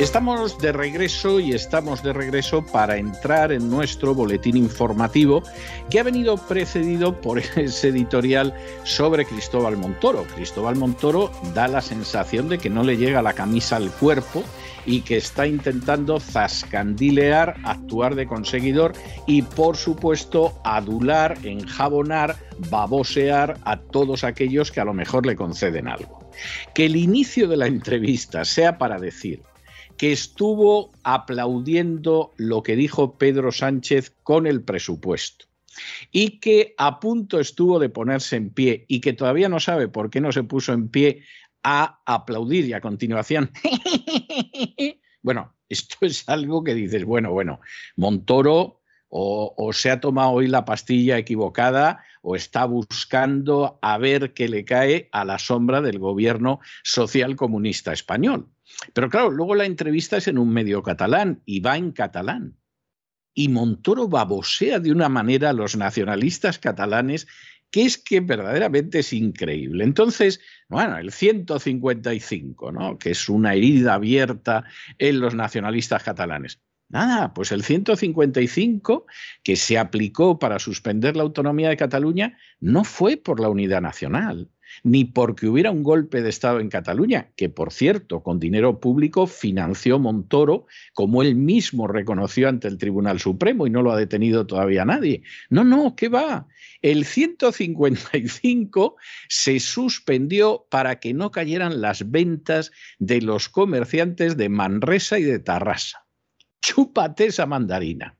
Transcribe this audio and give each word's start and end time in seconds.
Estamos 0.00 0.58
de 0.58 0.72
regreso 0.72 1.38
y 1.38 1.52
estamos 1.52 2.02
de 2.02 2.12
regreso 2.12 2.66
para 2.66 2.96
entrar 2.96 3.52
en 3.52 3.70
nuestro 3.70 4.12
boletín 4.12 4.56
informativo 4.56 5.44
que 5.88 6.00
ha 6.00 6.02
venido 6.02 6.36
precedido 6.36 7.20
por 7.20 7.38
ese 7.56 7.88
editorial 7.90 8.52
sobre 8.82 9.24
Cristóbal 9.24 9.76
Montoro. 9.76 10.24
Cristóbal 10.34 10.74
Montoro 10.74 11.30
da 11.54 11.68
la 11.68 11.80
sensación 11.80 12.48
de 12.48 12.58
que 12.58 12.70
no 12.70 12.82
le 12.82 12.96
llega 12.96 13.22
la 13.22 13.34
camisa 13.34 13.76
al 13.76 13.88
cuerpo 13.88 14.42
y 14.84 15.02
que 15.02 15.16
está 15.16 15.46
intentando 15.46 16.18
zascandilear, 16.18 17.54
actuar 17.62 18.16
de 18.16 18.26
conseguidor 18.26 18.94
y 19.28 19.42
por 19.42 19.76
supuesto 19.76 20.58
adular, 20.64 21.38
enjabonar, 21.44 22.34
babosear 22.68 23.58
a 23.64 23.78
todos 23.78 24.24
aquellos 24.24 24.72
que 24.72 24.80
a 24.80 24.84
lo 24.84 24.92
mejor 24.92 25.24
le 25.24 25.36
conceden 25.36 25.86
algo. 25.86 26.18
Que 26.74 26.86
el 26.86 26.96
inicio 26.96 27.46
de 27.46 27.58
la 27.58 27.68
entrevista 27.68 28.44
sea 28.44 28.76
para 28.76 28.98
decir 28.98 29.40
que 29.96 30.12
estuvo 30.12 30.92
aplaudiendo 31.02 32.32
lo 32.36 32.62
que 32.62 32.76
dijo 32.76 33.16
Pedro 33.16 33.52
Sánchez 33.52 34.14
con 34.22 34.46
el 34.46 34.62
presupuesto 34.62 35.46
y 36.12 36.38
que 36.40 36.74
a 36.78 37.00
punto 37.00 37.40
estuvo 37.40 37.78
de 37.78 37.88
ponerse 37.88 38.36
en 38.36 38.50
pie 38.50 38.84
y 38.88 39.00
que 39.00 39.12
todavía 39.12 39.48
no 39.48 39.60
sabe 39.60 39.88
por 39.88 40.10
qué 40.10 40.20
no 40.20 40.32
se 40.32 40.44
puso 40.44 40.72
en 40.72 40.88
pie 40.88 41.22
a 41.62 42.00
aplaudir 42.06 42.66
y 42.66 42.72
a 42.74 42.80
continuación. 42.80 43.50
bueno, 45.22 45.54
esto 45.68 45.96
es 46.02 46.28
algo 46.28 46.62
que 46.62 46.74
dices, 46.74 47.04
bueno, 47.04 47.32
bueno, 47.32 47.60
Montoro 47.96 48.80
o, 49.08 49.54
o, 49.56 49.72
se 49.72 49.90
ha 49.90 50.00
tomado 50.00 50.32
hoy 50.32 50.48
la 50.48 50.64
pastilla 50.64 51.18
equivocada 51.18 52.02
o 52.20 52.36
está 52.36 52.64
buscando 52.64 53.78
a 53.80 53.96
ver 53.96 54.34
qué 54.34 54.48
le 54.48 54.64
cae 54.64 55.08
a 55.12 55.24
la 55.24 55.38
sombra 55.38 55.80
del 55.80 55.98
gobierno 55.98 56.60
social 56.82 57.36
comunista 57.36 57.92
español. 57.92 58.48
Pero 58.92 59.10
claro, 59.10 59.30
luego 59.30 59.54
la 59.54 59.66
entrevista 59.66 60.16
es 60.16 60.28
en 60.28 60.38
un 60.38 60.52
medio 60.52 60.82
catalán 60.82 61.42
y 61.44 61.60
va 61.60 61.76
en 61.76 61.92
catalán. 61.92 62.56
Y 63.34 63.48
Montoro 63.48 64.08
babosea 64.08 64.78
de 64.78 64.92
una 64.92 65.08
manera 65.08 65.50
a 65.50 65.54
los 65.54 65.76
nacionalistas 65.76 66.58
catalanes 66.58 67.26
que 67.74 67.82
es 67.82 67.98
que 67.98 68.20
verdaderamente 68.20 69.00
es 69.00 69.12
increíble. 69.12 69.82
Entonces, 69.82 70.40
bueno, 70.68 70.96
el 70.96 71.10
155, 71.10 72.70
¿no? 72.70 72.98
que 72.98 73.10
es 73.10 73.28
una 73.28 73.54
herida 73.54 73.94
abierta 73.94 74.62
en 74.98 75.18
los 75.18 75.34
nacionalistas 75.34 76.04
catalanes. 76.04 76.60
Nada, 76.88 77.34
pues 77.34 77.50
el 77.50 77.64
155 77.64 79.06
que 79.42 79.56
se 79.56 79.76
aplicó 79.76 80.38
para 80.38 80.60
suspender 80.60 81.16
la 81.16 81.24
autonomía 81.24 81.68
de 81.68 81.76
Cataluña 81.76 82.38
no 82.60 82.84
fue 82.84 83.16
por 83.16 83.40
la 83.40 83.48
unidad 83.48 83.80
nacional, 83.80 84.48
ni 84.82 85.04
porque 85.04 85.46
hubiera 85.46 85.70
un 85.70 85.82
golpe 85.82 86.22
de 86.22 86.30
Estado 86.30 86.60
en 86.60 86.68
Cataluña, 86.68 87.30
que 87.36 87.48
por 87.48 87.72
cierto, 87.72 88.22
con 88.22 88.38
dinero 88.38 88.80
público 88.80 89.26
financió 89.26 89.98
Montoro, 89.98 90.66
como 90.92 91.22
él 91.22 91.34
mismo 91.34 91.86
reconoció 91.86 92.48
ante 92.48 92.68
el 92.68 92.78
Tribunal 92.78 93.20
Supremo 93.20 93.66
y 93.66 93.70
no 93.70 93.82
lo 93.82 93.92
ha 93.92 93.96
detenido 93.96 94.46
todavía 94.46 94.84
nadie. 94.84 95.22
No, 95.50 95.64
no, 95.64 95.94
¿qué 95.96 96.08
va? 96.08 96.46
El 96.82 97.04
155 97.04 98.96
se 99.28 99.60
suspendió 99.60 100.66
para 100.70 101.00
que 101.00 101.14
no 101.14 101.30
cayeran 101.30 101.80
las 101.80 102.10
ventas 102.10 102.72
de 102.98 103.20
los 103.22 103.48
comerciantes 103.48 104.36
de 104.36 104.48
Manresa 104.48 105.18
y 105.18 105.22
de 105.22 105.38
Tarrasa. 105.38 106.06
Chúpate 106.60 107.26
esa 107.26 107.46
mandarina. 107.46 108.18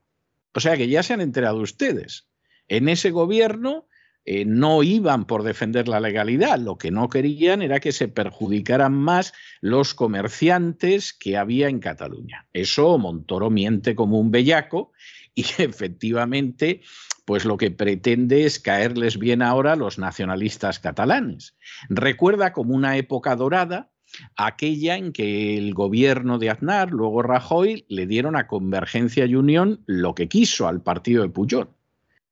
O 0.53 0.59
sea 0.59 0.77
que 0.77 0.87
ya 0.87 1.03
se 1.03 1.13
han 1.13 1.21
enterado 1.21 1.59
ustedes. 1.59 2.27
En 2.67 2.89
ese 2.89 3.11
gobierno 3.11 3.87
eh, 4.25 4.43
no 4.45 4.81
iban 4.81 5.25
por 5.25 5.43
defender 5.43 5.87
la 5.87 5.99
legalidad, 5.99 6.59
lo 6.59 6.77
que 6.77 6.91
no 6.91 7.09
querían 7.09 7.61
era 7.61 7.79
que 7.79 7.91
se 7.91 8.07
perjudicaran 8.07 8.93
más 8.93 9.33
los 9.61 9.93
comerciantes 9.93 11.13
que 11.13 11.37
había 11.37 11.69
en 11.69 11.79
Cataluña. 11.79 12.47
Eso 12.51 12.97
Montoro 12.97 13.49
miente 13.49 13.95
como 13.95 14.19
un 14.19 14.31
bellaco 14.31 14.91
y 15.35 15.43
efectivamente 15.59 16.81
pues 17.25 17.43
lo 17.43 17.57
que 17.57 17.71
pretende 17.71 18.45
es 18.45 18.59
caerles 18.59 19.17
bien 19.17 19.41
ahora 19.41 19.73
a 19.73 19.75
los 19.75 19.97
nacionalistas 19.97 20.79
catalanes. 20.79 21.55
Recuerda 21.89 22.53
como 22.53 22.75
una 22.75 22.97
época 22.97 23.35
dorada 23.35 23.91
aquella 24.37 24.95
en 24.95 25.11
que 25.11 25.57
el 25.57 25.73
gobierno 25.73 26.37
de 26.37 26.49
Aznar, 26.49 26.91
luego 26.91 27.21
Rajoy, 27.21 27.85
le 27.89 28.05
dieron 28.07 28.35
a 28.35 28.47
Convergencia 28.47 29.25
y 29.25 29.35
Unión 29.35 29.83
lo 29.87 30.15
que 30.15 30.27
quiso 30.27 30.67
al 30.67 30.81
partido 30.81 31.23
de 31.23 31.29
Puyol. 31.29 31.74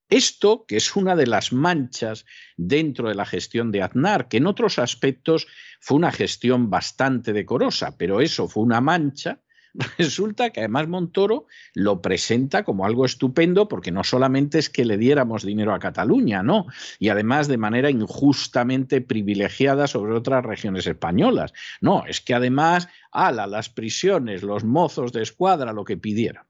Esto, 0.10 0.66
que 0.68 0.78
es 0.78 0.96
una 0.96 1.16
de 1.16 1.28
las 1.28 1.54
manchas 1.54 2.26
dentro 2.58 3.10
de 3.10 3.16
la 3.16 3.26
gestión 3.26 3.72
de 3.72 3.82
Aznar, 3.82 4.28
que 4.28 4.38
en 4.38 4.48
otros 4.48 4.80
aspectos 4.80 5.48
fue 5.80 5.98
una 5.98 6.12
gestión 6.12 6.70
bastante 6.70 7.34
decorosa, 7.34 7.98
pero 7.98 8.22
eso 8.22 8.48
fue 8.48 8.64
una 8.64 8.82
mancha, 8.82 9.42
resulta 9.98 10.52
que 10.52 10.60
además 10.60 10.88
Montoro 10.88 11.48
lo 11.74 12.02
presenta 12.02 12.64
como 12.64 12.86
algo 12.86 13.06
estupendo 13.06 13.68
porque 13.68 13.92
no 13.92 14.04
solamente 14.04 14.60
es 14.60 14.70
que 14.70 14.86
le 14.86 14.98
diéramos 14.98 15.44
dinero 15.44 15.74
a 15.74 15.80
Cataluña, 15.80 16.44
no, 16.44 16.68
y 17.00 17.10
además 17.10 17.48
de 17.48 17.58
manera 17.58 17.90
injustamente 17.90 19.02
privilegiada 19.02 19.88
sobre 19.88 20.14
otras 20.14 20.46
regiones 20.46 20.86
españolas. 20.86 21.54
No, 21.82 22.06
es 22.06 22.22
que 22.22 22.34
además, 22.34 22.88
ala, 23.12 23.48
las 23.48 23.70
prisiones, 23.70 24.44
los 24.44 24.64
mozos 24.64 25.12
de 25.12 25.24
escuadra, 25.24 25.74
lo 25.74 25.84
que 25.84 25.98
pidieran 25.98 26.46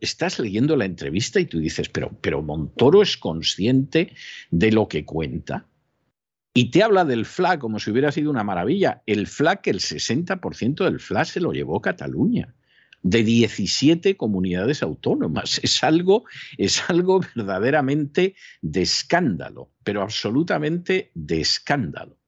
estás 0.00 0.38
leyendo 0.38 0.76
la 0.76 0.84
entrevista 0.84 1.40
y 1.40 1.46
tú 1.46 1.58
dices, 1.58 1.88
pero, 1.88 2.10
pero 2.20 2.42
Montoro 2.42 3.02
es 3.02 3.16
consciente 3.16 4.14
de 4.50 4.72
lo 4.72 4.88
que 4.88 5.04
cuenta. 5.04 5.66
Y 6.52 6.70
te 6.70 6.82
habla 6.82 7.04
del 7.04 7.26
FLA 7.26 7.58
como 7.58 7.78
si 7.78 7.90
hubiera 7.90 8.10
sido 8.10 8.30
una 8.30 8.44
maravilla. 8.44 9.02
El 9.06 9.26
FLA, 9.26 9.56
que 9.56 9.70
el 9.70 9.80
60% 9.80 10.84
del 10.84 10.98
FLA 10.98 11.24
se 11.24 11.40
lo 11.40 11.52
llevó 11.52 11.80
Cataluña, 11.80 12.54
de 13.02 13.22
17 13.22 14.16
comunidades 14.16 14.82
autónomas. 14.82 15.60
Es 15.62 15.82
algo, 15.84 16.24
es 16.58 16.88
algo 16.90 17.20
verdaderamente 17.34 18.34
de 18.62 18.82
escándalo, 18.82 19.70
pero 19.84 20.02
absolutamente 20.02 21.10
de 21.14 21.40
escándalo. 21.40 22.19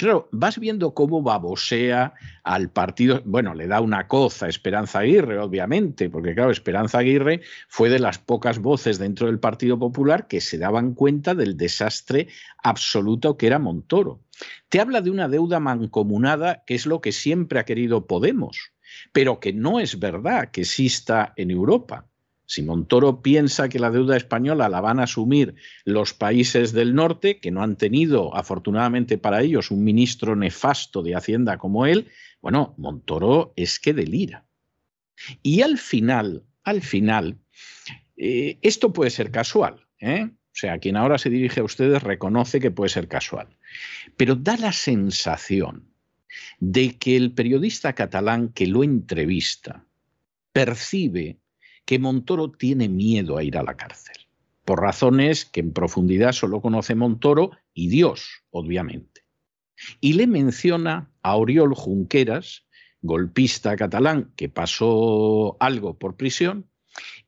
Claro, 0.00 0.30
vas 0.32 0.58
viendo 0.58 0.94
cómo 0.94 1.20
babosea 1.20 2.14
al 2.42 2.70
partido, 2.70 3.20
bueno, 3.26 3.52
le 3.52 3.66
da 3.66 3.82
una 3.82 4.08
coza 4.08 4.46
a 4.46 4.48
Esperanza 4.48 5.00
Aguirre, 5.00 5.38
obviamente, 5.38 6.08
porque 6.08 6.34
claro, 6.34 6.50
Esperanza 6.50 7.00
Aguirre 7.00 7.42
fue 7.68 7.90
de 7.90 7.98
las 7.98 8.16
pocas 8.16 8.60
voces 8.60 8.98
dentro 8.98 9.26
del 9.26 9.38
Partido 9.38 9.78
Popular 9.78 10.26
que 10.26 10.40
se 10.40 10.56
daban 10.56 10.94
cuenta 10.94 11.34
del 11.34 11.58
desastre 11.58 12.28
absoluto 12.62 13.36
que 13.36 13.48
era 13.48 13.58
Montoro. 13.58 14.22
Te 14.70 14.80
habla 14.80 15.02
de 15.02 15.10
una 15.10 15.28
deuda 15.28 15.60
mancomunada, 15.60 16.64
que 16.66 16.76
es 16.76 16.86
lo 16.86 17.02
que 17.02 17.12
siempre 17.12 17.60
ha 17.60 17.66
querido 17.66 18.06
Podemos, 18.06 18.72
pero 19.12 19.38
que 19.38 19.52
no 19.52 19.80
es 19.80 19.98
verdad 19.98 20.50
que 20.50 20.62
exista 20.62 21.34
en 21.36 21.50
Europa. 21.50 22.09
Si 22.50 22.64
Montoro 22.64 23.22
piensa 23.22 23.68
que 23.68 23.78
la 23.78 23.92
deuda 23.92 24.16
española 24.16 24.68
la 24.68 24.80
van 24.80 24.98
a 24.98 25.04
asumir 25.04 25.54
los 25.84 26.14
países 26.14 26.72
del 26.72 26.96
norte, 26.96 27.38
que 27.38 27.52
no 27.52 27.62
han 27.62 27.76
tenido, 27.76 28.36
afortunadamente 28.36 29.18
para 29.18 29.40
ellos, 29.40 29.70
un 29.70 29.84
ministro 29.84 30.34
nefasto 30.34 31.00
de 31.04 31.14
Hacienda 31.14 31.58
como 31.58 31.86
él, 31.86 32.08
bueno, 32.42 32.74
Montoro 32.76 33.52
es 33.54 33.78
que 33.78 33.94
delira. 33.94 34.46
Y 35.44 35.62
al 35.62 35.78
final, 35.78 36.42
al 36.64 36.82
final, 36.82 37.38
eh, 38.16 38.58
esto 38.62 38.92
puede 38.92 39.10
ser 39.10 39.30
casual. 39.30 39.86
¿eh? 40.00 40.24
O 40.24 40.52
sea, 40.52 40.80
quien 40.80 40.96
ahora 40.96 41.18
se 41.18 41.30
dirige 41.30 41.60
a 41.60 41.64
ustedes 41.64 42.02
reconoce 42.02 42.58
que 42.58 42.72
puede 42.72 42.88
ser 42.88 43.06
casual. 43.06 43.46
Pero 44.16 44.34
da 44.34 44.56
la 44.56 44.72
sensación 44.72 45.94
de 46.58 46.98
que 46.98 47.16
el 47.16 47.30
periodista 47.30 47.92
catalán 47.92 48.48
que 48.48 48.66
lo 48.66 48.82
entrevista 48.82 49.86
percibe 50.52 51.39
que 51.90 51.98
Montoro 51.98 52.52
tiene 52.52 52.88
miedo 52.88 53.36
a 53.36 53.42
ir 53.42 53.58
a 53.58 53.64
la 53.64 53.76
cárcel, 53.76 54.14
por 54.64 54.80
razones 54.80 55.44
que 55.44 55.58
en 55.58 55.72
profundidad 55.72 56.30
solo 56.30 56.60
conoce 56.60 56.94
Montoro 56.94 57.50
y 57.74 57.88
Dios, 57.88 58.44
obviamente. 58.52 59.24
Y 60.00 60.12
le 60.12 60.28
menciona 60.28 61.10
a 61.20 61.34
Oriol 61.34 61.74
Junqueras, 61.74 62.64
golpista 63.02 63.74
catalán 63.74 64.32
que 64.36 64.48
pasó 64.48 65.56
algo 65.58 65.98
por 65.98 66.14
prisión, 66.16 66.70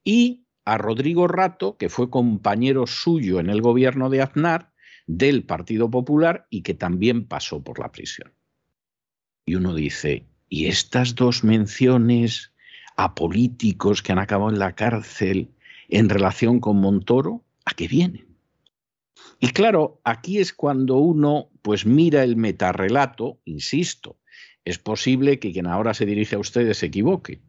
y 0.04 0.44
a 0.64 0.78
Rodrigo 0.78 1.26
Rato, 1.26 1.76
que 1.76 1.88
fue 1.88 2.08
compañero 2.08 2.86
suyo 2.86 3.40
en 3.40 3.50
el 3.50 3.62
gobierno 3.62 4.10
de 4.10 4.22
Aznar, 4.22 4.72
del 5.08 5.42
Partido 5.42 5.90
Popular, 5.90 6.46
y 6.50 6.62
que 6.62 6.74
también 6.74 7.26
pasó 7.26 7.64
por 7.64 7.80
la 7.80 7.90
prisión. 7.90 8.32
Y 9.44 9.56
uno 9.56 9.74
dice, 9.74 10.28
¿y 10.48 10.66
estas 10.66 11.16
dos 11.16 11.42
menciones 11.42 12.51
a 12.96 13.14
políticos 13.14 14.02
que 14.02 14.12
han 14.12 14.18
acabado 14.18 14.50
en 14.50 14.58
la 14.58 14.74
cárcel 14.74 15.50
en 15.88 16.08
relación 16.08 16.60
con 16.60 16.78
Montoro, 16.80 17.42
¿a 17.64 17.74
qué 17.74 17.88
vienen? 17.88 18.26
Y 19.40 19.48
claro, 19.48 20.00
aquí 20.04 20.38
es 20.38 20.52
cuando 20.52 20.96
uno 20.96 21.48
pues 21.62 21.86
mira 21.86 22.24
el 22.24 22.36
metarrelato, 22.36 23.40
insisto, 23.44 24.16
es 24.64 24.78
posible 24.78 25.38
que 25.38 25.52
quien 25.52 25.66
ahora 25.66 25.94
se 25.94 26.06
dirige 26.06 26.36
a 26.36 26.38
ustedes 26.38 26.78
se 26.78 26.86
equivoque, 26.86 27.40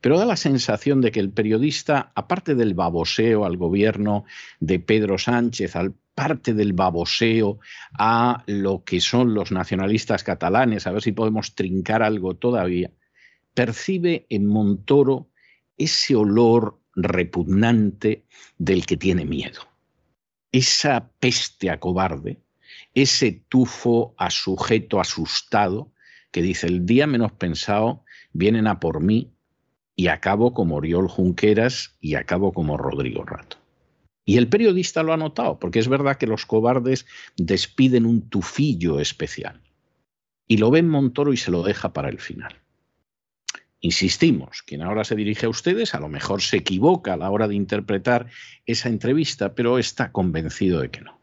pero 0.00 0.18
da 0.18 0.24
la 0.24 0.36
sensación 0.36 1.00
de 1.00 1.10
que 1.10 1.20
el 1.20 1.30
periodista, 1.30 2.12
aparte 2.14 2.54
del 2.54 2.74
baboseo 2.74 3.44
al 3.44 3.56
gobierno 3.56 4.24
de 4.60 4.78
Pedro 4.78 5.18
Sánchez, 5.18 5.76
aparte 5.76 6.54
del 6.54 6.72
baboseo 6.72 7.58
a 7.98 8.44
lo 8.46 8.84
que 8.84 9.00
son 9.00 9.34
los 9.34 9.52
nacionalistas 9.52 10.24
catalanes, 10.24 10.86
a 10.86 10.92
ver 10.92 11.02
si 11.02 11.12
podemos 11.12 11.54
trincar 11.54 12.02
algo 12.02 12.34
todavía, 12.34 12.90
percibe 13.54 14.26
en 14.28 14.46
Montoro 14.46 15.28
ese 15.76 16.14
olor 16.14 16.80
repugnante 16.94 18.24
del 18.58 18.86
que 18.86 18.96
tiene 18.96 19.24
miedo, 19.24 19.62
esa 20.52 21.10
peste 21.18 21.70
a 21.70 21.80
cobarde, 21.80 22.40
ese 22.94 23.44
tufo 23.48 24.14
a 24.18 24.30
sujeto 24.30 25.00
asustado 25.00 25.92
que 26.30 26.42
dice 26.42 26.66
el 26.66 26.86
día 26.86 27.06
menos 27.06 27.32
pensado 27.32 28.04
vienen 28.32 28.66
a 28.66 28.80
por 28.80 29.00
mí 29.00 29.32
y 29.94 30.08
acabo 30.08 30.54
como 30.54 30.76
Oriol 30.76 31.08
Junqueras 31.08 31.96
y 32.00 32.14
acabo 32.14 32.52
como 32.52 32.76
Rodrigo 32.76 33.24
Rato. 33.24 33.58
Y 34.24 34.38
el 34.38 34.48
periodista 34.48 35.02
lo 35.02 35.12
ha 35.12 35.16
notado, 35.16 35.58
porque 35.58 35.80
es 35.80 35.88
verdad 35.88 36.16
que 36.16 36.26
los 36.26 36.46
cobardes 36.46 37.06
despiden 37.36 38.06
un 38.06 38.28
tufillo 38.28 39.00
especial. 39.00 39.60
Y 40.46 40.58
lo 40.58 40.70
ven 40.70 40.88
Montoro 40.88 41.32
y 41.32 41.36
se 41.36 41.50
lo 41.50 41.62
deja 41.62 41.92
para 41.92 42.08
el 42.08 42.18
final. 42.18 42.61
Insistimos, 43.84 44.62
quien 44.62 44.80
ahora 44.80 45.02
se 45.02 45.16
dirige 45.16 45.46
a 45.46 45.48
ustedes 45.48 45.92
a 45.92 45.98
lo 45.98 46.08
mejor 46.08 46.40
se 46.40 46.58
equivoca 46.58 47.14
a 47.14 47.16
la 47.16 47.28
hora 47.28 47.48
de 47.48 47.56
interpretar 47.56 48.28
esa 48.64 48.88
entrevista, 48.88 49.56
pero 49.56 49.76
está 49.76 50.12
convencido 50.12 50.80
de 50.80 50.90
que 50.90 51.00
no. 51.00 51.20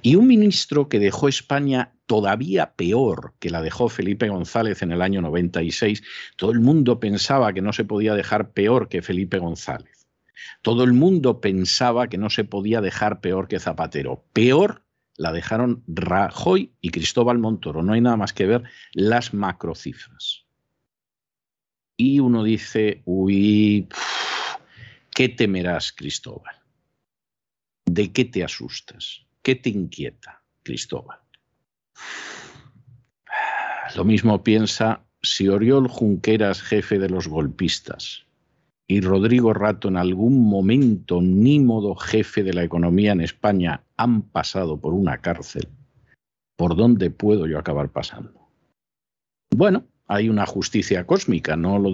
Y 0.00 0.14
un 0.14 0.28
ministro 0.28 0.88
que 0.88 1.00
dejó 1.00 1.26
España 1.26 1.92
todavía 2.06 2.74
peor 2.74 3.34
que 3.40 3.50
la 3.50 3.62
dejó 3.62 3.88
Felipe 3.88 4.28
González 4.28 4.80
en 4.82 4.92
el 4.92 5.02
año 5.02 5.20
96, 5.22 6.04
todo 6.36 6.52
el 6.52 6.60
mundo 6.60 7.00
pensaba 7.00 7.52
que 7.52 7.62
no 7.62 7.72
se 7.72 7.84
podía 7.84 8.14
dejar 8.14 8.52
peor 8.52 8.88
que 8.88 9.02
Felipe 9.02 9.40
González. 9.40 10.06
Todo 10.62 10.84
el 10.84 10.92
mundo 10.92 11.40
pensaba 11.40 12.06
que 12.06 12.16
no 12.16 12.30
se 12.30 12.44
podía 12.44 12.80
dejar 12.80 13.20
peor 13.20 13.48
que 13.48 13.58
Zapatero. 13.58 14.24
Peor 14.32 14.84
la 15.16 15.32
dejaron 15.32 15.82
Rajoy 15.88 16.70
y 16.80 16.90
Cristóbal 16.90 17.38
Montoro. 17.38 17.82
No 17.82 17.94
hay 17.94 18.00
nada 18.00 18.16
más 18.16 18.32
que 18.32 18.46
ver 18.46 18.62
las 18.92 19.34
macrocifras 19.34 20.37
y 22.00 22.20
uno 22.20 22.44
dice, 22.44 23.02
uy, 23.04 23.88
¿qué 25.10 25.28
temerás, 25.28 25.92
Cristóbal? 25.92 26.54
¿De 27.84 28.12
qué 28.12 28.24
te 28.24 28.44
asustas? 28.44 29.26
¿Qué 29.42 29.56
te 29.56 29.68
inquieta, 29.68 30.42
Cristóbal? 30.62 31.18
Lo 33.96 34.04
mismo 34.04 34.42
piensa 34.44 35.04
si 35.22 35.48
Oriol 35.48 35.88
Junqueras, 35.88 36.62
jefe 36.62 37.00
de 37.00 37.08
los 37.08 37.26
golpistas, 37.26 38.26
y 38.86 39.00
Rodrigo 39.00 39.52
Rato 39.52 39.88
en 39.88 39.96
algún 39.96 40.48
momento 40.48 41.20
nímodo 41.20 41.96
jefe 41.96 42.44
de 42.44 42.54
la 42.54 42.62
economía 42.62 43.10
en 43.10 43.22
España 43.22 43.82
han 43.96 44.22
pasado 44.22 44.80
por 44.80 44.94
una 44.94 45.18
cárcel, 45.18 45.68
¿por 46.56 46.76
dónde 46.76 47.10
puedo 47.10 47.48
yo 47.48 47.58
acabar 47.58 47.90
pasando? 47.90 48.48
Bueno, 49.50 49.84
hay 50.08 50.30
una 50.30 50.46
justicia 50.46 51.06
cósmica, 51.06 51.56
no 51.56 51.78
lo, 51.78 51.92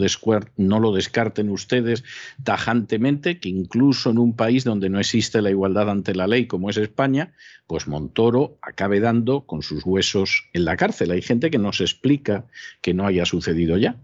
descarten 0.93 1.51
ustedes 1.51 2.05
tajantemente, 2.45 3.41
que 3.41 3.49
incluso 3.49 4.11
en 4.11 4.19
un 4.19 4.35
país 4.37 4.63
donde 4.63 4.89
no 4.89 5.01
existe 5.01 5.43
la 5.43 5.51
igualdad 5.51 5.91
ante 5.91 6.15
la 6.15 6.29
ley 6.29 6.47
como 6.47 6.71
es 6.71 6.77
España, 6.77 7.35
pues 7.67 7.89
Montoro 7.89 8.57
acabe 8.63 9.01
dando 9.01 9.47
con 9.47 9.63
sus 9.63 9.85
huesos 9.85 10.49
en 10.53 10.65
la 10.65 10.77
cárcel. 10.77 11.11
Hay 11.11 11.23
gente 11.23 11.51
que 11.51 11.59
no 11.59 11.73
se 11.73 11.83
explica 11.83 12.47
que 12.81 12.95
no 12.95 13.05
haya 13.05 13.27
sucedido 13.27 13.77
ya. 13.79 13.97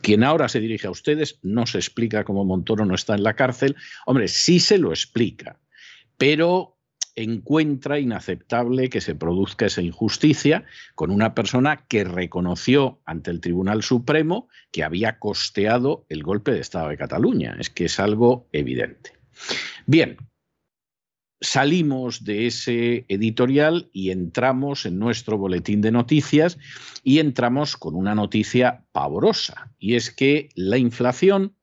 Quien 0.00 0.22
ahora 0.22 0.48
se 0.48 0.60
dirige 0.60 0.86
a 0.86 0.90
ustedes 0.90 1.40
no 1.42 1.66
se 1.66 1.78
explica 1.78 2.22
cómo 2.22 2.44
Montoro 2.44 2.86
no 2.86 2.94
está 2.94 3.16
en 3.16 3.24
la 3.24 3.34
cárcel. 3.34 3.74
Hombre, 4.06 4.28
sí 4.28 4.60
se 4.60 4.78
lo 4.78 4.90
explica, 4.90 5.58
pero 6.16 6.79
encuentra 7.16 7.98
inaceptable 7.98 8.88
que 8.88 9.00
se 9.00 9.14
produzca 9.14 9.66
esa 9.66 9.82
injusticia 9.82 10.64
con 10.94 11.10
una 11.10 11.34
persona 11.34 11.84
que 11.88 12.04
reconoció 12.04 13.00
ante 13.04 13.30
el 13.30 13.40
Tribunal 13.40 13.82
Supremo 13.82 14.48
que 14.70 14.84
había 14.84 15.18
costeado 15.18 16.06
el 16.08 16.22
golpe 16.22 16.52
de 16.52 16.60
Estado 16.60 16.88
de 16.88 16.96
Cataluña. 16.96 17.56
Es 17.58 17.70
que 17.70 17.86
es 17.86 18.00
algo 18.00 18.48
evidente. 18.52 19.12
Bien, 19.86 20.16
salimos 21.40 22.24
de 22.24 22.46
ese 22.46 23.06
editorial 23.08 23.88
y 23.92 24.10
entramos 24.10 24.84
en 24.84 24.98
nuestro 24.98 25.38
boletín 25.38 25.80
de 25.80 25.90
noticias 25.90 26.58
y 27.02 27.18
entramos 27.18 27.76
con 27.76 27.94
una 27.94 28.14
noticia 28.14 28.84
pavorosa, 28.92 29.72
y 29.78 29.94
es 29.94 30.10
que 30.10 30.50
la 30.54 30.76
inflación, 30.76 31.56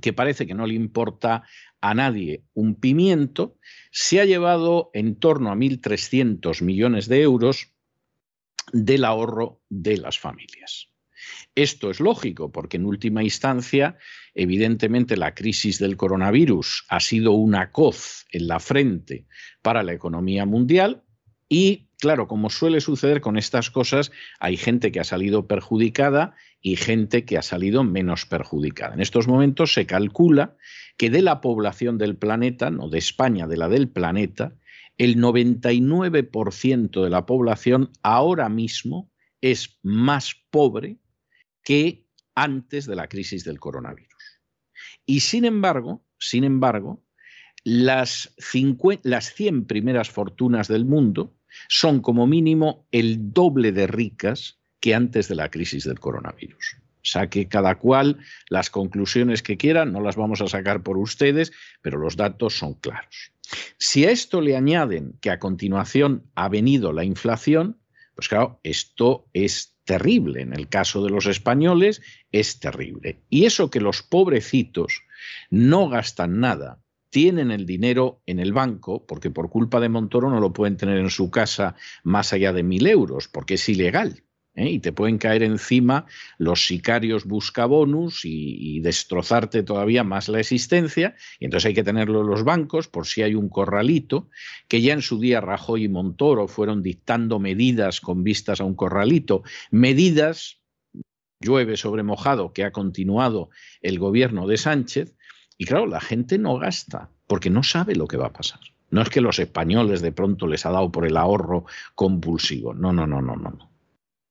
que 0.00 0.12
parece 0.12 0.46
que 0.46 0.54
no 0.54 0.66
le 0.66 0.74
importa 0.74 1.44
a 1.82 1.94
nadie 1.94 2.44
un 2.54 2.76
pimiento, 2.76 3.58
se 3.90 4.20
ha 4.20 4.24
llevado 4.24 4.90
en 4.94 5.16
torno 5.16 5.50
a 5.50 5.56
1.300 5.56 6.62
millones 6.62 7.08
de 7.08 7.22
euros 7.22 7.72
del 8.72 9.04
ahorro 9.04 9.60
de 9.68 9.98
las 9.98 10.18
familias. 10.18 10.88
Esto 11.54 11.90
es 11.90 12.00
lógico 12.00 12.50
porque 12.50 12.78
en 12.78 12.86
última 12.86 13.22
instancia, 13.22 13.98
evidentemente, 14.34 15.16
la 15.16 15.34
crisis 15.34 15.78
del 15.78 15.96
coronavirus 15.96 16.86
ha 16.88 17.00
sido 17.00 17.32
una 17.32 17.70
coz 17.70 18.24
en 18.30 18.46
la 18.46 18.58
frente 18.58 19.26
para 19.60 19.82
la 19.82 19.92
economía 19.92 20.46
mundial 20.46 21.02
y, 21.48 21.88
claro, 22.02 22.26
como 22.26 22.50
suele 22.50 22.80
suceder 22.80 23.20
con 23.20 23.38
estas 23.38 23.70
cosas, 23.70 24.10
hay 24.40 24.56
gente 24.56 24.90
que 24.90 24.98
ha 24.98 25.04
salido 25.04 25.46
perjudicada 25.46 26.34
y 26.60 26.74
gente 26.74 27.24
que 27.24 27.38
ha 27.38 27.42
salido 27.42 27.84
menos 27.84 28.26
perjudicada. 28.26 28.94
En 28.94 29.00
estos 29.00 29.28
momentos 29.28 29.72
se 29.72 29.86
calcula 29.86 30.56
que 30.96 31.10
de 31.10 31.22
la 31.22 31.40
población 31.40 31.98
del 31.98 32.16
planeta, 32.16 32.70
no 32.70 32.88
de 32.88 32.98
España, 32.98 33.46
de 33.46 33.56
la 33.56 33.68
del 33.68 33.88
planeta, 33.88 34.56
el 34.98 35.16
99% 35.18 37.04
de 37.04 37.08
la 37.08 37.24
población 37.24 37.92
ahora 38.02 38.48
mismo 38.48 39.08
es 39.40 39.78
más 39.84 40.34
pobre 40.50 40.98
que 41.62 42.08
antes 42.34 42.86
de 42.86 42.96
la 42.96 43.06
crisis 43.06 43.44
del 43.44 43.60
coronavirus. 43.60 44.40
Y 45.06 45.20
sin 45.20 45.44
embargo, 45.44 46.04
sin 46.18 46.42
embargo, 46.42 47.04
las, 47.62 48.34
las 49.04 49.34
100 49.34 49.66
primeras 49.66 50.10
fortunas 50.10 50.66
del 50.66 50.84
mundo 50.84 51.36
son 51.68 52.00
como 52.00 52.26
mínimo 52.26 52.86
el 52.92 53.32
doble 53.32 53.72
de 53.72 53.86
ricas 53.86 54.58
que 54.80 54.94
antes 54.94 55.28
de 55.28 55.36
la 55.36 55.50
crisis 55.50 55.84
del 55.84 56.00
coronavirus. 56.00 56.76
Saque 57.02 57.48
cada 57.48 57.78
cual 57.78 58.18
las 58.48 58.70
conclusiones 58.70 59.42
que 59.42 59.56
quiera, 59.56 59.84
no 59.84 60.00
las 60.00 60.16
vamos 60.16 60.40
a 60.40 60.48
sacar 60.48 60.82
por 60.82 60.98
ustedes, 60.98 61.52
pero 61.80 61.98
los 61.98 62.16
datos 62.16 62.56
son 62.56 62.74
claros. 62.74 63.32
Si 63.78 64.04
a 64.04 64.10
esto 64.10 64.40
le 64.40 64.56
añaden 64.56 65.18
que 65.20 65.30
a 65.30 65.38
continuación 65.38 66.30
ha 66.34 66.48
venido 66.48 66.92
la 66.92 67.04
inflación, 67.04 67.78
pues 68.14 68.28
claro, 68.28 68.60
esto 68.62 69.28
es 69.32 69.76
terrible. 69.84 70.42
En 70.42 70.52
el 70.52 70.68
caso 70.68 71.02
de 71.04 71.10
los 71.10 71.26
españoles 71.26 72.02
es 72.30 72.60
terrible. 72.60 73.20
Y 73.28 73.46
eso 73.46 73.70
que 73.70 73.80
los 73.80 74.02
pobrecitos 74.02 75.02
no 75.50 75.88
gastan 75.88 76.40
nada, 76.40 76.80
tienen 77.12 77.50
el 77.50 77.66
dinero 77.66 78.22
en 78.24 78.40
el 78.40 78.54
banco, 78.54 79.04
porque 79.06 79.30
por 79.30 79.50
culpa 79.50 79.80
de 79.80 79.90
Montoro 79.90 80.30
no 80.30 80.40
lo 80.40 80.54
pueden 80.54 80.78
tener 80.78 80.96
en 80.96 81.10
su 81.10 81.30
casa 81.30 81.76
más 82.04 82.32
allá 82.32 82.54
de 82.54 82.62
mil 82.62 82.86
euros, 82.86 83.28
porque 83.28 83.54
es 83.54 83.68
ilegal. 83.68 84.24
¿eh? 84.54 84.70
y 84.70 84.78
te 84.78 84.92
pueden 84.92 85.18
caer 85.18 85.42
encima 85.42 86.06
los 86.38 86.66
sicarios 86.66 87.26
buscabonus 87.26 88.24
y, 88.24 88.56
y 88.76 88.80
destrozarte 88.80 89.62
todavía 89.62 90.04
más 90.04 90.30
la 90.30 90.40
existencia. 90.40 91.14
Y 91.38 91.44
entonces 91.44 91.68
hay 91.68 91.74
que 91.74 91.84
tenerlo 91.84 92.22
en 92.22 92.28
los 92.28 92.44
bancos 92.44 92.88
por 92.88 93.06
si 93.06 93.20
hay 93.20 93.34
un 93.34 93.50
corralito, 93.50 94.30
que 94.66 94.80
ya 94.80 94.94
en 94.94 95.02
su 95.02 95.20
día 95.20 95.42
Rajoy 95.42 95.84
y 95.84 95.88
Montoro 95.90 96.48
fueron 96.48 96.82
dictando 96.82 97.38
medidas 97.38 98.00
con 98.00 98.24
vistas 98.24 98.62
a 98.62 98.64
un 98.64 98.74
corralito, 98.74 99.42
medidas 99.70 100.62
llueve 101.42 101.76
sobre 101.76 102.02
mojado 102.02 102.52
que 102.52 102.64
ha 102.64 102.72
continuado 102.72 103.50
el 103.82 103.98
gobierno 103.98 104.46
de 104.46 104.56
Sánchez. 104.56 105.14
Y 105.62 105.64
claro, 105.64 105.86
la 105.86 106.00
gente 106.00 106.38
no 106.38 106.58
gasta 106.58 107.08
porque 107.28 107.48
no 107.48 107.62
sabe 107.62 107.94
lo 107.94 108.08
que 108.08 108.16
va 108.16 108.26
a 108.26 108.32
pasar. 108.32 108.58
No 108.90 109.00
es 109.00 109.10
que 109.10 109.20
los 109.20 109.38
españoles 109.38 110.02
de 110.02 110.10
pronto 110.10 110.48
les 110.48 110.66
ha 110.66 110.72
dado 110.72 110.90
por 110.90 111.06
el 111.06 111.16
ahorro 111.16 111.66
compulsivo. 111.94 112.74
No, 112.74 112.92
no, 112.92 113.06
no, 113.06 113.22
no, 113.22 113.36
no. 113.36 113.70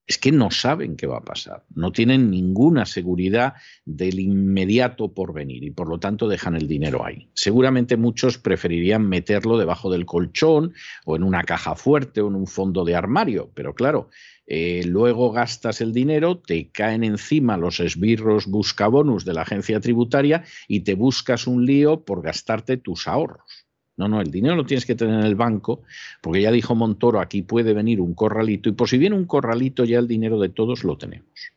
es 0.06 0.18
que 0.18 0.34
no 0.34 0.52
saben 0.52 0.98
qué 0.98 1.08
va 1.08 1.20
a 1.20 1.24
pasar, 1.24 1.64
no 1.74 1.94
tienen 1.94 2.30
ninguna 2.30 2.86
seguridad 2.86 3.54
del 3.86 4.20
inmediato 4.20 5.14
porvenir 5.14 5.64
y 5.64 5.72
por 5.72 5.88
lo 5.88 6.00
tanto 6.00 6.28
dejan 6.28 6.58
el 6.58 6.68
dinero 6.68 7.06
ahí. 7.06 7.30
Seguramente 7.34 7.96
muchos 7.96 8.38
preferirían 8.38 9.08
meterlo 9.08 9.58
debajo 9.58 9.90
del 9.90 10.06
colchón 10.06 10.74
o 11.06 11.16
en 11.16 11.24
una 11.24 11.44
caja 11.44 11.76
fuerte 11.76 12.20
o 12.20 12.28
en 12.28 12.36
un 12.36 12.48
fondo 12.48 12.84
de 12.84 12.96
armario, 12.96 13.52
pero 13.54 13.74
claro, 13.74 14.10
eh, 14.54 14.84
luego 14.86 15.32
gastas 15.32 15.80
el 15.80 15.94
dinero, 15.94 16.40
te 16.40 16.72
caen 16.72 17.06
encima 17.06 17.56
los 17.56 17.80
esbirros 17.80 18.48
buscabonus 18.48 19.24
de 19.24 19.34
la 19.34 19.44
agencia 19.44 19.80
tributaria 19.80 20.44
y 20.68 20.82
te 20.82 20.94
buscas 20.94 21.48
un 21.48 21.66
lío 21.66 22.04
por 22.04 22.22
gastarte 22.22 22.76
tus 22.76 23.08
ahorros. 23.08 23.66
No, 23.96 24.10
no, 24.10 24.20
el 24.20 24.30
dinero 24.30 24.58
lo 24.58 24.66
tienes 24.66 24.86
que 24.86 24.96
tener 24.96 25.22
en 25.22 25.26
el 25.26 25.36
banco, 25.36 25.84
porque 26.22 26.42
ya 26.42 26.52
dijo 26.52 26.76
Montoro, 26.76 27.22
aquí 27.22 27.44
puede 27.44 27.72
venir 27.72 28.02
un 28.02 28.14
corralito, 28.14 28.68
y 28.68 28.74
por 28.74 28.90
si 28.90 28.98
viene 28.98 29.16
un 29.16 29.24
corralito, 29.24 29.86
ya 29.86 30.00
el 30.00 30.08
dinero 30.10 30.38
de 30.38 30.50
todos 30.50 30.84
lo 30.84 30.98
tenemos. 30.98 31.54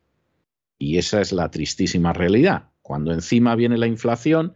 Y 0.79 0.97
esa 0.97 1.21
es 1.21 1.33
la 1.33 1.51
tristísima 1.51 2.13
realidad. 2.13 2.69
Cuando 2.81 3.13
encima 3.13 3.57
viene 3.57 3.77
la 3.77 3.89
inflación, 3.89 4.55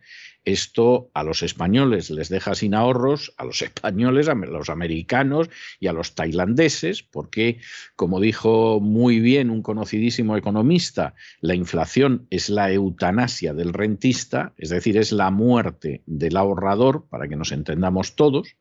esto 0.49 1.11
a 1.15 1.23
los 1.23 1.43
españoles 1.43 2.11
les 2.11 2.29
deja 2.29 2.55
sin 2.55 2.75
ahorros, 2.75 3.35
a 3.37 3.45
los 3.45 3.63
españoles, 3.69 4.29
a 4.29 4.35
los 4.35 4.71
americanos 4.71 5.51
y 5.79 5.87
a 5.87 5.93
los 5.93 6.15
tailandeses, 6.15 7.03
porque, 7.03 7.61
como 7.97 8.21
dijo 8.21 8.81
muy 8.81 9.21
bien 9.21 9.51
un 9.51 9.63
conocidísimo 9.63 10.37
economista, 10.37 11.15
la 11.41 11.55
inflación 11.55 12.27
es 12.31 12.49
la 12.49 12.73
eutanasia 12.73 13.53
del 13.53 13.73
rentista, 13.73 14.55
es 14.57 14.71
decir, 14.71 14.97
es 14.97 15.13
la 15.13 15.31
muerte 15.31 16.03
del 16.07 16.37
ahorrador, 16.37 17.07
para 17.09 17.29
que 17.29 17.37
nos 17.37 17.53
entendamos 17.53 18.17
todos. 18.17 18.57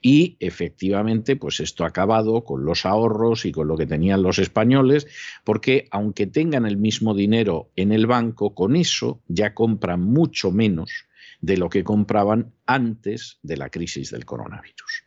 Y 0.00 0.36
efectivamente, 0.40 1.36
pues 1.36 1.60
esto 1.60 1.84
ha 1.84 1.88
acabado 1.88 2.44
con 2.44 2.64
los 2.64 2.84
ahorros 2.84 3.46
y 3.46 3.52
con 3.52 3.68
lo 3.68 3.76
que 3.76 3.86
tenían 3.86 4.22
los 4.22 4.38
españoles, 4.38 5.06
porque 5.44 5.88
aunque 5.90 6.26
tengan 6.26 6.66
el 6.66 6.76
mismo 6.76 7.14
dinero 7.14 7.70
en 7.74 7.90
el 7.90 8.06
banco, 8.06 8.54
con 8.54 8.76
eso 8.76 9.22
ya 9.28 9.54
compran 9.54 10.02
mucho 10.02 10.50
menos 10.50 11.06
de 11.44 11.58
lo 11.58 11.68
que 11.68 11.84
compraban 11.84 12.54
antes 12.66 13.38
de 13.42 13.58
la 13.58 13.68
crisis 13.68 14.10
del 14.10 14.24
coronavirus. 14.24 15.04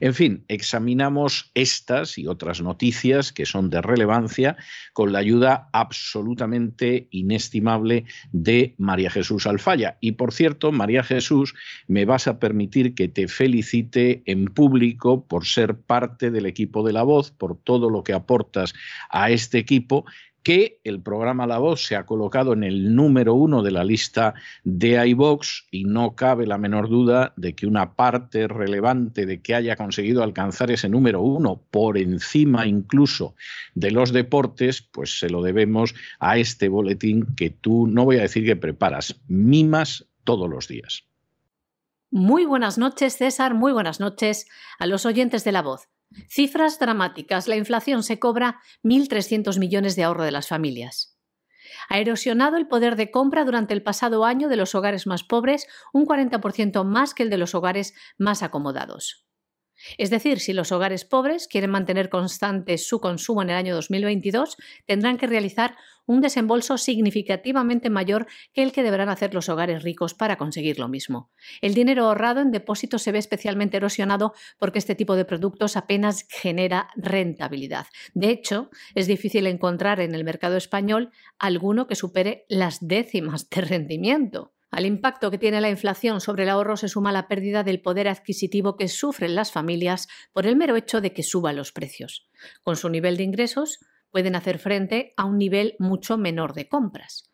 En 0.00 0.14
fin, 0.14 0.44
examinamos 0.48 1.50
estas 1.54 2.16
y 2.16 2.26
otras 2.26 2.62
noticias 2.62 3.32
que 3.32 3.46
son 3.46 3.68
de 3.68 3.82
relevancia 3.82 4.56
con 4.92 5.12
la 5.12 5.18
ayuda 5.18 5.68
absolutamente 5.72 7.08
inestimable 7.10 8.04
de 8.30 8.74
María 8.78 9.10
Jesús 9.10 9.46
Alfaya. 9.46 9.98
Y 10.00 10.12
por 10.12 10.32
cierto, 10.32 10.72
María 10.72 11.02
Jesús, 11.02 11.54
me 11.88 12.04
vas 12.04 12.26
a 12.26 12.38
permitir 12.38 12.94
que 12.94 13.08
te 13.08 13.28
felicite 13.28 14.22
en 14.26 14.46
público 14.46 15.26
por 15.26 15.46
ser 15.46 15.80
parte 15.80 16.30
del 16.30 16.46
equipo 16.46 16.86
de 16.86 16.92
la 16.92 17.02
voz, 17.02 17.32
por 17.32 17.58
todo 17.58 17.90
lo 17.90 18.04
que 18.04 18.12
aportas 18.12 18.74
a 19.10 19.30
este 19.30 19.58
equipo 19.58 20.04
que 20.42 20.80
el 20.84 21.00
programa 21.00 21.46
La 21.46 21.58
Voz 21.58 21.84
se 21.84 21.96
ha 21.96 22.06
colocado 22.06 22.52
en 22.52 22.64
el 22.64 22.94
número 22.94 23.34
uno 23.34 23.62
de 23.62 23.70
la 23.70 23.84
lista 23.84 24.34
de 24.64 25.06
iVox 25.08 25.66
y 25.70 25.84
no 25.84 26.14
cabe 26.14 26.46
la 26.46 26.58
menor 26.58 26.88
duda 26.88 27.32
de 27.36 27.54
que 27.54 27.66
una 27.66 27.94
parte 27.94 28.48
relevante 28.48 29.26
de 29.26 29.40
que 29.40 29.54
haya 29.54 29.76
conseguido 29.76 30.22
alcanzar 30.22 30.70
ese 30.70 30.88
número 30.88 31.20
uno 31.22 31.62
por 31.70 31.98
encima 31.98 32.66
incluso 32.66 33.34
de 33.74 33.90
los 33.90 34.12
deportes, 34.12 34.82
pues 34.82 35.18
se 35.18 35.30
lo 35.30 35.42
debemos 35.42 35.94
a 36.18 36.38
este 36.38 36.68
boletín 36.68 37.34
que 37.36 37.50
tú, 37.50 37.86
no 37.86 38.04
voy 38.04 38.18
a 38.18 38.22
decir 38.22 38.44
que 38.44 38.56
preparas, 38.56 39.20
mimas 39.28 40.06
todos 40.24 40.48
los 40.48 40.68
días. 40.68 41.04
Muy 42.10 42.44
buenas 42.44 42.76
noches, 42.76 43.16
César, 43.16 43.54
muy 43.54 43.72
buenas 43.72 43.98
noches 43.98 44.46
a 44.78 44.86
los 44.86 45.06
oyentes 45.06 45.44
de 45.44 45.52
La 45.52 45.62
Voz. 45.62 45.88
Cifras 46.28 46.78
dramáticas. 46.78 47.48
La 47.48 47.56
inflación 47.56 48.02
se 48.02 48.18
cobra 48.18 48.60
1.300 48.82 49.58
millones 49.58 49.96
de 49.96 50.04
ahorro 50.04 50.24
de 50.24 50.32
las 50.32 50.48
familias. 50.48 51.18
Ha 51.88 51.98
erosionado 51.98 52.56
el 52.56 52.68
poder 52.68 52.96
de 52.96 53.10
compra 53.10 53.44
durante 53.44 53.74
el 53.74 53.82
pasado 53.82 54.24
año 54.24 54.48
de 54.48 54.56
los 54.56 54.74
hogares 54.74 55.06
más 55.06 55.24
pobres 55.24 55.66
un 55.92 56.06
40% 56.06 56.84
más 56.84 57.14
que 57.14 57.22
el 57.22 57.30
de 57.30 57.38
los 57.38 57.54
hogares 57.54 57.94
más 58.18 58.42
acomodados. 58.42 59.26
Es 59.98 60.10
decir, 60.10 60.40
si 60.40 60.52
los 60.52 60.72
hogares 60.72 61.04
pobres 61.04 61.48
quieren 61.48 61.70
mantener 61.70 62.08
constante 62.08 62.78
su 62.78 63.00
consumo 63.00 63.42
en 63.42 63.50
el 63.50 63.56
año 63.56 63.74
2022, 63.74 64.56
tendrán 64.86 65.18
que 65.18 65.26
realizar 65.26 65.76
un 66.06 66.20
desembolso 66.20 66.78
significativamente 66.78 67.90
mayor 67.90 68.26
que 68.52 68.62
el 68.62 68.72
que 68.72 68.82
deberán 68.82 69.08
hacer 69.08 69.34
los 69.34 69.48
hogares 69.48 69.82
ricos 69.82 70.14
para 70.14 70.36
conseguir 70.36 70.78
lo 70.78 70.88
mismo. 70.88 71.30
El 71.60 71.74
dinero 71.74 72.06
ahorrado 72.06 72.40
en 72.40 72.50
depósitos 72.50 73.02
se 73.02 73.12
ve 73.12 73.18
especialmente 73.18 73.76
erosionado 73.76 74.34
porque 74.58 74.78
este 74.78 74.94
tipo 74.94 75.16
de 75.16 75.24
productos 75.24 75.76
apenas 75.76 76.26
genera 76.28 76.88
rentabilidad. 76.96 77.86
De 78.14 78.30
hecho, 78.30 78.70
es 78.94 79.06
difícil 79.06 79.46
encontrar 79.46 80.00
en 80.00 80.14
el 80.14 80.24
mercado 80.24 80.56
español 80.56 81.10
alguno 81.38 81.86
que 81.86 81.94
supere 81.94 82.44
las 82.48 82.86
décimas 82.86 83.48
de 83.48 83.60
rendimiento. 83.60 84.51
Al 84.72 84.86
impacto 84.86 85.30
que 85.30 85.36
tiene 85.36 85.60
la 85.60 85.68
inflación 85.68 86.22
sobre 86.22 86.44
el 86.44 86.48
ahorro 86.48 86.78
se 86.78 86.88
suma 86.88 87.12
la 87.12 87.28
pérdida 87.28 87.62
del 87.62 87.82
poder 87.82 88.08
adquisitivo 88.08 88.78
que 88.78 88.88
sufren 88.88 89.34
las 89.34 89.52
familias 89.52 90.08
por 90.32 90.46
el 90.46 90.56
mero 90.56 90.76
hecho 90.76 91.02
de 91.02 91.12
que 91.12 91.22
suban 91.22 91.56
los 91.56 91.72
precios. 91.72 92.26
Con 92.62 92.76
su 92.76 92.88
nivel 92.88 93.18
de 93.18 93.24
ingresos 93.24 93.80
pueden 94.10 94.34
hacer 94.34 94.58
frente 94.58 95.12
a 95.18 95.26
un 95.26 95.36
nivel 95.36 95.76
mucho 95.78 96.16
menor 96.16 96.54
de 96.54 96.68
compras. 96.68 97.30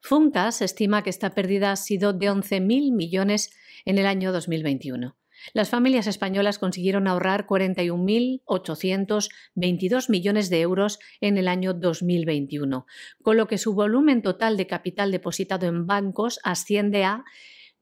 Funcas 0.00 0.60
estima 0.60 1.02
que 1.02 1.08
esta 1.08 1.30
pérdida 1.30 1.72
ha 1.72 1.76
sido 1.76 2.12
de 2.12 2.30
11.000 2.30 2.94
millones 2.94 3.50
en 3.86 3.96
el 3.96 4.04
año 4.04 4.30
2021. 4.30 5.16
Las 5.52 5.68
familias 5.70 6.06
españolas 6.06 6.58
consiguieron 6.58 7.08
ahorrar 7.08 7.46
41.822 7.46 10.10
millones 10.10 10.50
de 10.50 10.60
euros 10.60 10.98
en 11.20 11.38
el 11.38 11.48
año 11.48 11.74
2021, 11.74 12.86
con 13.22 13.36
lo 13.36 13.46
que 13.46 13.58
su 13.58 13.74
volumen 13.74 14.22
total 14.22 14.56
de 14.56 14.66
capital 14.66 15.10
depositado 15.10 15.66
en 15.66 15.86
bancos 15.86 16.40
asciende 16.42 17.04
a 17.04 17.24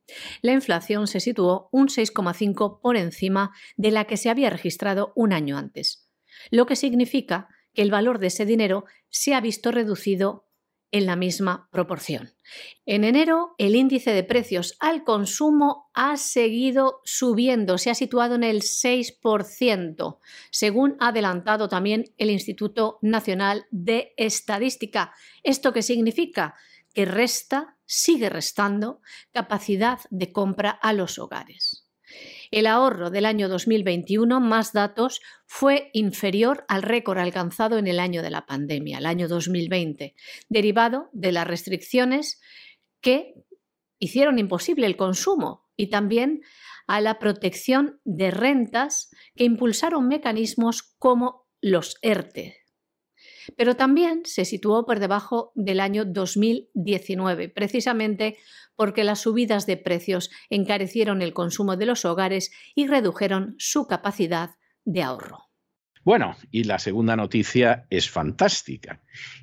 la 0.43 0.53
inflación 0.53 1.07
se 1.07 1.21
situó 1.21 1.69
un 1.71 1.89
6,5% 1.89 2.81
por 2.81 2.97
encima 2.97 3.53
de 3.77 3.93
la 3.93 4.07
que 4.07 4.17
se 4.17 4.29
había 4.29 4.51
registrado 4.51 5.13
un 5.15 5.33
año 5.33 5.57
antes, 5.57 6.11
lo 6.51 6.67
que 6.67 6.75
significa 6.77 7.49
que 7.73 7.83
el 7.83 7.91
valor 7.93 8.19
de 8.19 8.29
ese 8.29 8.45
dinero 8.45 8.85
se 9.11 9.35
ha 9.35 9.41
visto 9.41 9.71
reducido 9.71 10.50
en 10.93 11.07
la 11.07 11.17
misma 11.17 11.69
proporción. 11.71 12.33
En 12.87 13.05
enero, 13.05 13.55
el 13.59 13.77
índice 13.77 14.13
de 14.13 14.25
precios 14.25 14.77
al 14.81 15.05
consumo 15.05 15.91
ha 15.95 16.17
seguido 16.17 17.01
subiendo, 17.05 17.79
se 17.79 17.91
ha 17.91 17.95
situado 17.95 18.35
en 18.35 18.45
el 18.45 18.63
6%, 18.63 20.19
según 20.51 20.97
ha 20.99 21.09
adelantado 21.09 21.69
también 21.69 22.13
el 22.19 22.31
Instituto 22.31 22.99
Nacional 23.03 23.67
de 23.71 24.13
Estadística. 24.17 25.13
¿Esto 25.43 25.73
qué 25.73 25.83
significa? 25.83 26.55
Que 26.93 27.05
resta, 27.05 27.77
sigue 27.85 28.29
restando, 28.29 29.01
capacidad 29.33 30.01
de 30.11 30.33
compra 30.33 30.71
a 30.71 30.93
los 30.93 31.19
hogares. 31.19 31.90
El 32.51 32.67
ahorro 32.67 33.11
del 33.11 33.27
año 33.27 33.49
2021, 33.49 34.41
más 34.41 34.73
datos, 34.73 35.21
fue 35.47 35.91
inferior 35.93 36.65
al 36.69 36.83
récord 36.83 37.19
alcanzado 37.19 37.79
en 37.79 37.87
el 37.87 38.01
año 38.01 38.23
de 38.23 38.31
la 38.31 38.45
pandemia, 38.45 38.99
el 38.99 39.07
año 39.07 39.29
2020, 39.29 40.15
derivado 40.49 41.11
de 41.13 41.31
las 41.31 41.47
restricciones 41.47 42.41
que 43.01 43.35
hicieron 44.01 44.39
imposible 44.39 44.87
el 44.87 44.97
consumo 44.97 45.69
y 45.77 45.91
también 45.91 46.41
a 46.89 47.01
la 47.01 47.21
protección 47.21 48.01
de 48.05 48.33
rentas 48.33 49.11
que 49.37 49.45
impulsaron 49.45 50.09
mecanismos 50.09 50.95
como 50.99 51.47
los 51.61 51.99
ERTE, 52.03 52.61
pero 53.57 53.77
también 53.77 54.23
se 54.25 54.45
situó 54.45 54.85
por 54.87 54.99
debajo 54.99 55.53
del 55.55 55.81
año 55.81 56.05
2019, 56.05 57.49
precisamente 57.49 58.39
porque 58.81 59.05
las 59.05 59.21
subidas 59.21 59.67
de 59.67 59.77
precios 59.77 60.31
encarecieron 60.49 61.21
el 61.21 61.35
consumo 61.35 61.77
de 61.77 61.85
los 61.85 62.07
hogares 62.07 62.51
y 62.75 62.87
redujeron 62.87 63.55
su 63.59 63.87
capacidad 63.87 64.53
de 64.87 65.03
ahorro. 65.03 65.51
Bueno, 66.03 66.35
y 66.51 66.65
la 66.65 66.79
segunda 66.79 67.15
noticia 67.15 67.87
es 67.91 68.09
fantástica. 68.09 69.03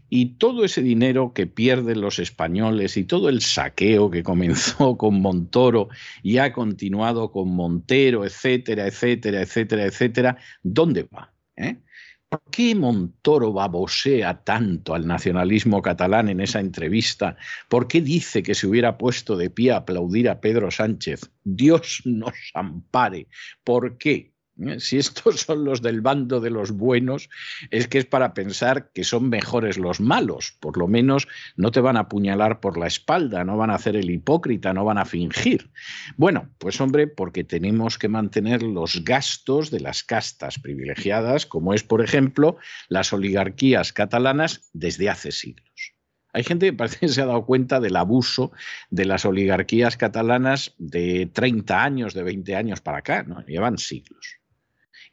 Y 0.10 0.40
todo 0.40 0.66
ese 0.66 0.82
dinero 0.82 1.34
que 1.36 1.46
pierden 1.46 2.02
los 2.02 2.18
españoles 2.18 2.98
y 2.98 3.04
todo 3.04 3.30
el 3.30 3.42
saqueo 3.42 4.10
que 4.10 4.24
comenzó 4.24 4.98
con 4.98 5.22
Montoro 5.22 5.90
y 6.24 6.40
ha 6.40 6.52
continuado 6.52 7.32
con 7.32 7.50
Montero, 7.50 8.26
etcétera, 8.26 8.88
etcétera, 8.88 9.44
etcétera, 9.44 9.86
etcétera, 9.86 10.38
¿dónde 10.64 11.04
va? 11.04 11.32
¿Eh? 11.56 11.84
¿Por 12.30 12.42
qué 12.52 12.76
Montoro 12.76 13.54
babosea 13.54 14.44
tanto 14.44 14.94
al 14.94 15.08
nacionalismo 15.08 15.82
catalán 15.82 16.28
en 16.28 16.42
esa 16.42 16.60
entrevista? 16.60 17.38
¿Por 17.70 17.88
qué 17.88 18.02
dice 18.02 18.44
que 18.44 18.54
se 18.54 18.68
hubiera 18.68 18.98
puesto 18.98 19.38
de 19.38 19.50
pie 19.50 19.72
a 19.72 19.78
aplaudir 19.78 20.30
a 20.30 20.42
Pedro 20.42 20.70
Sánchez? 20.70 21.32
Dios 21.44 22.02
nos 22.06 22.34
ampare. 22.54 23.28
¿Por 23.64 23.98
qué? 23.98 24.34
¿Eh? 24.66 24.80
Si 24.80 24.98
estos 24.98 25.42
son 25.42 25.64
los 25.64 25.82
del 25.82 26.02
bando 26.02 26.40
de 26.40 26.50
los 26.50 26.72
buenos, 26.72 27.30
es 27.72 27.88
que 27.88 28.00
es 28.00 28.06
para 28.06 28.34
pensar 28.34 28.92
que 28.94 29.04
son 29.04 29.30
mejores 29.30 29.78
los 29.78 30.00
malos. 30.00 30.56
Por 30.60 30.78
lo 30.78 30.88
menos 30.88 31.28
no 31.56 31.72
te 31.72 31.80
van 31.80 31.98
a 31.98 32.02
apuñalar 32.02 32.60
por 32.60 32.78
la 32.78 32.88
espalda, 32.88 33.44
no 33.44 33.58
van 33.58 33.70
a 33.70 33.76
hacer 33.76 33.96
el 33.96 34.10
hipócrita, 34.10 34.74
no 34.74 34.86
van 34.86 34.98
a 34.98 35.06
fingir. 35.06 35.70
Bueno, 36.16 36.50
pues 36.58 36.80
hombre, 36.82 37.08
porque 37.08 37.44
tenemos 37.44 37.98
que 37.98 38.08
mantener 38.08 38.64
los 38.64 39.04
gastos 39.04 39.72
de 39.72 39.80
las 39.80 40.04
castas 40.04 40.60
privilegiadas, 40.60 41.46
como 41.46 41.74
es, 41.74 41.84
por 41.84 42.02
ejemplo, 42.02 42.58
las 42.90 43.14
oligarquías 43.14 43.94
catalanas 43.94 44.70
desde 44.74 45.10
hace 45.10 45.32
siglos. 45.32 45.98
Hay 46.34 46.44
gente 46.44 46.68
que 46.68 46.74
parece 46.74 47.00
que 47.00 47.08
se 47.08 47.22
ha 47.22 47.26
dado 47.26 47.46
cuenta 47.46 47.80
del 47.80 47.96
abuso 47.96 48.52
de 48.92 49.06
las 49.06 49.26
oligarquías 49.26 49.98
catalanas 49.98 50.76
de 50.78 51.26
30 51.34 51.84
años, 51.84 52.14
de 52.14 52.22
20 52.22 52.56
años 52.56 52.80
para 52.80 53.00
acá, 53.00 53.24
¿no? 53.24 53.44
Llevan 53.46 53.80
siglos. 53.80 54.38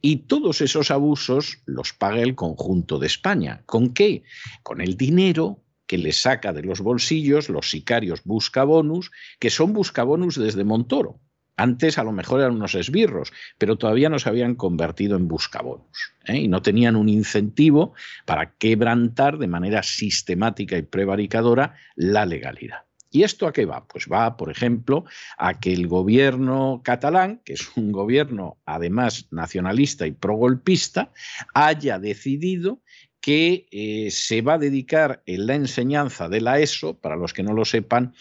Y 0.07 0.17
todos 0.17 0.61
esos 0.61 0.91
abusos 0.91 1.63
los 1.65 1.95
paga 1.95 2.21
el 2.21 2.35
conjunto 2.35 2.99
de 2.99 3.07
España. 3.07 3.63
¿Con 3.65 3.95
qué? 3.95 4.23
Con 4.63 4.83
el 4.83 4.99
dinero 4.99 5.65
que 5.87 5.97
le 5.97 6.13
saca 6.13 6.53
de 6.53 6.63
los 6.63 6.83
bolsillos 6.83 7.49
los 7.49 7.71
sicarios 7.71 8.23
buscabonus, 8.23 9.11
que 9.39 9.49
son 9.49 9.73
buscabonus 9.73 10.39
desde 10.39 10.63
Montoro. 10.63 11.21
Antes 11.57 11.97
a 11.97 12.05
lo 12.05 12.13
mejor 12.13 12.41
eran 12.41 12.57
unos 12.57 12.75
esbirros, 12.75 13.33
pero 13.57 13.79
todavía 13.79 14.11
no 14.11 14.19
se 14.19 14.29
habían 14.29 14.57
convertido 14.57 15.17
en 15.17 15.27
buscabonus 15.27 16.13
¿eh? 16.27 16.37
y 16.37 16.49
no 16.49 16.61
tenían 16.61 16.97
un 16.97 17.09
incentivo 17.09 17.95
para 18.27 18.57
quebrantar 18.57 19.39
de 19.39 19.47
manera 19.47 19.83
sistemática 19.83 20.77
y 20.77 20.83
prevaricadora 20.83 21.77
la 21.97 22.27
legalidad. 22.27 22.85
¿Y 23.15 23.23
esto 23.23 23.47
a 23.47 23.53
qué 23.53 23.65
va? 23.65 23.87
Pues 23.87 24.09
va, 24.13 24.37
por 24.37 24.51
ejemplo, 24.51 25.05
a 25.39 25.61
que 25.61 25.73
el 25.73 25.87
gobierno 25.87 26.81
catalán, 26.83 27.41
que 27.45 27.53
es 27.53 27.77
un 27.77 27.93
gobierno 27.93 28.59
además 28.67 29.29
nacionalista 29.31 30.05
y 30.09 30.11
progolpista, 30.11 31.13
haya 31.55 32.01
decidido 32.01 32.83
que 33.21 33.69
eh, 33.71 34.11
se 34.11 34.43
va 34.43 34.55
a 34.55 34.59
dedicar 34.59 35.23
en 35.27 35.47
la 35.47 35.55
enseñanza 35.55 36.29
de 36.29 36.41
la 36.41 36.59
ESO, 36.59 36.99
para 36.99 37.15
los 37.15 37.33
que 37.33 37.45
no 37.45 37.53
lo 37.53 37.65
sepan, 37.65 38.15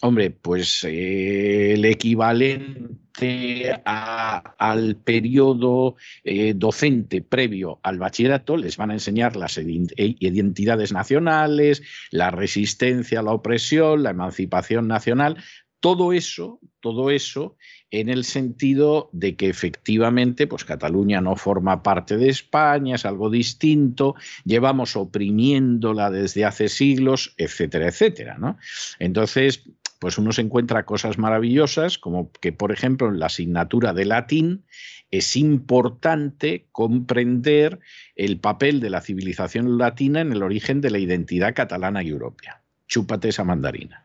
Hombre, 0.00 0.30
pues 0.30 0.84
eh, 0.84 1.72
el 1.74 1.84
equivalente 1.84 3.82
al 3.84 4.96
periodo 4.96 5.96
eh, 6.22 6.54
docente 6.54 7.20
previo 7.20 7.80
al 7.82 7.98
bachillerato 7.98 8.56
les 8.56 8.76
van 8.76 8.90
a 8.92 8.94
enseñar 8.94 9.34
las 9.34 9.58
identidades 9.58 10.92
nacionales, 10.92 11.82
la 12.12 12.30
resistencia 12.30 13.18
a 13.18 13.22
la 13.24 13.32
opresión, 13.32 14.04
la 14.04 14.10
emancipación 14.10 14.86
nacional, 14.86 15.42
todo 15.80 16.12
eso, 16.12 16.60
todo 16.80 17.10
eso 17.10 17.56
en 17.90 18.08
el 18.08 18.24
sentido 18.24 19.08
de 19.12 19.36
que 19.36 19.48
efectivamente 19.48 20.46
pues 20.46 20.64
Cataluña 20.64 21.20
no 21.20 21.36
forma 21.36 21.82
parte 21.82 22.16
de 22.16 22.28
España, 22.28 22.96
es 22.96 23.06
algo 23.06 23.30
distinto, 23.30 24.14
llevamos 24.44 24.94
oprimiéndola 24.96 26.10
desde 26.10 26.44
hace 26.44 26.68
siglos, 26.68 27.34
etcétera, 27.38 27.88
etcétera, 27.88 28.36
¿no? 28.38 28.58
Entonces, 28.98 29.64
pues 29.98 30.18
uno 30.18 30.32
se 30.32 30.42
encuentra 30.42 30.84
cosas 30.84 31.18
maravillosas, 31.18 31.98
como 31.98 32.30
que, 32.32 32.52
por 32.52 32.72
ejemplo, 32.72 33.08
en 33.08 33.18
la 33.18 33.26
asignatura 33.26 33.92
de 33.92 34.04
latín 34.04 34.64
es 35.10 35.36
importante 35.36 36.66
comprender 36.72 37.80
el 38.14 38.38
papel 38.38 38.80
de 38.80 38.90
la 38.90 39.00
civilización 39.00 39.78
latina 39.78 40.20
en 40.20 40.32
el 40.32 40.42
origen 40.42 40.80
de 40.80 40.90
la 40.90 40.98
identidad 40.98 41.54
catalana 41.54 42.02
y 42.02 42.08
europea. 42.08 42.62
Chúpate 42.86 43.28
esa 43.28 43.44
mandarina. 43.44 44.04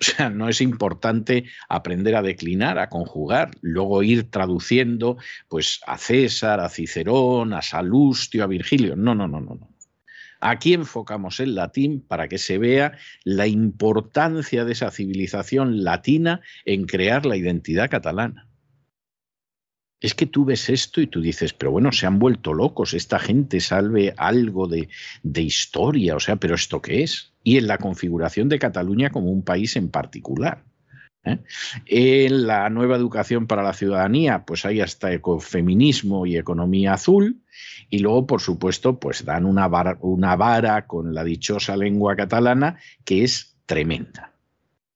O 0.00 0.04
sea, 0.04 0.28
no 0.28 0.48
es 0.48 0.60
importante 0.60 1.44
aprender 1.68 2.16
a 2.16 2.22
declinar, 2.22 2.78
a 2.78 2.88
conjugar, 2.88 3.52
luego 3.60 4.02
ir 4.02 4.30
traduciendo 4.30 5.16
pues 5.48 5.80
a 5.86 5.98
César, 5.98 6.60
a 6.60 6.68
Cicerón, 6.68 7.52
a 7.52 7.62
Salustio, 7.62 8.42
a 8.42 8.48
Virgilio. 8.48 8.96
No, 8.96 9.14
no, 9.14 9.28
no, 9.28 9.40
no, 9.40 9.54
no. 9.54 9.73
Aquí 10.46 10.74
enfocamos 10.74 11.40
el 11.40 11.54
latín 11.54 12.04
para 12.06 12.28
que 12.28 12.36
se 12.36 12.58
vea 12.58 12.98
la 13.24 13.46
importancia 13.46 14.66
de 14.66 14.72
esa 14.72 14.90
civilización 14.90 15.84
latina 15.84 16.42
en 16.66 16.84
crear 16.84 17.24
la 17.24 17.38
identidad 17.38 17.88
catalana. 17.88 18.46
Es 20.02 20.14
que 20.14 20.26
tú 20.26 20.44
ves 20.44 20.68
esto 20.68 21.00
y 21.00 21.06
tú 21.06 21.22
dices, 21.22 21.54
pero 21.54 21.72
bueno, 21.72 21.92
se 21.92 22.04
han 22.04 22.18
vuelto 22.18 22.52
locos, 22.52 22.92
esta 22.92 23.18
gente 23.18 23.58
salve 23.60 24.12
algo 24.18 24.68
de, 24.68 24.90
de 25.22 25.40
historia, 25.40 26.14
o 26.14 26.20
sea, 26.20 26.36
pero 26.36 26.56
¿esto 26.56 26.82
qué 26.82 27.02
es? 27.02 27.32
Y 27.42 27.56
en 27.56 27.66
la 27.66 27.78
configuración 27.78 28.50
de 28.50 28.58
Cataluña 28.58 29.08
como 29.08 29.30
un 29.30 29.44
país 29.44 29.76
en 29.76 29.88
particular. 29.88 30.62
¿eh? 31.24 31.38
En 31.86 32.46
la 32.46 32.68
nueva 32.68 32.96
educación 32.96 33.46
para 33.46 33.62
la 33.62 33.72
ciudadanía, 33.72 34.44
pues 34.44 34.66
hay 34.66 34.82
hasta 34.82 35.10
ecofeminismo 35.10 36.26
y 36.26 36.36
economía 36.36 36.92
azul. 36.92 37.40
Y 37.90 37.98
luego, 37.98 38.26
por 38.26 38.40
supuesto, 38.40 38.98
pues 38.98 39.24
dan 39.24 39.44
una 39.44 39.68
vara, 39.68 39.98
una 40.00 40.36
vara 40.36 40.86
con 40.86 41.14
la 41.14 41.24
dichosa 41.24 41.76
lengua 41.76 42.16
catalana 42.16 42.78
que 43.04 43.24
es 43.24 43.56
tremenda. 43.66 44.32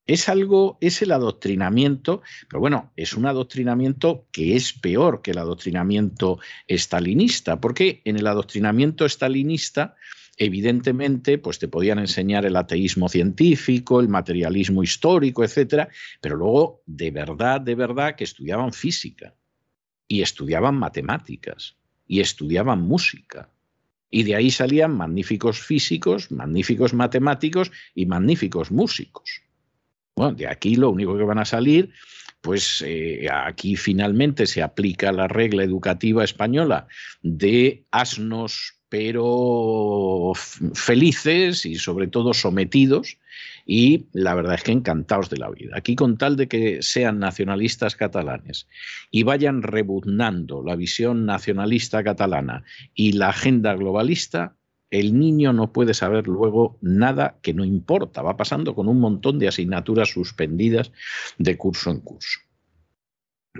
Es 0.05 0.27
algo, 0.27 0.79
es 0.81 1.03
el 1.03 1.11
adoctrinamiento, 1.11 2.23
pero 2.49 2.59
bueno, 2.59 2.91
es 2.95 3.13
un 3.13 3.27
adoctrinamiento 3.27 4.25
que 4.31 4.55
es 4.55 4.73
peor 4.73 5.21
que 5.21 5.31
el 5.31 5.37
adoctrinamiento 5.37 6.39
estalinista, 6.67 7.61
porque 7.61 8.01
en 8.05 8.17
el 8.17 8.25
adoctrinamiento 8.25 9.05
estalinista 9.05 9.95
evidentemente, 10.39 11.37
pues 11.37 11.59
te 11.59 11.67
podían 11.67 11.99
enseñar 11.99 12.45
el 12.45 12.55
ateísmo 12.55 13.09
científico, 13.09 13.99
el 13.99 14.07
materialismo 14.07 14.81
histórico, 14.81 15.43
etcétera, 15.43 15.89
pero 16.21 16.37
luego 16.37 16.81
de 16.85 17.11
verdad, 17.11 17.61
de 17.61 17.75
verdad 17.75 18.15
que 18.15 18.23
estudiaban 18.23 18.71
física 18.71 19.35
y 20.07 20.21
estudiaban 20.21 20.75
matemáticas 20.75 21.78
y 22.09 22.19
estudiaban 22.19 22.81
música. 22.81 23.49
Y 24.09 24.23
de 24.23 24.35
ahí 24.35 24.49
salían 24.49 24.97
magníficos 24.97 25.59
físicos, 25.61 26.31
magníficos 26.31 26.93
matemáticos 26.93 27.71
y 27.93 28.07
magníficos 28.07 28.71
músicos. 28.71 29.43
Bueno, 30.15 30.33
de 30.33 30.47
aquí 30.47 30.75
lo 30.75 30.89
único 30.89 31.15
que 31.15 31.23
van 31.23 31.37
a 31.37 31.45
salir, 31.45 31.93
pues 32.41 32.83
eh, 32.85 33.27
aquí 33.31 33.75
finalmente 33.75 34.47
se 34.47 34.63
aplica 34.63 35.11
la 35.11 35.27
regla 35.27 35.63
educativa 35.63 36.23
española 36.23 36.87
de 37.21 37.85
asnos 37.91 38.78
pero 38.89 40.33
felices 40.73 41.65
y 41.65 41.75
sobre 41.75 42.07
todo 42.07 42.33
sometidos 42.33 43.17
y 43.65 44.07
la 44.13 44.33
verdad 44.33 44.55
es 44.55 44.63
que 44.63 44.71
encantados 44.71 45.29
de 45.29 45.37
la 45.37 45.49
vida. 45.49 45.73
Aquí 45.75 45.95
con 45.95 46.17
tal 46.17 46.35
de 46.35 46.47
que 46.47 46.81
sean 46.81 47.19
nacionalistas 47.19 47.95
catalanes 47.95 48.67
y 49.11 49.23
vayan 49.23 49.61
rebuznando 49.61 50.63
la 50.63 50.75
visión 50.75 51.25
nacionalista 51.27 52.03
catalana 52.03 52.63
y 52.95 53.13
la 53.13 53.29
agenda 53.29 53.75
globalista, 53.75 54.55
el 54.89 55.19
niño 55.19 55.53
no 55.53 55.71
puede 55.71 55.93
saber 55.93 56.27
luego 56.27 56.79
nada 56.81 57.37
que 57.43 57.53
no 57.53 57.63
importa. 57.63 58.23
Va 58.23 58.37
pasando 58.37 58.73
con 58.73 58.87
un 58.87 58.99
montón 58.99 59.37
de 59.37 59.47
asignaturas 59.47 60.09
suspendidas 60.09 60.91
de 61.37 61.57
curso 61.57 61.91
en 61.91 61.99
curso. 61.99 62.39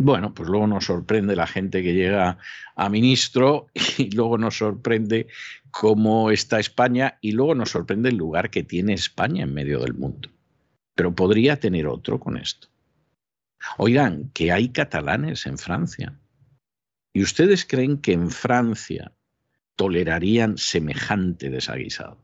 Bueno, 0.02 0.34
pues 0.34 0.48
luego 0.48 0.66
nos 0.66 0.86
sorprende 0.86 1.36
la 1.36 1.46
gente 1.46 1.84
que 1.84 1.94
llega 1.94 2.38
a 2.76 2.90
ministro 2.90 3.68
y 3.98 4.10
luego 4.12 4.38
nos 4.38 4.58
sorprende 4.58 5.28
cómo 5.72 6.32
está 6.32 6.60
España 6.60 7.18
y 7.20 7.34
luego 7.34 7.54
nos 7.54 7.72
sorprende 7.72 8.10
el 8.10 8.16
lugar 8.16 8.50
que 8.50 8.64
tiene 8.64 8.94
España 8.94 9.44
en 9.44 9.54
medio 9.54 9.82
del 9.82 9.94
mundo. 9.94 10.30
Pero 10.96 11.14
podría 11.14 11.60
tener 11.60 11.86
otro 11.86 12.18
con 12.18 12.38
esto. 12.38 12.70
Oigan, 13.78 14.30
que 14.34 14.54
hay 14.54 14.70
catalanes 14.70 15.46
en 15.46 15.58
Francia. 15.58 16.18
¿Y 17.14 17.22
ustedes 17.22 17.66
creen 17.66 17.98
que 17.98 18.14
en 18.14 18.32
Francia 18.32 19.12
tolerarían 19.76 20.58
semejante 20.58 21.50
desaguisado? 21.50 22.24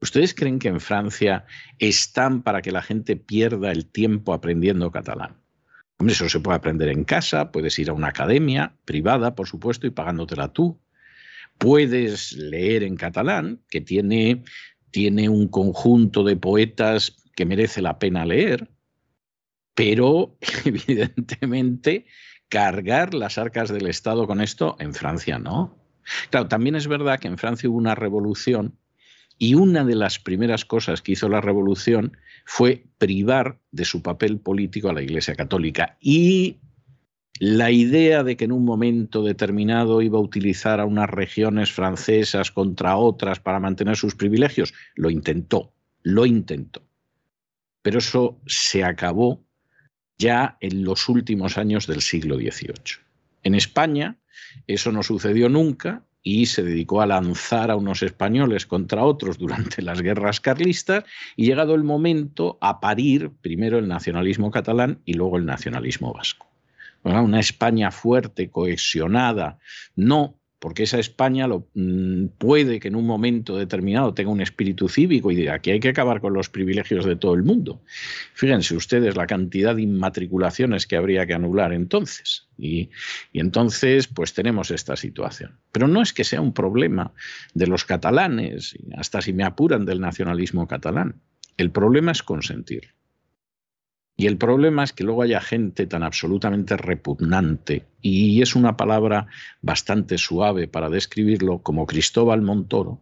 ¿Ustedes 0.00 0.34
creen 0.34 0.60
que 0.60 0.68
en 0.68 0.78
Francia 0.78 1.46
están 1.80 2.42
para 2.42 2.62
que 2.62 2.70
la 2.70 2.82
gente 2.82 3.16
pierda 3.16 3.72
el 3.72 3.86
tiempo 3.86 4.32
aprendiendo 4.34 4.92
catalán? 4.92 5.45
Hombre, 5.98 6.12
eso 6.12 6.28
se 6.28 6.40
puede 6.40 6.56
aprender 6.56 6.88
en 6.88 7.04
casa, 7.04 7.50
puedes 7.52 7.78
ir 7.78 7.90
a 7.90 7.94
una 7.94 8.08
academia 8.08 8.76
privada, 8.84 9.34
por 9.34 9.48
supuesto, 9.48 9.86
y 9.86 9.90
pagándotela 9.90 10.52
tú. 10.52 10.78
Puedes 11.58 12.32
leer 12.32 12.82
en 12.82 12.96
catalán, 12.96 13.62
que 13.70 13.80
tiene, 13.80 14.44
tiene 14.90 15.28
un 15.28 15.48
conjunto 15.48 16.22
de 16.22 16.36
poetas 16.36 17.16
que 17.34 17.46
merece 17.46 17.80
la 17.80 17.98
pena 17.98 18.26
leer, 18.26 18.68
pero 19.74 20.36
evidentemente 20.64 22.06
cargar 22.48 23.14
las 23.14 23.38
arcas 23.38 23.70
del 23.70 23.86
Estado 23.86 24.26
con 24.26 24.40
esto 24.40 24.76
en 24.78 24.94
Francia 24.94 25.38
no. 25.38 25.78
Claro, 26.30 26.46
también 26.46 26.76
es 26.76 26.86
verdad 26.86 27.18
que 27.18 27.28
en 27.28 27.38
Francia 27.38 27.68
hubo 27.68 27.78
una 27.78 27.94
revolución 27.94 28.78
y 29.38 29.54
una 29.54 29.84
de 29.84 29.94
las 29.94 30.18
primeras 30.18 30.64
cosas 30.64 31.02
que 31.02 31.12
hizo 31.12 31.28
la 31.28 31.40
revolución 31.40 32.16
fue 32.46 32.84
privar 32.96 33.58
de 33.72 33.84
su 33.84 34.02
papel 34.02 34.38
político 34.38 34.88
a 34.88 34.92
la 34.92 35.02
Iglesia 35.02 35.34
Católica. 35.34 35.98
Y 36.00 36.58
la 37.40 37.72
idea 37.72 38.22
de 38.22 38.36
que 38.36 38.44
en 38.44 38.52
un 38.52 38.64
momento 38.64 39.24
determinado 39.24 40.00
iba 40.00 40.16
a 40.16 40.22
utilizar 40.22 40.80
a 40.80 40.86
unas 40.86 41.10
regiones 41.10 41.72
francesas 41.72 42.52
contra 42.52 42.96
otras 42.96 43.40
para 43.40 43.58
mantener 43.58 43.96
sus 43.96 44.14
privilegios, 44.14 44.72
lo 44.94 45.10
intentó, 45.10 45.74
lo 46.02 46.24
intentó. 46.24 46.82
Pero 47.82 47.98
eso 47.98 48.40
se 48.46 48.84
acabó 48.84 49.44
ya 50.16 50.56
en 50.60 50.84
los 50.84 51.08
últimos 51.08 51.58
años 51.58 51.88
del 51.88 52.00
siglo 52.00 52.36
XVIII. 52.36 53.02
En 53.42 53.56
España 53.56 54.16
eso 54.68 54.92
no 54.92 55.02
sucedió 55.02 55.48
nunca 55.48 56.04
y 56.28 56.46
se 56.46 56.64
dedicó 56.64 57.02
a 57.02 57.06
lanzar 57.06 57.70
a 57.70 57.76
unos 57.76 58.02
españoles 58.02 58.66
contra 58.66 59.04
otros 59.04 59.38
durante 59.38 59.80
las 59.80 60.02
guerras 60.02 60.40
carlistas 60.40 61.04
y 61.36 61.46
llegado 61.46 61.76
el 61.76 61.84
momento 61.84 62.58
a 62.60 62.80
parir 62.80 63.30
primero 63.40 63.78
el 63.78 63.86
nacionalismo 63.86 64.50
catalán 64.50 64.98
y 65.04 65.12
luego 65.12 65.36
el 65.36 65.46
nacionalismo 65.46 66.12
vasco. 66.12 66.48
Una 67.04 67.38
España 67.38 67.92
fuerte, 67.92 68.50
cohesionada, 68.50 69.60
no 69.94 70.34
porque 70.66 70.82
esa 70.82 70.98
España 70.98 71.46
lo, 71.46 71.68
mm, 71.74 72.26
puede 72.38 72.80
que 72.80 72.88
en 72.88 72.96
un 72.96 73.06
momento 73.06 73.56
determinado 73.56 74.14
tenga 74.14 74.32
un 74.32 74.40
espíritu 74.40 74.88
cívico 74.88 75.30
y 75.30 75.36
diga 75.36 75.60
que 75.60 75.70
hay 75.70 75.78
que 75.78 75.90
acabar 75.90 76.20
con 76.20 76.32
los 76.32 76.48
privilegios 76.48 77.04
de 77.04 77.14
todo 77.14 77.34
el 77.34 77.44
mundo. 77.44 77.84
Fíjense 78.34 78.74
ustedes 78.74 79.14
la 79.14 79.28
cantidad 79.28 79.76
de 79.76 79.82
inmatriculaciones 79.82 80.88
que 80.88 80.96
habría 80.96 81.24
que 81.24 81.34
anular 81.34 81.72
entonces. 81.72 82.48
Y, 82.58 82.90
y 83.32 83.38
entonces, 83.38 84.08
pues 84.08 84.34
tenemos 84.34 84.72
esta 84.72 84.96
situación. 84.96 85.56
Pero 85.70 85.86
no 85.86 86.02
es 86.02 86.12
que 86.12 86.24
sea 86.24 86.40
un 86.40 86.52
problema 86.52 87.12
de 87.54 87.68
los 87.68 87.84
catalanes, 87.84 88.76
hasta 88.96 89.22
si 89.22 89.32
me 89.32 89.44
apuran 89.44 89.84
del 89.84 90.00
nacionalismo 90.00 90.66
catalán. 90.66 91.20
El 91.56 91.70
problema 91.70 92.10
es 92.10 92.24
consentir. 92.24 92.95
Y 94.16 94.26
el 94.26 94.38
problema 94.38 94.82
es 94.82 94.92
que 94.92 95.04
luego 95.04 95.22
haya 95.22 95.40
gente 95.40 95.86
tan 95.86 96.02
absolutamente 96.02 96.76
repugnante, 96.76 97.84
y 98.00 98.40
es 98.40 98.56
una 98.56 98.76
palabra 98.76 99.26
bastante 99.60 100.16
suave 100.16 100.68
para 100.68 100.88
describirlo, 100.88 101.58
como 101.58 101.86
Cristóbal 101.86 102.40
Montoro, 102.40 103.00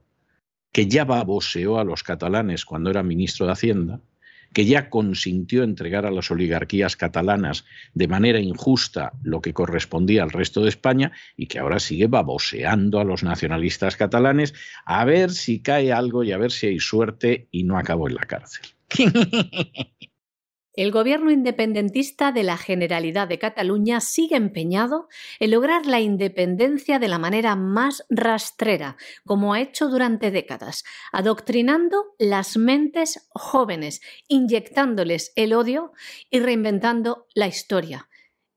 que 0.73 0.89
ya 0.89 1.05
baboseó 1.05 1.79
a 1.79 1.85
los 1.85 2.03
catalanes 2.03 2.65
cuando 2.65 2.91
era 2.91 3.05
ministro 3.05 3.47
de 3.47 3.53
Hacienda, 3.53 4.01
que 4.53 4.65
ya 4.65 4.91
consintió 4.91 5.63
entregar 5.63 6.07
a 6.07 6.11
las 6.11 6.31
oligarquías 6.31 6.97
catalanas 6.97 7.65
de 7.93 8.09
manera 8.09 8.41
injusta 8.41 9.13
lo 9.23 9.41
que 9.41 9.53
correspondía 9.53 10.23
al 10.23 10.31
resto 10.31 10.63
de 10.63 10.69
España 10.69 11.13
y 11.37 11.47
que 11.47 11.59
ahora 11.59 11.81
sigue 11.81 12.07
baboseando 12.07 13.01
a 13.01 13.05
los 13.05 13.23
nacionalistas 13.23 13.97
catalanes 13.97 14.55
a 14.85 15.05
ver 15.05 15.31
si 15.33 15.61
cae 15.61 15.93
algo 15.93 16.23
y 16.25 16.33
a 16.33 16.39
ver 16.39 16.53
si 16.53 16.69
hay 16.69 16.79
suerte 16.79 17.49
y 17.51 17.65
no 17.65 17.77
acabó 17.79 18.09
en 18.09 18.15
la 18.15 18.23
cárcel. 18.23 18.63
El 20.77 20.91
gobierno 20.91 21.31
independentista 21.31 22.33
de 22.33 22.43
la 22.43 22.57
Generalidad 22.57 23.29
de 23.29 23.39
Cataluña 23.39 24.01
sigue 24.01 24.35
empeñado 24.35 25.09
en 25.39 25.53
lograr 25.53 25.87
la 25.87 26.01
independencia 26.01 26.99
de 26.99 27.07
la 27.07 27.19
manera 27.19 27.55
más 27.55 28.05
rastrera, 28.11 28.97
como 29.25 29.55
ha 29.55 29.61
hecho 29.61 29.89
durante 29.89 30.33
décadas, 30.33 30.83
adoctrinando 31.13 32.15
las 32.19 32.57
mentes 32.57 33.29
jóvenes, 33.31 34.01
inyectándoles 34.27 35.33
el 35.37 35.53
odio 35.53 35.93
y 36.29 36.41
reinventando 36.41 37.29
la 37.35 37.47
historia. 37.47 38.09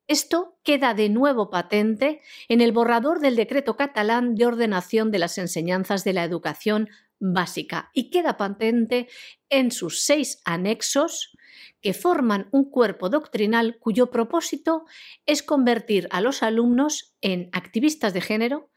Esto 0.07 0.57
queda 0.63 0.93
de 0.93 1.09
nuevo 1.09 1.49
patente 1.49 2.21
en 2.47 2.61
el 2.61 2.71
borrador 2.71 3.19
del 3.19 3.35
decreto 3.35 3.75
catalán 3.75 4.35
de 4.35 4.45
ordenación 4.45 5.11
de 5.11 5.19
las 5.19 5.37
enseñanzas 5.37 6.03
de 6.03 6.13
la 6.13 6.23
educación 6.23 6.89
básica 7.19 7.89
y 7.93 8.09
queda 8.09 8.37
patente 8.37 9.07
en 9.49 9.71
sus 9.71 10.01
seis 10.01 10.41
anexos 10.45 11.37
que 11.81 11.93
forman 11.93 12.47
un 12.51 12.69
cuerpo 12.69 13.09
doctrinal 13.09 13.77
cuyo 13.79 14.11
propósito 14.11 14.85
es 15.25 15.43
convertir 15.43 16.07
a 16.11 16.21
los 16.21 16.43
alumnos 16.43 17.15
en 17.21 17.49
activistas 17.53 18.13
de 18.13 18.21
género, 18.21 18.69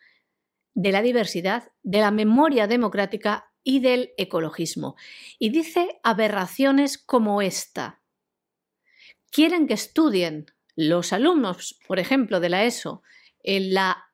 de 0.74 0.92
la 0.92 1.02
diversidad, 1.02 1.72
de 1.82 2.00
la 2.00 2.10
memoria 2.10 2.66
democrática 2.66 3.52
y 3.62 3.80
del 3.80 4.12
ecologismo. 4.16 4.96
Y 5.38 5.50
dice 5.50 6.00
aberraciones 6.02 6.98
como 6.98 7.42
esta. 7.42 8.02
Quieren 9.30 9.66
que 9.66 9.74
estudien 9.74 10.46
los 10.76 11.12
alumnos, 11.12 11.78
por 11.86 11.98
ejemplo, 11.98 12.40
de 12.40 12.48
la 12.48 12.64
ESO, 12.64 13.02
en 13.42 13.74
la 13.74 14.10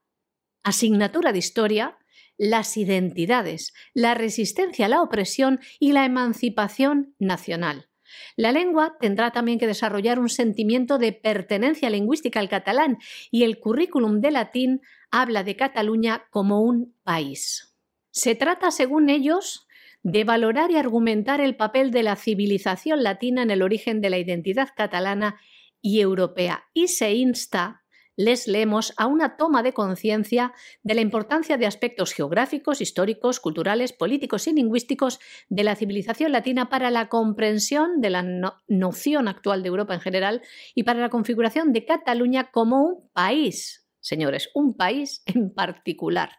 asignatura 0.62 1.32
de 1.32 1.38
historia, 1.38 1.98
las 2.38 2.76
identidades, 2.76 3.74
la 3.94 4.14
resistencia 4.14 4.86
a 4.86 4.88
la 4.88 5.02
opresión 5.02 5.60
y 5.78 5.92
la 5.92 6.04
emancipación 6.04 7.14
nacional. 7.18 7.88
La 8.36 8.52
lengua 8.52 8.96
tendrá 9.00 9.30
también 9.30 9.58
que 9.58 9.66
desarrollar 9.66 10.18
un 10.18 10.28
sentimiento 10.28 10.98
de 10.98 11.12
pertenencia 11.12 11.90
lingüística 11.90 12.40
al 12.40 12.48
catalán 12.48 12.98
y 13.30 13.44
el 13.44 13.58
currículum 13.58 14.20
de 14.20 14.30
latín 14.30 14.80
habla 15.10 15.42
de 15.42 15.56
Cataluña 15.56 16.24
como 16.30 16.60
un 16.60 16.94
país. 17.02 17.74
Se 18.10 18.34
trata, 18.34 18.70
según 18.70 19.10
ellos, 19.10 19.66
de 20.02 20.24
valorar 20.24 20.70
y 20.70 20.76
argumentar 20.76 21.40
el 21.40 21.56
papel 21.56 21.90
de 21.90 22.02
la 22.02 22.16
civilización 22.16 23.02
latina 23.02 23.42
en 23.42 23.50
el 23.50 23.62
origen 23.62 24.00
de 24.00 24.10
la 24.10 24.18
identidad 24.18 24.68
catalana 24.76 25.40
y 25.82 26.00
europea 26.00 26.64
y 26.72 26.88
se 26.88 27.14
insta 27.14 27.82
les 28.16 28.48
leemos 28.48 28.94
a 28.96 29.06
una 29.06 29.36
toma 29.36 29.62
de 29.62 29.72
conciencia 29.72 30.52
de 30.82 30.94
la 30.94 31.00
importancia 31.02 31.56
de 31.56 31.66
aspectos 31.66 32.12
geográficos, 32.12 32.80
históricos, 32.80 33.40
culturales, 33.40 33.92
políticos 33.92 34.46
y 34.46 34.52
lingüísticos 34.52 35.20
de 35.48 35.64
la 35.64 35.76
civilización 35.76 36.32
latina 36.32 36.68
para 36.68 36.90
la 36.90 37.08
comprensión 37.08 38.00
de 38.00 38.10
la 38.10 38.24
noción 38.66 39.28
actual 39.28 39.62
de 39.62 39.68
Europa 39.68 39.94
en 39.94 40.00
general 40.00 40.42
y 40.74 40.82
para 40.82 41.00
la 41.00 41.10
configuración 41.10 41.72
de 41.72 41.84
Cataluña 41.84 42.50
como 42.50 42.82
un 42.82 43.10
país, 43.12 43.86
señores, 44.00 44.50
un 44.54 44.74
país 44.74 45.22
en 45.26 45.52
particular. 45.52 46.30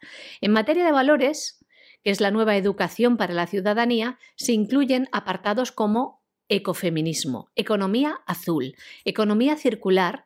En 0.42 0.52
materia 0.52 0.86
de 0.86 0.92
valores, 0.92 1.64
que 2.04 2.12
es 2.12 2.22
la 2.22 2.32
nueva 2.32 2.58
educación 2.58 3.18
para 3.18 3.34
la 3.34 3.48
ciudadanía, 3.48 4.18
se 4.36 4.54
incluyen 4.54 5.08
apartados 5.12 5.72
como 5.72 6.24
ecofeminismo, 6.50 7.52
economía 7.56 8.22
azul, 8.26 8.76
economía 9.04 9.58
circular, 9.58 10.24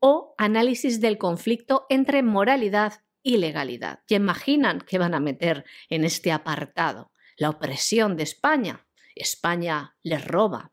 o 0.00 0.34
análisis 0.38 1.00
del 1.00 1.18
conflicto 1.18 1.86
entre 1.88 2.22
moralidad 2.22 3.04
y 3.22 3.36
legalidad. 3.36 4.00
¿Y 4.08 4.16
imaginan 4.16 4.80
que 4.80 4.98
van 4.98 5.14
a 5.14 5.20
meter 5.20 5.64
en 5.88 6.04
este 6.04 6.32
apartado? 6.32 7.12
La 7.36 7.50
opresión 7.50 8.16
de 8.16 8.24
España. 8.24 8.86
España 9.14 9.96
les 10.02 10.24
roba. 10.24 10.72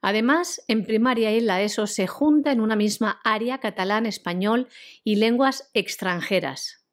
Además, 0.00 0.62
en 0.68 0.84
primaria 0.84 1.32
y 1.32 1.40
la 1.40 1.62
ESO 1.62 1.86
se 1.86 2.06
junta 2.06 2.52
en 2.52 2.60
una 2.60 2.76
misma 2.76 3.20
área 3.24 3.58
catalán, 3.58 4.06
español 4.06 4.68
y 5.02 5.16
lenguas 5.16 5.70
extranjeras. 5.74 6.86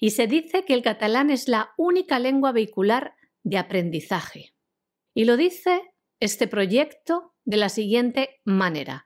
Y 0.00 0.10
se 0.10 0.26
dice 0.26 0.64
que 0.64 0.74
el 0.74 0.82
catalán 0.82 1.30
es 1.30 1.48
la 1.48 1.72
única 1.76 2.18
lengua 2.18 2.52
vehicular 2.52 3.16
de 3.42 3.58
aprendizaje. 3.58 4.54
Y 5.14 5.24
lo 5.24 5.36
dice 5.36 5.80
este 6.20 6.46
proyecto 6.46 7.34
de 7.44 7.56
la 7.56 7.68
siguiente 7.68 8.40
manera. 8.44 9.04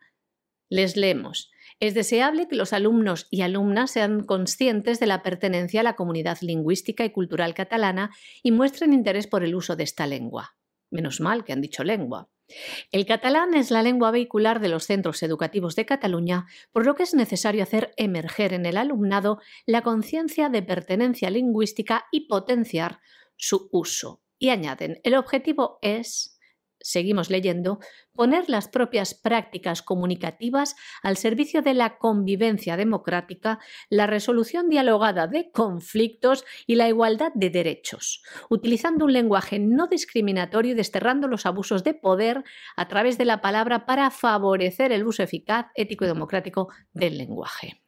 Les 0.68 0.96
leemos. 0.96 1.50
Es 1.78 1.94
deseable 1.94 2.48
que 2.48 2.56
los 2.56 2.72
alumnos 2.72 3.26
y 3.30 3.42
alumnas 3.42 3.90
sean 3.90 4.24
conscientes 4.24 4.98
de 4.98 5.06
la 5.06 5.22
pertenencia 5.22 5.80
a 5.80 5.84
la 5.84 5.96
comunidad 5.96 6.38
lingüística 6.40 7.04
y 7.04 7.10
cultural 7.10 7.52
catalana 7.52 8.10
y 8.42 8.52
muestren 8.52 8.94
interés 8.94 9.26
por 9.26 9.44
el 9.44 9.54
uso 9.54 9.76
de 9.76 9.84
esta 9.84 10.06
lengua. 10.06 10.56
Menos 10.90 11.20
mal 11.20 11.44
que 11.44 11.52
han 11.52 11.60
dicho 11.60 11.84
lengua. 11.84 12.30
El 12.92 13.06
catalán 13.06 13.54
es 13.54 13.70
la 13.70 13.82
lengua 13.82 14.10
vehicular 14.10 14.60
de 14.60 14.68
los 14.68 14.84
centros 14.84 15.22
educativos 15.22 15.74
de 15.74 15.84
Cataluña, 15.84 16.46
por 16.72 16.86
lo 16.86 16.94
que 16.94 17.02
es 17.02 17.12
necesario 17.12 17.62
hacer 17.62 17.92
emerger 17.96 18.52
en 18.52 18.66
el 18.66 18.76
alumnado 18.76 19.40
la 19.66 19.82
conciencia 19.82 20.48
de 20.48 20.62
pertenencia 20.62 21.28
lingüística 21.28 22.06
y 22.12 22.28
potenciar 22.28 23.00
su 23.36 23.68
uso. 23.72 24.22
Y 24.38 24.50
añaden, 24.50 25.00
el 25.02 25.14
objetivo 25.14 25.78
es 25.82 26.35
seguimos 26.80 27.30
leyendo, 27.30 27.78
poner 28.14 28.48
las 28.48 28.68
propias 28.68 29.14
prácticas 29.14 29.82
comunicativas 29.82 30.76
al 31.02 31.16
servicio 31.16 31.62
de 31.62 31.74
la 31.74 31.98
convivencia 31.98 32.76
democrática, 32.76 33.58
la 33.90 34.06
resolución 34.06 34.68
dialogada 34.68 35.26
de 35.26 35.50
conflictos 35.50 36.44
y 36.66 36.76
la 36.76 36.88
igualdad 36.88 37.32
de 37.34 37.50
derechos, 37.50 38.22
utilizando 38.48 39.04
un 39.04 39.12
lenguaje 39.12 39.58
no 39.58 39.86
discriminatorio 39.86 40.72
y 40.72 40.74
desterrando 40.74 41.28
los 41.28 41.46
abusos 41.46 41.84
de 41.84 41.94
poder 41.94 42.44
a 42.76 42.88
través 42.88 43.18
de 43.18 43.24
la 43.24 43.40
palabra 43.40 43.86
para 43.86 44.10
favorecer 44.10 44.92
el 44.92 45.06
uso 45.06 45.22
eficaz, 45.22 45.66
ético 45.74 46.04
y 46.04 46.08
democrático 46.08 46.68
del 46.92 47.18
lenguaje. 47.18 47.82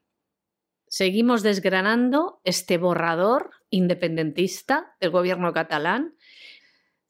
Seguimos 0.90 1.42
desgranando 1.42 2.40
este 2.44 2.78
borrador 2.78 3.50
independentista 3.68 4.96
del 5.00 5.10
gobierno 5.10 5.52
catalán 5.52 6.14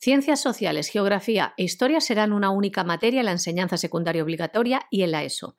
Ciencias 0.00 0.40
sociales, 0.40 0.88
geografía 0.88 1.54
e 1.56 1.64
historia 1.64 2.00
serán 2.00 2.32
una 2.32 2.50
única 2.50 2.84
materia 2.84 3.20
en 3.20 3.26
la 3.26 3.32
enseñanza 3.32 3.76
secundaria 3.76 4.22
obligatoria 4.22 4.82
y 4.90 5.02
en 5.02 5.10
la 5.10 5.24
ESO, 5.24 5.56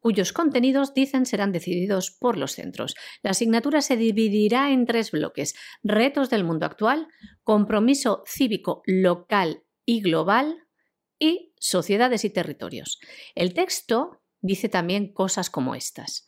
cuyos 0.00 0.32
contenidos, 0.32 0.92
dicen, 0.92 1.24
serán 1.24 1.52
decididos 1.52 2.10
por 2.10 2.36
los 2.36 2.52
centros. 2.52 2.94
La 3.22 3.30
asignatura 3.30 3.80
se 3.82 3.96
dividirá 3.96 4.72
en 4.72 4.86
tres 4.86 5.12
bloques. 5.12 5.54
Retos 5.84 6.30
del 6.30 6.44
mundo 6.44 6.66
actual, 6.66 7.06
compromiso 7.44 8.24
cívico 8.26 8.82
local 8.86 9.62
y 9.84 10.00
global 10.00 10.64
y 11.18 11.54
sociedades 11.58 12.24
y 12.24 12.30
territorios. 12.30 12.98
El 13.34 13.54
texto 13.54 14.20
dice 14.40 14.68
también 14.68 15.12
cosas 15.12 15.48
como 15.48 15.74
estas. 15.74 16.26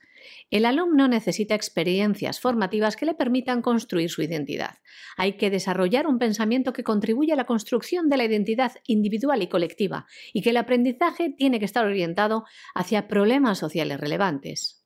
El 0.51 0.65
alumno 0.65 1.09
necesita 1.09 1.55
experiencias 1.55 2.41
formativas 2.41 2.97
que 2.97 3.07
le 3.07 3.15
permitan 3.15 3.63
construir 3.63 4.11
su 4.11 4.23
identidad. 4.23 4.79
Hay 5.17 5.35
que 5.37 5.51
desarrollar 5.51 6.07
un 6.07 6.19
pensamiento 6.19 6.73
que 6.73 6.85
contribuya 6.85 7.35
a 7.35 7.37
la 7.37 7.47
construcción 7.47 8.09
de 8.09 8.17
la 8.17 8.25
identidad 8.25 8.73
individual 8.87 9.43
y 9.43 9.49
colectiva 9.49 10.07
y 10.33 10.43
que 10.43 10.51
el 10.51 10.57
aprendizaje 10.57 11.31
tiene 11.31 11.59
que 11.59 11.65
estar 11.65 11.85
orientado 11.85 12.45
hacia 12.75 13.09
problemas 13.09 13.59
sociales 13.59 14.01
relevantes. 14.01 14.85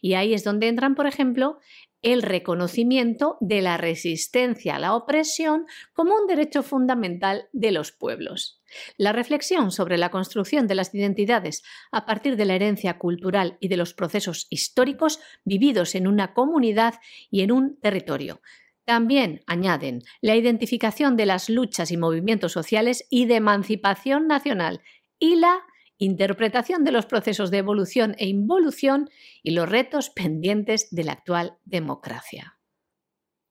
Y 0.00 0.14
ahí 0.14 0.34
es 0.34 0.44
donde 0.44 0.68
entran, 0.68 0.94
por 0.94 1.06
ejemplo, 1.06 1.58
el 2.04 2.22
reconocimiento 2.22 3.38
de 3.40 3.62
la 3.62 3.78
resistencia 3.78 4.76
a 4.76 4.78
la 4.78 4.94
opresión 4.94 5.66
como 5.94 6.14
un 6.14 6.26
derecho 6.26 6.62
fundamental 6.62 7.48
de 7.52 7.72
los 7.72 7.92
pueblos. 7.92 8.62
La 8.98 9.12
reflexión 9.12 9.72
sobre 9.72 9.96
la 9.96 10.10
construcción 10.10 10.66
de 10.66 10.74
las 10.74 10.94
identidades 10.94 11.62
a 11.90 12.04
partir 12.04 12.36
de 12.36 12.44
la 12.44 12.54
herencia 12.54 12.98
cultural 12.98 13.56
y 13.58 13.68
de 13.68 13.78
los 13.78 13.94
procesos 13.94 14.46
históricos 14.50 15.18
vividos 15.44 15.94
en 15.94 16.06
una 16.06 16.34
comunidad 16.34 16.94
y 17.30 17.40
en 17.40 17.52
un 17.52 17.80
territorio. 17.80 18.42
También 18.84 19.40
añaden 19.46 20.02
la 20.20 20.36
identificación 20.36 21.16
de 21.16 21.24
las 21.24 21.48
luchas 21.48 21.90
y 21.90 21.96
movimientos 21.96 22.52
sociales 22.52 23.06
y 23.08 23.24
de 23.24 23.36
emancipación 23.36 24.26
nacional 24.26 24.82
y 25.18 25.36
la 25.36 25.62
interpretación 25.98 26.84
de 26.84 26.92
los 26.92 27.06
procesos 27.06 27.50
de 27.50 27.58
evolución 27.58 28.14
e 28.18 28.26
involución 28.26 29.10
y 29.42 29.52
los 29.52 29.68
retos 29.68 30.10
pendientes 30.10 30.88
de 30.90 31.04
la 31.04 31.12
actual 31.12 31.58
democracia. 31.64 32.58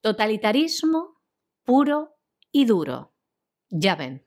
Totalitarismo 0.01 1.21
puro 1.63 2.15
y 2.51 2.65
duro. 2.65 3.13
Ya 3.69 3.95
ven. 3.95 4.25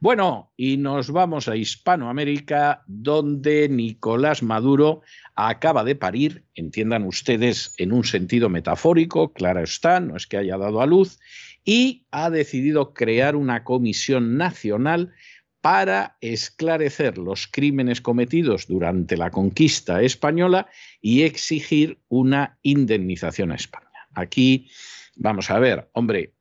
Bueno, 0.00 0.52
y 0.56 0.76
nos 0.76 1.10
vamos 1.10 1.48
a 1.48 1.56
Hispanoamérica, 1.56 2.82
donde 2.86 3.68
Nicolás 3.68 4.42
Maduro 4.42 5.02
acaba 5.34 5.84
de 5.84 5.94
parir, 5.94 6.44
entiendan 6.54 7.04
ustedes 7.04 7.74
en 7.78 7.92
un 7.92 8.04
sentido 8.04 8.48
metafórico, 8.48 9.32
claro 9.32 9.62
está, 9.62 10.00
no 10.00 10.16
es 10.16 10.26
que 10.26 10.36
haya 10.36 10.56
dado 10.56 10.80
a 10.80 10.86
luz, 10.86 11.18
y 11.64 12.06
ha 12.10 12.30
decidido 12.30 12.94
crear 12.94 13.36
una 13.36 13.62
comisión 13.62 14.36
nacional 14.36 15.12
para 15.70 16.16
esclarecer 16.22 17.18
los 17.18 17.46
crímenes 17.46 18.00
cometidos 18.00 18.68
durante 18.68 19.18
la 19.18 19.30
conquista 19.30 20.00
española 20.00 20.66
y 21.02 21.24
exigir 21.24 21.98
una 22.08 22.58
indemnización 22.62 23.52
a 23.52 23.56
España. 23.56 24.08
Aquí 24.14 24.70
vamos 25.16 25.50
a 25.50 25.58
ver, 25.58 25.90
hombre, 25.92 26.32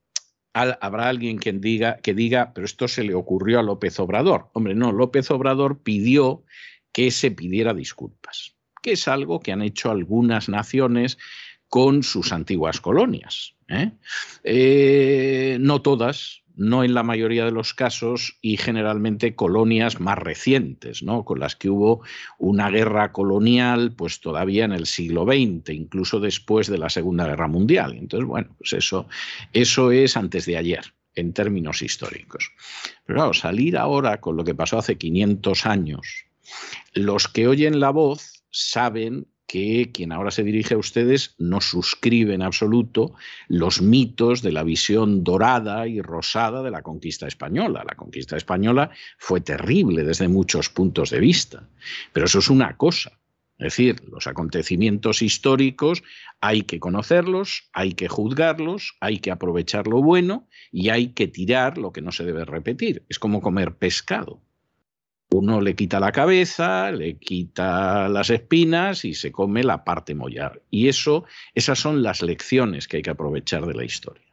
habrá 0.53 1.09
alguien 1.09 1.39
quien 1.39 1.59
diga, 1.59 1.97
que 1.97 2.13
diga, 2.13 2.53
pero 2.53 2.63
esto 2.63 2.87
se 2.87 3.03
le 3.03 3.15
ocurrió 3.15 3.59
a 3.59 3.63
López 3.63 3.99
Obrador. 3.99 4.49
Hombre, 4.53 4.75
no, 4.75 4.93
López 4.93 5.29
Obrador 5.29 5.83
pidió 5.83 6.45
que 6.93 7.11
se 7.11 7.29
pidiera 7.29 7.73
disculpas, 7.73 8.55
que 8.81 8.93
es 8.93 9.09
algo 9.09 9.41
que 9.41 9.51
han 9.51 9.61
hecho 9.61 9.91
algunas 9.91 10.47
naciones 10.47 11.17
con 11.67 12.03
sus 12.03 12.31
antiguas 12.31 12.79
colonias. 12.79 13.55
¿eh? 13.67 13.91
Eh, 14.45 15.57
no 15.59 15.81
todas, 15.81 16.43
no 16.57 16.83
en 16.83 16.93
la 16.93 17.03
mayoría 17.03 17.45
de 17.45 17.51
los 17.51 17.73
casos 17.73 18.37
y 18.41 18.57
generalmente 18.57 19.35
colonias 19.35 19.99
más 19.99 20.17
recientes, 20.17 21.03
¿no? 21.03 21.23
con 21.23 21.39
las 21.39 21.55
que 21.55 21.69
hubo 21.69 22.01
una 22.39 22.69
guerra 22.69 23.11
colonial 23.11 23.93
pues 23.95 24.19
todavía 24.19 24.65
en 24.65 24.73
el 24.73 24.87
siglo 24.87 25.25
XX, 25.25 25.69
incluso 25.69 26.19
después 26.19 26.67
de 26.67 26.79
la 26.79 26.89
Segunda 26.89 27.27
Guerra 27.27 27.47
Mundial. 27.47 27.95
Entonces, 27.95 28.27
bueno, 28.27 28.49
pues 28.57 28.73
eso, 28.73 29.07
eso 29.53 29.91
es 29.91 30.17
antes 30.17 30.45
de 30.45 30.57
ayer 30.57 30.93
en 31.13 31.33
términos 31.33 31.81
históricos. 31.81 32.51
Pero 33.05 33.17
claro, 33.17 33.33
salir 33.33 33.77
ahora 33.77 34.19
con 34.19 34.35
lo 34.35 34.43
que 34.43 34.55
pasó 34.55 34.79
hace 34.79 34.97
500 34.97 35.65
años, 35.67 36.25
los 36.93 37.27
que 37.27 37.47
oyen 37.47 37.79
la 37.79 37.91
voz 37.91 38.43
saben 38.49 39.27
que 39.47 39.91
quien 39.93 40.11
ahora 40.11 40.29
se 40.29 40.43
dirige 40.43 40.75
a 40.75 40.77
ustedes 40.77 41.33
no 41.39 41.61
suscribe 41.61 42.33
en 42.33 42.41
absoluto 42.41 43.13
los 43.47 43.81
mitos 43.81 44.41
de 44.41 44.51
la 44.51 44.63
visión 44.63 45.23
dorada 45.23 45.87
y 45.87 46.01
rosada 46.01 46.61
de 46.61 46.71
la 46.71 46.81
conquista 46.81 47.27
española. 47.27 47.83
La 47.87 47.95
conquista 47.95 48.35
española 48.35 48.91
fue 49.17 49.39
terrible 49.39 50.03
desde 50.03 50.27
muchos 50.27 50.69
puntos 50.69 51.09
de 51.09 51.19
vista, 51.19 51.67
pero 52.11 52.25
eso 52.25 52.39
es 52.39 52.49
una 52.49 52.75
cosa. 52.75 53.17
Es 53.57 53.75
decir, 53.75 54.03
los 54.11 54.27
acontecimientos 54.27 55.23
históricos 55.23 56.03
hay 56.41 56.61
que 56.61 56.79
conocerlos, 56.79 57.69
hay 57.73 57.93
que 57.93 58.07
juzgarlos, 58.07 58.95
hay 58.99 59.17
que 59.17 59.31
aprovechar 59.31 59.87
lo 59.87 60.03
bueno 60.03 60.47
y 60.71 60.89
hay 60.89 61.07
que 61.07 61.27
tirar 61.27 61.79
lo 61.79 61.91
que 61.91 62.03
no 62.03 62.11
se 62.11 62.23
debe 62.23 62.45
repetir. 62.45 63.03
Es 63.09 63.17
como 63.17 63.41
comer 63.41 63.75
pescado. 63.75 64.43
Uno 65.29 65.59
le 65.59 65.75
quita 65.75 65.99
la 65.99 66.13
cabeza, 66.13 66.91
le 66.91 67.17
quita 67.17 68.07
las 68.07 68.29
espinas 68.29 69.03
y 69.03 69.13
se 69.13 69.31
come 69.31 69.61
la 69.63 69.83
parte 69.83 70.15
mollar. 70.15 70.61
Y 70.71 70.87
eso, 70.87 71.25
esas 71.53 71.79
son 71.79 72.01
las 72.01 72.21
lecciones 72.21 72.87
que 72.87 72.97
hay 72.97 73.03
que 73.03 73.09
aprovechar 73.09 73.65
de 73.65 73.73
la 73.73 73.83
historia. 73.83 74.23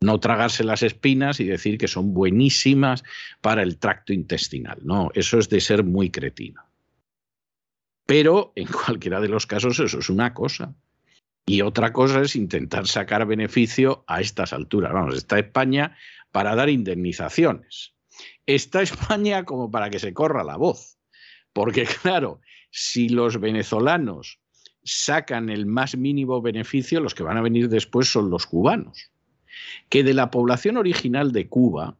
No 0.00 0.20
tragarse 0.20 0.64
las 0.64 0.82
espinas 0.82 1.38
y 1.38 1.44
decir 1.44 1.76
que 1.76 1.86
son 1.86 2.14
buenísimas 2.14 3.04
para 3.42 3.62
el 3.62 3.78
tracto 3.78 4.12
intestinal. 4.12 4.78
No, 4.82 5.10
eso 5.14 5.38
es 5.38 5.50
de 5.50 5.60
ser 5.60 5.84
muy 5.84 6.10
cretino. 6.10 6.62
Pero 8.06 8.52
en 8.56 8.66
cualquiera 8.86 9.20
de 9.20 9.28
los 9.28 9.46
casos 9.46 9.78
eso 9.78 9.98
es 9.98 10.08
una 10.08 10.32
cosa. 10.32 10.74
Y 11.44 11.60
otra 11.60 11.92
cosa 11.92 12.22
es 12.22 12.36
intentar 12.36 12.86
sacar 12.86 13.26
beneficio 13.26 14.04
a 14.06 14.20
estas 14.20 14.54
alturas. 14.54 14.92
Vamos, 14.92 15.16
está 15.16 15.38
España 15.38 15.96
para 16.30 16.54
dar 16.54 16.70
indemnizaciones 16.70 17.92
está 18.46 18.82
España 18.82 19.44
como 19.44 19.70
para 19.70 19.90
que 19.90 19.98
se 19.98 20.12
corra 20.12 20.44
la 20.44 20.56
voz. 20.56 20.98
Porque 21.52 21.86
claro, 22.02 22.40
si 22.70 23.08
los 23.08 23.40
venezolanos 23.40 24.38
sacan 24.84 25.48
el 25.48 25.66
más 25.66 25.96
mínimo 25.96 26.40
beneficio, 26.42 27.00
los 27.00 27.14
que 27.14 27.22
van 27.22 27.36
a 27.36 27.42
venir 27.42 27.68
después 27.68 28.08
son 28.10 28.30
los 28.30 28.46
cubanos. 28.46 29.10
Que 29.88 30.02
de 30.02 30.14
la 30.14 30.30
población 30.30 30.76
original 30.76 31.32
de 31.32 31.48
Cuba 31.48 31.96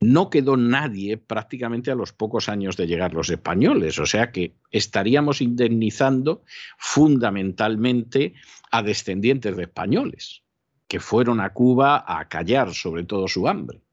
no 0.00 0.30
quedó 0.30 0.56
nadie 0.56 1.16
prácticamente 1.16 1.90
a 1.90 1.94
los 1.94 2.12
pocos 2.12 2.48
años 2.48 2.76
de 2.76 2.86
llegar 2.86 3.14
los 3.14 3.30
españoles, 3.30 3.98
o 3.98 4.06
sea 4.06 4.32
que 4.32 4.54
estaríamos 4.70 5.40
indemnizando 5.40 6.42
fundamentalmente 6.78 8.34
a 8.70 8.82
descendientes 8.82 9.56
de 9.56 9.62
españoles 9.62 10.42
que 10.88 11.00
fueron 11.00 11.40
a 11.40 11.52
Cuba 11.52 12.04
a 12.06 12.28
callar 12.28 12.74
sobre 12.74 13.04
todo 13.04 13.28
su 13.28 13.48
hambre. 13.48 13.83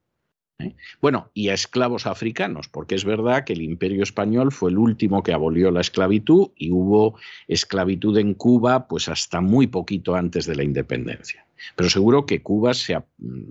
¿Eh? 0.61 0.75
Bueno, 1.01 1.29
y 1.33 1.49
a 1.49 1.53
esclavos 1.53 2.05
africanos, 2.05 2.67
porque 2.67 2.95
es 2.95 3.05
verdad 3.05 3.43
que 3.43 3.53
el 3.53 3.61
imperio 3.61 4.03
español 4.03 4.51
fue 4.51 4.71
el 4.71 4.77
último 4.77 5.23
que 5.23 5.33
abolió 5.33 5.71
la 5.71 5.81
esclavitud 5.81 6.49
y 6.55 6.71
hubo 6.71 7.17
esclavitud 7.47 8.17
en 8.17 8.33
Cuba 8.33 8.87
pues 8.87 9.09
hasta 9.09 9.41
muy 9.41 9.67
poquito 9.67 10.15
antes 10.15 10.45
de 10.45 10.55
la 10.55 10.63
independencia. 10.63 11.45
Pero 11.75 11.89
seguro 11.89 12.25
que 12.25 12.41
Cuba 12.41 12.73
se, 12.73 12.97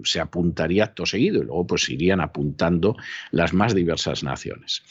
se 0.05 0.21
apuntaría 0.21 0.85
acto 0.85 1.07
seguido 1.07 1.43
y 1.43 1.47
luego 1.47 1.67
pues 1.67 1.89
irían 1.89 2.21
apuntando 2.21 2.97
las 3.31 3.53
más 3.53 3.75
diversas 3.75 4.23
naciones. 4.23 4.83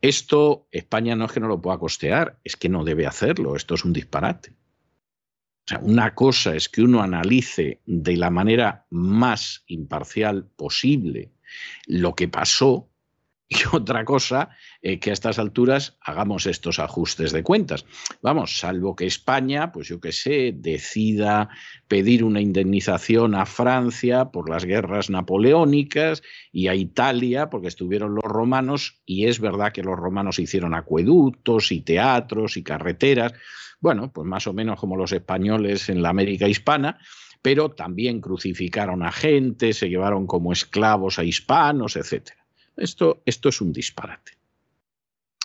Esto 0.00 0.66
España 0.72 1.16
no 1.16 1.26
es 1.26 1.32
que 1.32 1.40
no 1.40 1.48
lo 1.48 1.60
pueda 1.60 1.78
costear, 1.78 2.38
es 2.44 2.56
que 2.56 2.68
no 2.68 2.84
debe 2.84 3.06
hacerlo, 3.06 3.56
esto 3.56 3.74
es 3.74 3.84
un 3.84 3.92
disparate. 3.92 4.50
O 4.50 5.68
sea, 5.68 5.80
una 5.80 6.14
cosa 6.14 6.54
es 6.54 6.68
que 6.68 6.82
uno 6.82 7.02
analice 7.02 7.80
de 7.86 8.16
la 8.16 8.30
manera 8.30 8.86
más 8.90 9.64
imparcial 9.66 10.46
posible 10.56 11.32
lo 11.86 12.14
que 12.14 12.28
pasó 12.28 12.88
y 13.48 13.56
otra 13.72 14.04
cosa 14.04 14.50
eh, 14.82 14.98
que 14.98 15.10
a 15.10 15.12
estas 15.12 15.38
alturas 15.38 15.96
hagamos 16.00 16.46
estos 16.46 16.78
ajustes 16.78 17.32
de 17.32 17.42
cuentas. 17.42 17.86
Vamos, 18.22 18.58
salvo 18.58 18.96
que 18.96 19.06
España, 19.06 19.70
pues 19.72 19.88
yo 19.88 20.00
qué 20.00 20.12
sé, 20.12 20.52
decida 20.54 21.48
pedir 21.86 22.24
una 22.24 22.40
indemnización 22.40 23.34
a 23.34 23.46
Francia 23.46 24.26
por 24.26 24.50
las 24.50 24.64
guerras 24.64 25.10
napoleónicas 25.10 26.22
y 26.50 26.68
a 26.68 26.74
Italia 26.74 27.48
porque 27.48 27.68
estuvieron 27.68 28.14
los 28.14 28.24
romanos 28.24 29.00
y 29.06 29.26
es 29.26 29.38
verdad 29.38 29.72
que 29.72 29.82
los 29.82 29.96
romanos 29.96 30.38
hicieron 30.38 30.74
acueductos 30.74 31.70
y 31.70 31.82
teatros 31.82 32.56
y 32.56 32.64
carreteras, 32.64 33.34
bueno, 33.80 34.12
pues 34.12 34.26
más 34.26 34.46
o 34.46 34.52
menos 34.52 34.80
como 34.80 34.96
los 34.96 35.12
españoles 35.12 35.88
en 35.88 36.02
la 36.02 36.08
América 36.08 36.48
hispana, 36.48 36.98
pero 37.46 37.70
también 37.70 38.20
crucificaron 38.20 39.04
a 39.04 39.12
gente, 39.12 39.72
se 39.72 39.88
llevaron 39.88 40.26
como 40.26 40.52
esclavos 40.52 41.20
a 41.20 41.22
hispanos, 41.22 41.94
etc. 41.94 42.30
Esto, 42.76 43.22
esto 43.24 43.50
es 43.50 43.60
un 43.60 43.72
disparate. 43.72 44.32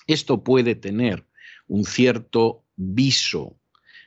Esto 0.08 0.44
puede 0.44 0.74
tener 0.74 1.28
un 1.68 1.86
cierto 1.86 2.64
viso 2.76 3.56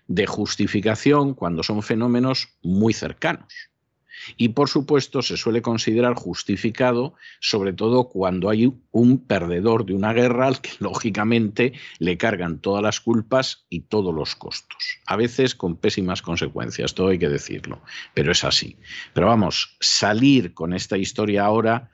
de 0.09 0.27
justificación 0.27 1.35
cuando 1.35 1.63
son 1.63 1.85
fenómenos 1.85 2.49
muy 2.65 2.93
cercanos. 2.93 3.55
Y 4.37 4.50
por 4.50 4.68
supuesto 4.68 5.22
se 5.22 5.37
suele 5.37 5.62
considerar 5.62 6.14
justificado, 6.14 7.14
sobre 7.40 7.72
todo 7.72 8.09
cuando 8.09 8.50
hay 8.50 8.72
un 8.90 9.18
perdedor 9.27 9.85
de 9.85 9.94
una 9.94 10.12
guerra 10.12 10.46
al 10.46 10.61
que 10.61 10.70
lógicamente 10.81 11.72
le 11.98 12.16
cargan 12.16 12.59
todas 12.59 12.83
las 12.83 13.00
culpas 13.00 13.66
y 13.68 13.81
todos 13.81 14.14
los 14.14 14.35
costos. 14.35 14.98
A 15.07 15.16
veces 15.16 15.55
con 15.55 15.77
pésimas 15.77 16.22
consecuencias, 16.22 16.94
todo 16.94 17.09
hay 17.09 17.18
que 17.18 17.29
decirlo, 17.29 17.83
pero 18.14 18.33
es 18.33 18.44
así. 18.44 18.79
Pero 19.12 19.27
vamos, 19.27 19.77
salir 19.81 20.55
con 20.55 20.72
esta 20.72 20.96
historia 20.96 21.44
ahora 21.44 21.90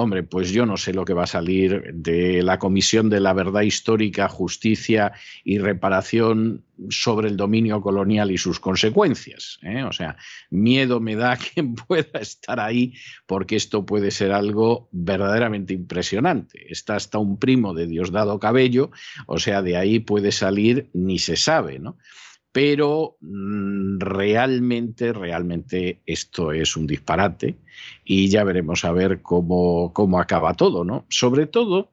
Hombre, 0.00 0.22
pues 0.22 0.50
yo 0.50 0.64
no 0.66 0.76
sé 0.76 0.94
lo 0.94 1.04
que 1.04 1.12
va 1.12 1.24
a 1.24 1.26
salir 1.26 1.92
de 1.92 2.42
la 2.42 2.58
Comisión 2.58 3.10
de 3.10 3.20
la 3.20 3.32
Verdad 3.32 3.62
Histórica, 3.62 4.28
Justicia 4.28 5.12
y 5.44 5.58
Reparación 5.58 6.64
sobre 6.88 7.28
el 7.28 7.36
dominio 7.36 7.82
colonial 7.82 8.30
y 8.30 8.38
sus 8.38 8.58
consecuencias. 8.58 9.58
¿eh? 9.62 9.82
O 9.84 9.92
sea, 9.92 10.16
miedo 10.48 11.00
me 11.00 11.16
da 11.16 11.36
quien 11.54 11.74
pueda 11.74 12.18
estar 12.20 12.60
ahí 12.60 12.94
porque 13.26 13.56
esto 13.56 13.84
puede 13.84 14.10
ser 14.10 14.32
algo 14.32 14.88
verdaderamente 14.92 15.74
impresionante. 15.74 16.72
Está 16.72 16.96
hasta 16.96 17.18
un 17.18 17.38
primo 17.38 17.74
de 17.74 17.86
Diosdado 17.86 18.38
Cabello, 18.38 18.90
o 19.26 19.38
sea, 19.38 19.62
de 19.62 19.76
ahí 19.76 19.98
puede 19.98 20.32
salir 20.32 20.88
ni 20.94 21.18
se 21.18 21.36
sabe, 21.36 21.78
¿no? 21.78 21.98
Pero 22.52 23.16
mm, 23.20 23.98
realmente, 24.00 25.12
realmente 25.12 26.00
esto 26.06 26.52
es 26.52 26.76
un 26.76 26.86
disparate 26.86 27.56
y 28.04 28.28
ya 28.28 28.44
veremos 28.44 28.84
a 28.84 28.92
ver 28.92 29.22
cómo, 29.22 29.92
cómo 29.92 30.20
acaba 30.20 30.54
todo, 30.54 30.84
¿no? 30.84 31.06
Sobre 31.08 31.46
todo 31.46 31.90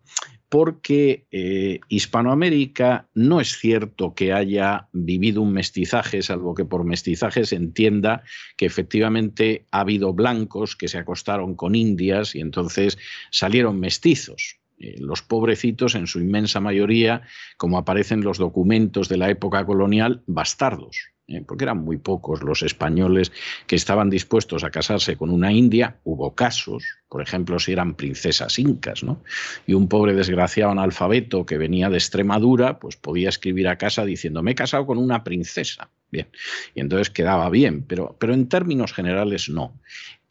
porque 0.49 1.27
eh, 1.31 1.81
Hispanoamérica 1.89 3.09
no 3.13 3.41
es 3.41 3.57
cierto 3.57 4.13
que 4.13 4.31
haya 4.31 4.87
vivido 4.93 5.41
un 5.41 5.51
mestizaje, 5.51 6.21
salvo 6.21 6.55
que 6.55 6.63
por 6.63 6.85
mestizaje 6.85 7.45
se 7.45 7.57
entienda 7.57 8.23
que 8.55 8.65
efectivamente 8.65 9.65
ha 9.71 9.81
habido 9.81 10.13
blancos 10.13 10.75
que 10.75 10.87
se 10.87 10.97
acostaron 10.97 11.55
con 11.55 11.75
indias 11.75 12.33
y 12.33 12.39
entonces 12.39 12.97
salieron 13.29 13.79
mestizos. 13.79 14.59
Eh, 14.79 14.97
los 14.99 15.23
pobrecitos, 15.23 15.95
en 15.95 16.05
su 16.05 16.19
inmensa 16.19 16.59
mayoría, 16.59 17.23
como 17.57 17.79
aparecen 17.79 18.21
los 18.21 18.37
documentos 18.37 19.09
de 19.09 19.17
la 19.17 19.29
época 19.29 19.65
colonial, 19.65 20.21
bastardos, 20.27 21.13
¿eh? 21.27 21.43
porque 21.47 21.63
eran 21.63 21.79
muy 21.79 21.97
pocos 21.97 22.43
los 22.43 22.61
españoles 22.61 23.31
que 23.65 23.75
estaban 23.75 24.09
dispuestos 24.09 24.63
a 24.63 24.69
casarse 24.69 25.17
con 25.17 25.31
una 25.31 25.51
india. 25.51 25.97
Hubo 26.03 26.35
casos, 26.35 26.83
por 27.09 27.23
ejemplo, 27.23 27.57
si 27.57 27.71
eran 27.71 27.95
princesas 27.95 28.59
incas, 28.59 29.03
¿no? 29.03 29.23
Y 29.65 29.73
un 29.73 29.87
pobre 29.87 30.13
desgraciado 30.13 30.71
analfabeto 30.71 31.45
que 31.45 31.57
venía 31.57 31.89
de 31.89 31.97
Extremadura, 31.97 32.79
pues 32.79 32.97
podía 32.97 33.29
escribir 33.29 33.67
a 33.67 33.77
casa 33.77 34.05
diciendo, 34.05 34.43
me 34.43 34.51
he 34.51 34.55
casado 34.55 34.85
con 34.85 34.97
una 34.99 35.23
princesa. 35.23 35.89
Bien, 36.09 36.29
y 36.73 36.79
entonces 36.79 37.09
quedaba 37.09 37.49
bien, 37.49 37.83
pero, 37.83 38.15
pero 38.17 38.33
en 38.33 38.47
términos 38.47 38.93
generales 38.93 39.49
no. 39.49 39.77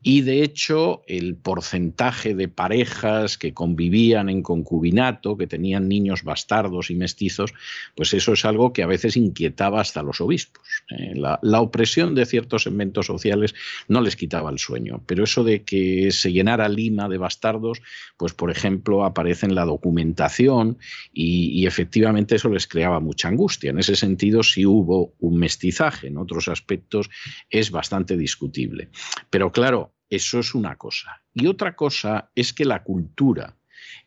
Y 0.08 0.20
de 0.20 0.44
hecho, 0.44 1.02
el 1.08 1.34
porcentaje 1.34 2.36
de 2.36 2.46
parejas 2.46 3.36
que 3.36 3.52
convivían 3.52 4.28
en 4.28 4.40
concubinato, 4.40 5.36
que 5.36 5.48
tenían 5.48 5.88
niños 5.88 6.22
bastardos 6.22 6.92
y 6.92 6.94
mestizos, 6.94 7.52
pues 7.96 8.14
eso 8.14 8.34
es 8.34 8.44
algo 8.44 8.72
que 8.72 8.84
a 8.84 8.86
veces 8.86 9.16
inquietaba 9.16 9.80
hasta 9.80 10.04
los 10.04 10.20
obispos. 10.20 10.62
¿eh? 10.90 11.14
La, 11.16 11.40
la, 11.42 11.60
opresión 11.60 12.14
de 12.14 12.24
ciertos 12.24 12.62
segmentos 12.62 13.06
sociales 13.06 13.52
no 13.88 14.00
les 14.00 14.14
quitaba 14.14 14.48
el 14.50 14.60
sueño, 14.60 15.02
pero 15.06 15.24
eso 15.24 15.42
de 15.42 15.64
que 15.64 16.12
se 16.12 16.30
llenara 16.30 16.68
Lima 16.68 17.08
de 17.08 17.18
bastardos, 17.18 17.82
pues 18.16 18.32
por 18.32 18.52
ejemplo 18.52 19.04
aparece 19.04 19.46
en 19.46 19.56
la 19.56 19.64
documentación 19.64 20.78
y, 21.12 21.48
y 21.48 21.66
efectivamente 21.66 22.36
eso 22.36 22.48
les 22.48 22.68
creaba 22.68 23.00
mucha 23.00 23.26
angustia. 23.26 23.70
En 23.70 23.80
ese 23.80 23.96
sentido 23.96 24.44
sí 24.44 24.66
hubo 24.66 25.14
un 25.18 25.36
mestizaje, 25.36 26.06
en 26.06 26.16
otros 26.16 26.46
aspectos 26.46 27.10
es 27.50 27.72
bastante 27.72 28.16
discutible. 28.16 28.88
Pero 29.30 29.50
claro, 29.50 29.95
eso 30.10 30.38
es 30.38 30.54
una 30.54 30.76
cosa. 30.76 31.22
Y 31.34 31.46
otra 31.46 31.74
cosa 31.74 32.30
es 32.34 32.52
que 32.52 32.64
la 32.64 32.82
cultura 32.82 33.56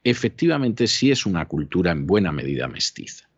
efectivamente 0.04 0.88
sí 0.88 1.12
es 1.12 1.26
una 1.26 1.46
cultura 1.48 1.92
en 1.92 2.08
buena 2.08 2.32
medida 2.32 2.68
mestiza. 2.68 3.30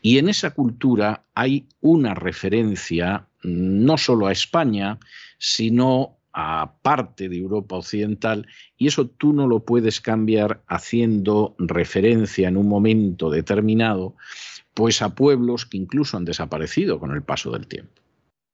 Y 0.00 0.18
en 0.18 0.28
esa 0.28 0.50
cultura 0.50 1.24
hay 1.34 1.66
una 1.80 2.14
referencia 2.14 3.26
no 3.42 3.96
solo 3.96 4.26
a 4.26 4.32
España, 4.32 4.98
sino 5.38 6.18
a 6.32 6.74
parte 6.80 7.28
de 7.28 7.36
Europa 7.36 7.76
Occidental, 7.76 8.46
y 8.76 8.86
eso 8.86 9.06
tú 9.06 9.32
no 9.32 9.46
lo 9.46 9.64
puedes 9.64 10.00
cambiar 10.00 10.62
haciendo 10.66 11.54
referencia 11.58 12.48
en 12.48 12.56
un 12.56 12.68
momento 12.68 13.30
determinado, 13.30 14.16
pues 14.72 15.02
a 15.02 15.14
pueblos 15.14 15.66
que 15.66 15.76
incluso 15.76 16.16
han 16.16 16.24
desaparecido 16.24 16.98
con 16.98 17.12
el 17.12 17.22
paso 17.22 17.50
del 17.50 17.66
tiempo. 17.66 18.01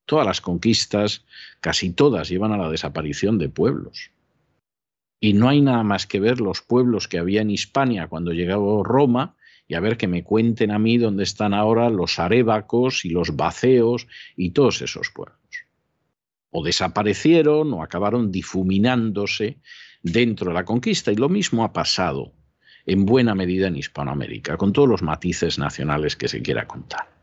Todas 0.09 0.25
las 0.25 0.41
conquistas, 0.41 1.23
casi 1.59 1.91
todas, 1.91 2.29
llevan 2.29 2.51
a 2.51 2.57
la 2.57 2.71
desaparición 2.71 3.37
de 3.37 3.47
pueblos. 3.47 4.09
Y 5.19 5.33
no 5.33 5.47
hay 5.47 5.61
nada 5.61 5.83
más 5.83 6.07
que 6.07 6.19
ver 6.19 6.41
los 6.41 6.63
pueblos 6.63 7.07
que 7.07 7.19
había 7.19 7.43
en 7.43 7.51
Hispania 7.51 8.07
cuando 8.07 8.33
llegó 8.33 8.83
Roma 8.83 9.35
y 9.67 9.75
a 9.75 9.79
ver 9.79 9.97
que 9.97 10.07
me 10.07 10.23
cuenten 10.23 10.71
a 10.71 10.79
mí 10.79 10.97
dónde 10.97 11.21
están 11.21 11.53
ahora 11.53 11.91
los 11.91 12.17
arébacos 12.17 13.05
y 13.05 13.11
los 13.11 13.35
baceos 13.35 14.07
y 14.35 14.49
todos 14.49 14.81
esos 14.81 15.11
pueblos. 15.11 15.37
O 16.49 16.63
desaparecieron 16.63 17.71
o 17.71 17.83
acabaron 17.83 18.31
difuminándose 18.31 19.59
dentro 20.01 20.47
de 20.47 20.55
la 20.55 20.65
conquista. 20.65 21.11
Y 21.11 21.17
lo 21.17 21.29
mismo 21.29 21.63
ha 21.63 21.71
pasado 21.71 22.33
en 22.87 23.05
buena 23.05 23.35
medida 23.35 23.67
en 23.67 23.75
Hispanoamérica, 23.75 24.57
con 24.57 24.73
todos 24.73 24.89
los 24.89 25.03
matices 25.03 25.59
nacionales 25.59 26.15
que 26.15 26.27
se 26.27 26.41
quiera 26.41 26.65
contar. 26.65 27.18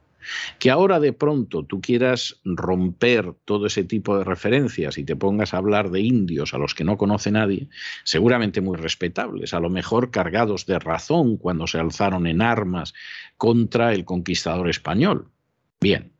Que 0.58 0.70
ahora 0.70 1.00
de 1.00 1.12
pronto 1.12 1.64
tú 1.64 1.80
quieras 1.80 2.40
romper 2.44 3.34
todo 3.44 3.66
ese 3.66 3.84
tipo 3.84 4.18
de 4.18 4.24
referencias 4.24 4.98
y 4.98 5.04
te 5.04 5.16
pongas 5.16 5.54
a 5.54 5.58
hablar 5.58 5.90
de 5.90 6.00
indios 6.00 6.54
a 6.54 6.58
los 6.58 6.74
que 6.74 6.84
no 6.84 6.96
conoce 6.96 7.30
nadie, 7.30 7.68
seguramente 8.04 8.60
muy 8.60 8.76
respetables, 8.76 9.54
a 9.54 9.60
lo 9.60 9.70
mejor 9.70 10.10
cargados 10.10 10.66
de 10.66 10.78
razón 10.78 11.36
cuando 11.36 11.66
se 11.66 11.78
alzaron 11.78 12.26
en 12.26 12.42
armas 12.42 12.94
contra 13.36 13.92
el 13.92 14.04
conquistador 14.04 14.68
español. 14.68 15.30
Bien. 15.80 16.12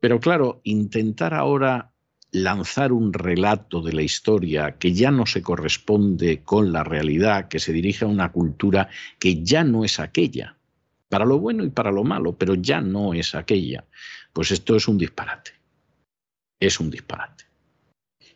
Pero 0.00 0.20
claro, 0.20 0.60
intentar 0.64 1.32
ahora 1.32 1.92
lanzar 2.34 2.92
un 2.92 3.12
relato 3.12 3.80
de 3.80 3.92
la 3.92 4.02
historia 4.02 4.76
que 4.76 4.92
ya 4.92 5.10
no 5.10 5.24
se 5.24 5.40
corresponde 5.40 6.42
con 6.42 6.72
la 6.72 6.82
realidad, 6.82 7.48
que 7.48 7.60
se 7.60 7.72
dirige 7.72 8.04
a 8.04 8.08
una 8.08 8.32
cultura 8.32 8.88
que 9.20 9.42
ya 9.42 9.62
no 9.62 9.84
es 9.84 10.00
aquella, 10.00 10.58
para 11.14 11.26
lo 11.26 11.38
bueno 11.38 11.62
y 11.62 11.70
para 11.70 11.92
lo 11.92 12.02
malo, 12.02 12.36
pero 12.36 12.56
ya 12.56 12.80
no 12.80 13.14
es 13.14 13.36
aquella. 13.36 13.84
Pues 14.32 14.50
esto 14.50 14.74
es 14.74 14.88
un 14.88 14.98
disparate. 14.98 15.52
Es 16.58 16.80
un 16.80 16.90
disparate. 16.90 17.44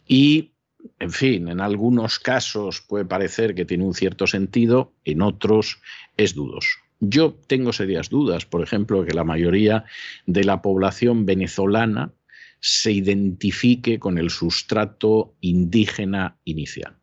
Y, 0.07 0.53
en 1.01 1.11
fin, 1.11 1.49
en 1.49 1.61
algunos 1.61 2.21
casos 2.21 2.81
puede 2.81 3.05
parecer 3.05 3.57
que 3.57 3.65
tiene 3.65 3.83
un 3.83 3.95
cierto 3.95 4.29
sentido, 4.29 4.93
en 5.05 5.23
otros 5.23 5.81
es 6.17 6.37
dudoso. 6.37 6.79
Yo 7.01 7.35
tengo 7.49 7.73
serias 7.73 8.11
dudas, 8.11 8.47
por 8.47 8.63
ejemplo, 8.63 9.05
que 9.05 9.13
la 9.13 9.25
mayoría 9.25 9.85
de 10.27 10.45
la 10.45 10.63
población 10.63 11.27
venezolana 11.27 12.13
se 12.61 12.93
identifique 12.93 13.99
con 13.99 14.19
el 14.19 14.31
sustrato 14.31 15.35
indígena 15.41 16.39
inicial. 16.45 16.97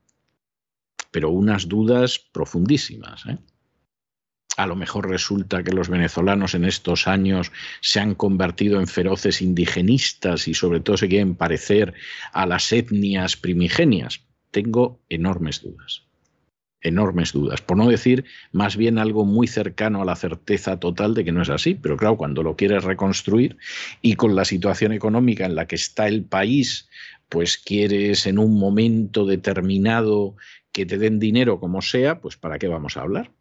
Pero 1.11 1.31
unas 1.31 1.67
dudas 1.67 2.17
profundísimas. 2.31 3.25
¿eh? 3.25 3.39
A 4.57 4.67
lo 4.67 4.75
mejor 4.75 5.09
resulta 5.09 5.63
que 5.63 5.73
los 5.73 5.89
venezolanos 5.89 6.55
en 6.55 6.65
estos 6.65 7.07
años 7.07 7.51
se 7.81 7.99
han 7.99 8.15
convertido 8.15 8.79
en 8.79 8.87
feroces 8.87 9.41
indigenistas 9.41 10.47
y 10.47 10.53
sobre 10.53 10.79
todo 10.79 10.97
se 10.97 11.09
quieren 11.09 11.35
parecer 11.35 11.93
a 12.31 12.45
las 12.45 12.71
etnias 12.71 13.35
primigenias. 13.35 14.21
Tengo 14.51 14.99
enormes 15.09 15.61
dudas, 15.61 16.03
enormes 16.81 17.33
dudas, 17.33 17.61
por 17.61 17.77
no 17.77 17.89
decir 17.89 18.23
más 18.53 18.77
bien 18.77 18.97
algo 18.97 19.25
muy 19.25 19.47
cercano 19.47 20.01
a 20.01 20.05
la 20.05 20.15
certeza 20.15 20.79
total 20.79 21.13
de 21.13 21.25
que 21.25 21.31
no 21.33 21.41
es 21.41 21.49
así, 21.49 21.75
pero 21.75 21.97
claro, 21.97 22.15
cuando 22.15 22.41
lo 22.41 22.55
quieres 22.55 22.83
reconstruir 22.83 23.57
y 24.01 24.15
con 24.15 24.35
la 24.35 24.45
situación 24.45 24.93
económica 24.93 25.45
en 25.45 25.55
la 25.55 25.67
que 25.67 25.75
está 25.75 26.07
el 26.07 26.23
país, 26.23 26.87
pues 27.27 27.57
quieres 27.57 28.27
en 28.27 28.39
un 28.39 28.57
momento 28.57 29.25
determinado 29.25 30.35
que 30.71 30.85
te 30.85 30.97
den 30.97 31.19
dinero 31.19 31.59
como 31.59 31.81
sea, 31.81 32.21
pues 32.21 32.37
¿para 32.37 32.59
qué 32.59 32.67
vamos 32.67 32.95
a 32.95 33.01
hablar? 33.01 33.31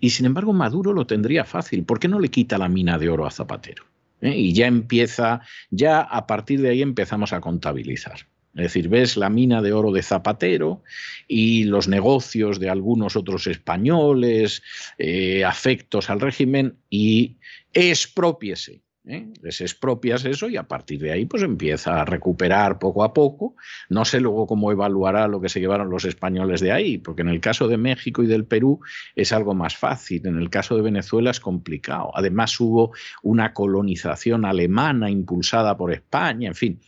Y 0.00 0.10
sin 0.10 0.26
embargo, 0.26 0.52
Maduro 0.52 0.92
lo 0.92 1.06
tendría 1.06 1.44
fácil. 1.44 1.84
¿Por 1.84 1.98
qué 1.98 2.08
no 2.08 2.20
le 2.20 2.28
quita 2.28 2.58
la 2.58 2.68
mina 2.68 2.98
de 2.98 3.08
oro 3.08 3.26
a 3.26 3.30
Zapatero? 3.30 3.84
¿Eh? 4.20 4.36
Y 4.36 4.52
ya 4.52 4.66
empieza, 4.66 5.42
ya 5.70 6.00
a 6.00 6.26
partir 6.26 6.60
de 6.60 6.70
ahí 6.70 6.82
empezamos 6.82 7.32
a 7.32 7.40
contabilizar. 7.40 8.26
Es 8.54 8.62
decir, 8.62 8.88
ves 8.88 9.18
la 9.18 9.28
mina 9.28 9.60
de 9.60 9.74
oro 9.74 9.92
de 9.92 10.02
Zapatero 10.02 10.82
y 11.28 11.64
los 11.64 11.88
negocios 11.88 12.58
de 12.58 12.70
algunos 12.70 13.14
otros 13.14 13.46
españoles, 13.46 14.62
eh, 14.96 15.44
afectos 15.44 16.08
al 16.08 16.20
régimen 16.20 16.78
y 16.88 17.36
expropiese 17.74 18.80
¿eh? 19.06 19.32
les 19.42 19.60
expropias 19.60 20.24
eso 20.24 20.48
y 20.48 20.56
a 20.56 20.64
partir 20.64 21.00
de 21.00 21.12
ahí 21.12 21.26
pues 21.26 21.42
empieza 21.42 22.00
a 22.00 22.04
recuperar 22.04 22.78
poco 22.78 23.04
a 23.04 23.12
poco. 23.12 23.56
No 23.88 24.04
sé 24.04 24.20
luego 24.20 24.46
cómo 24.46 24.72
evaluará 24.72 25.28
lo 25.28 25.40
que 25.40 25.48
se 25.48 25.60
llevaron 25.60 25.90
los 25.90 26.04
españoles 26.04 26.60
de 26.60 26.72
ahí, 26.72 26.98
porque 26.98 27.22
en 27.22 27.28
el 27.28 27.40
caso 27.40 27.68
de 27.68 27.76
México 27.76 28.22
y 28.22 28.26
del 28.26 28.44
Perú 28.44 28.80
es 29.14 29.32
algo 29.32 29.54
más 29.54 29.76
fácil, 29.76 30.26
en 30.26 30.36
el 30.36 30.50
caso 30.50 30.76
de 30.76 30.82
Venezuela 30.82 31.30
es 31.30 31.40
complicado. 31.40 32.10
Además 32.14 32.58
hubo 32.60 32.92
una 33.22 33.52
colonización 33.52 34.44
alemana 34.44 35.10
impulsada 35.10 35.76
por 35.76 35.92
España, 35.92 36.48
en 36.48 36.54
fin, 36.54 36.80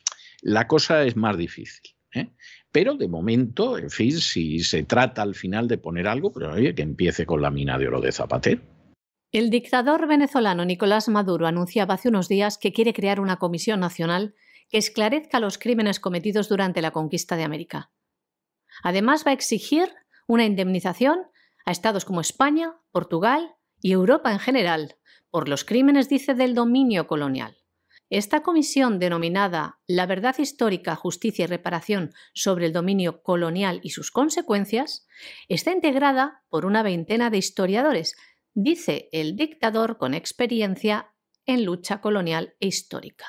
la 0.43 0.67
cosa 0.67 1.05
es 1.05 1.17
más 1.17 1.37
difícil. 1.37 1.95
¿eh? 2.15 2.29
Pero 2.71 2.95
de 2.95 3.09
momento, 3.09 3.79
en 3.79 3.91
fin, 3.91 4.13
si 4.13 4.61
se 4.61 4.83
trata 4.85 5.23
al 5.23 5.35
final 5.35 5.69
de 5.69 5.79
poner 5.79 6.07
algo, 6.07 6.33
pero 6.33 6.53
oye, 6.53 6.75
que 6.75 6.83
empiece 6.83 7.27
con 7.27 7.41
la 7.41 7.51
mina 7.51 7.79
de 7.79 7.89
oro 7.89 8.01
de 8.01 8.13
Zapatero. 8.13 8.78
El 9.31 9.51
dictador 9.51 10.07
venezolano 10.07 10.65
Nicolás 10.65 11.11
Maduro 11.11 11.47
anunciaba 11.47 11.95
hace 11.95 12.09
unos 12.09 12.29
días 12.29 12.57
que 12.57 12.73
quiere 12.73 12.95
crear 12.95 13.21
una 13.21 13.37
comisión 13.37 13.81
nacional 13.81 14.35
que 14.71 14.79
esclarezca 14.79 15.39
los 15.39 15.59
crímenes 15.59 16.01
cometidos 16.01 16.49
durante 16.49 16.81
la 16.81 16.93
conquista 16.93 17.37
de 17.37 17.45
América. 17.45 17.91
Además, 18.83 19.25
va 19.27 19.33
a 19.33 19.35
exigir 19.35 19.91
una 20.27 20.47
indemnización 20.47 21.27
a 21.67 21.73
estados 21.73 22.07
como 22.07 22.23
España, 22.23 22.77
Portugal 22.91 23.57
y 23.83 23.93
Europa 23.93 24.33
en 24.33 24.39
general 24.39 24.97
por 25.31 25.51
los 25.51 25.67
crímenes, 25.67 26.09
dice, 26.09 26.33
del 26.33 26.55
dominio 26.55 27.07
colonial. 27.07 27.59
Esta 28.09 28.43
comisión 28.43 28.99
denominada 28.99 29.79
La 29.87 30.07
verdad 30.07 30.37
histórica, 30.39 30.97
justicia 30.97 31.45
y 31.45 31.47
reparación 31.47 32.15
sobre 32.33 32.65
el 32.65 32.73
dominio 32.73 33.23
colonial 33.23 33.81
y 33.83 33.91
sus 33.91 34.11
consecuencias 34.11 35.07
está 35.49 35.73
integrada 35.73 36.45
por 36.49 36.65
una 36.65 36.83
veintena 36.83 37.29
de 37.29 37.37
historiadores, 37.37 38.17
dice 38.55 39.09
el 39.13 39.37
dictador 39.37 39.99
con 39.99 40.15
experiencia 40.15 41.15
en 41.47 41.65
lucha 41.65 42.01
colonial 42.01 42.55
e 42.61 42.69
histórica. 42.69 43.27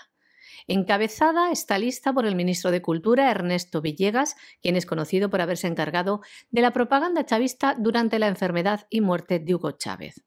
Encabezada 0.67 1.51
está 1.51 1.80
lista 1.80 2.13
por 2.13 2.28
el 2.28 2.36
ministro 2.36 2.70
de 2.70 2.82
Cultura, 2.82 3.32
Ernesto 3.32 3.82
Villegas, 3.82 4.36
quien 4.61 4.76
es 4.76 4.86
conocido 4.86 5.30
por 5.30 5.41
haberse 5.41 5.67
encargado 5.67 6.22
de 6.51 6.61
la 6.61 6.74
propaganda 6.74 7.26
chavista 7.26 7.76
durante 7.78 8.20
la 8.20 8.28
enfermedad 8.28 8.86
y 8.89 9.01
muerte 9.01 9.39
de 9.39 9.55
Hugo 9.55 9.72
Chávez. 9.72 10.24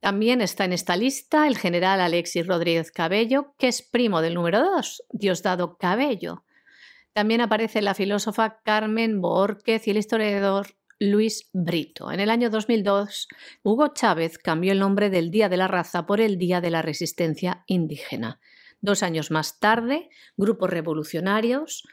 También 0.00 0.42
está 0.42 0.66
en 0.66 0.74
esta 0.74 0.96
lista 0.96 1.46
el 1.46 1.56
general 1.56 2.00
Alexis 2.00 2.46
Rodríguez 2.46 2.92
Cabello, 2.92 3.54
que 3.58 3.68
es 3.68 3.82
primo 3.82 4.20
del 4.20 4.34
número 4.34 4.60
2, 4.60 5.04
Diosdado 5.10 5.78
Cabello. 5.78 6.44
También 7.14 7.40
aparece 7.40 7.80
la 7.80 7.94
filósofa 7.94 8.60
Carmen 8.62 9.22
Borquez 9.22 9.86
y 9.86 9.92
el 9.92 9.96
historiador 9.96 10.76
Luis 10.98 11.50
Brito. 11.52 12.10
En 12.10 12.20
el 12.20 12.30
año 12.30 12.48
2002, 12.48 13.28
Hugo 13.62 13.88
Chávez 13.88 14.38
cambió 14.38 14.72
el 14.72 14.78
nombre 14.78 15.10
del 15.10 15.30
Día 15.30 15.48
de 15.48 15.58
la 15.58 15.68
Raza 15.68 16.06
por 16.06 16.20
el 16.20 16.38
Día 16.38 16.60
de 16.60 16.70
la 16.70 16.80
Resistencia 16.82 17.64
Indígena. 17.66 18.40
Dos 18.80 19.02
años 19.02 19.30
más 19.30 19.58
tarde, 19.58 20.08
grupos 20.36 20.70
revolucionarios 20.70 21.84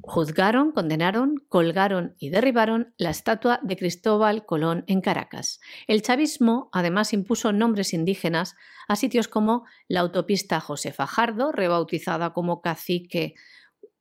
juzgaron, 0.00 0.72
condenaron, 0.72 1.36
colgaron 1.48 2.14
y 2.18 2.30
derribaron 2.30 2.94
la 2.98 3.10
estatua 3.10 3.60
de 3.62 3.76
Cristóbal 3.76 4.46
Colón 4.46 4.84
en 4.86 5.00
Caracas. 5.00 5.60
El 5.86 6.02
chavismo 6.02 6.68
además 6.72 7.12
impuso 7.12 7.52
nombres 7.52 7.92
indígenas 7.92 8.56
a 8.86 8.96
sitios 8.96 9.28
como 9.28 9.64
la 9.88 10.00
autopista 10.00 10.60
José 10.60 10.92
Fajardo, 10.92 11.50
rebautizada 11.52 12.32
como 12.32 12.60
Cacique 12.60 13.34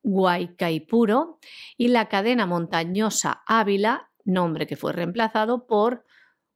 Guaycaipuro, 0.03 1.39
y 1.77 1.89
la 1.89 2.07
cadena 2.07 2.45
montañosa 2.45 3.43
Ávila, 3.45 4.09
nombre 4.27 4.67
que 4.67 4.75
fue 4.75 4.93
reemplazado 4.93 5.65
por 5.65 6.05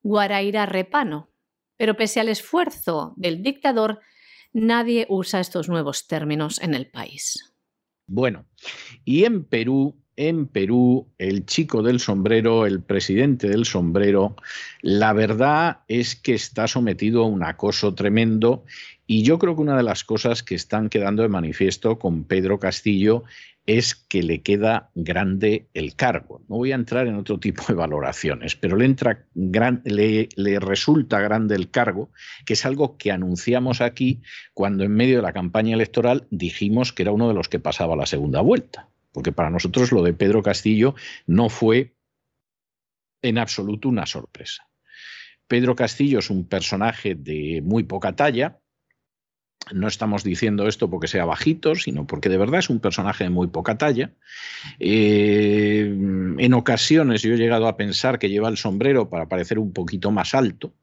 Guaraira 0.04 0.66
Repano. 0.66 1.30
Pero 1.78 1.98
pese 1.98 2.20
al 2.20 2.30
esfuerzo 2.30 3.14
del 3.18 3.42
dictador, 3.42 4.00
nadie 4.54 5.08
usa 5.10 5.40
estos 5.40 5.70
nuevos 5.70 6.08
términos 6.08 6.62
en 6.62 6.76
el 6.76 6.92
país. 6.92 7.54
Bueno, 8.06 8.46
y 9.06 9.24
en 9.24 9.46
Perú, 9.46 9.98
en 10.18 10.48
Perú, 10.48 11.08
el 11.18 11.46
chico 11.46 11.82
del 11.82 12.00
sombrero, 12.00 12.66
el 12.66 12.84
presidente 12.84 13.48
del 13.48 13.66
sombrero, 13.66 14.36
la 14.82 15.14
verdad 15.14 15.80
es 15.88 16.16
que 16.16 16.34
está 16.34 16.68
sometido 16.68 17.24
a 17.24 17.28
un 17.28 17.44
acoso 17.44 17.96
tremendo 17.96 18.66
y 19.08 19.24
yo 19.24 19.40
creo 19.40 19.56
que 19.56 19.62
una 19.62 19.78
de 19.78 19.84
las 19.84 20.04
cosas 20.04 20.44
que 20.44 20.56
están 20.56 20.90
quedando 20.90 21.24
de 21.24 21.30
manifiesto 21.30 21.98
con 21.98 22.26
Pedro 22.26 22.60
Castillo 22.60 23.24
es 23.78 23.96
que 23.96 24.24
le 24.24 24.42
queda 24.42 24.92
grande 24.96 25.70
el 25.74 25.96
cargo. 25.96 26.42
No 26.50 26.58
voy 26.58 26.72
a 26.72 26.76
entrar 26.76 27.08
en 27.08 27.16
otro 27.16 27.40
tipo 27.40 27.64
de 27.68 27.74
valoraciones, 27.74 28.56
pero 28.56 28.76
le, 28.76 28.86
entra 28.86 29.26
le, 29.34 30.30
le, 30.36 30.60
resulta 30.60 31.20
grande 31.20 31.56
el 31.56 31.70
cargo, 31.72 32.12
que 32.46 32.54
es 32.54 32.66
algo 32.66 32.98
que 32.98 33.12
anunciamos 33.12 33.82
aquí 33.82 34.22
cuando 34.54 34.84
en 34.84 34.94
medio 34.94 35.18
de 35.18 35.24
la 35.24 35.34
campaña 35.34 35.74
electoral 35.74 36.28
dijimos 36.32 36.94
que 36.94 37.04
era 37.04 37.12
uno 37.12 37.28
de 37.28 37.34
los 37.34 37.50
que 37.50 37.60
pasaba 37.60 37.96
la 37.96 38.06
segunda 38.06 38.42
vuelta. 38.42 38.90
Porque 39.12 39.32
para 39.32 39.50
nosotros 39.50 39.92
lo 39.92 40.04
de 40.04 40.14
Pedro 40.14 40.42
Castillo 40.42 40.96
no 41.28 41.50
fue 41.50 41.96
en 43.22 43.38
absoluto 43.38 43.90
una 43.90 44.06
sorpresa. 44.06 44.68
Pedro 45.48 45.76
Castillo 45.76 46.20
es 46.20 46.30
un 46.30 46.48
personaje 46.48 47.14
de 47.14 47.62
muy 47.62 47.84
poca 47.84 48.16
talla, 48.16 48.61
no 49.74 49.88
estamos 49.88 50.24
diciendo 50.24 50.68
esto 50.68 50.90
porque 50.90 51.08
sea 51.08 51.26
bajito, 51.26 51.76
sino 51.76 52.08
porque 52.08 52.30
de 52.30 52.38
verdad 52.38 52.60
es 52.60 52.70
un 52.70 52.80
personaje 52.80 53.24
de 53.24 53.30
muy 53.30 53.48
poca 53.48 53.78
talla. 53.78 54.12
Eh, 54.80 55.86
en 56.38 56.54
ocasiones 56.54 57.22
yo 57.22 57.34
he 57.34 57.38
llegado 57.38 57.68
a 57.68 57.78
pensar 57.78 58.20
que 58.20 58.30
lleva 58.30 58.50
el 58.50 58.58
sombrero 58.58 59.10
para 59.10 59.28
parecer 59.28 59.60
un 59.60 59.72
poquito 59.72 60.12
más 60.12 60.34
alto, 60.34 60.74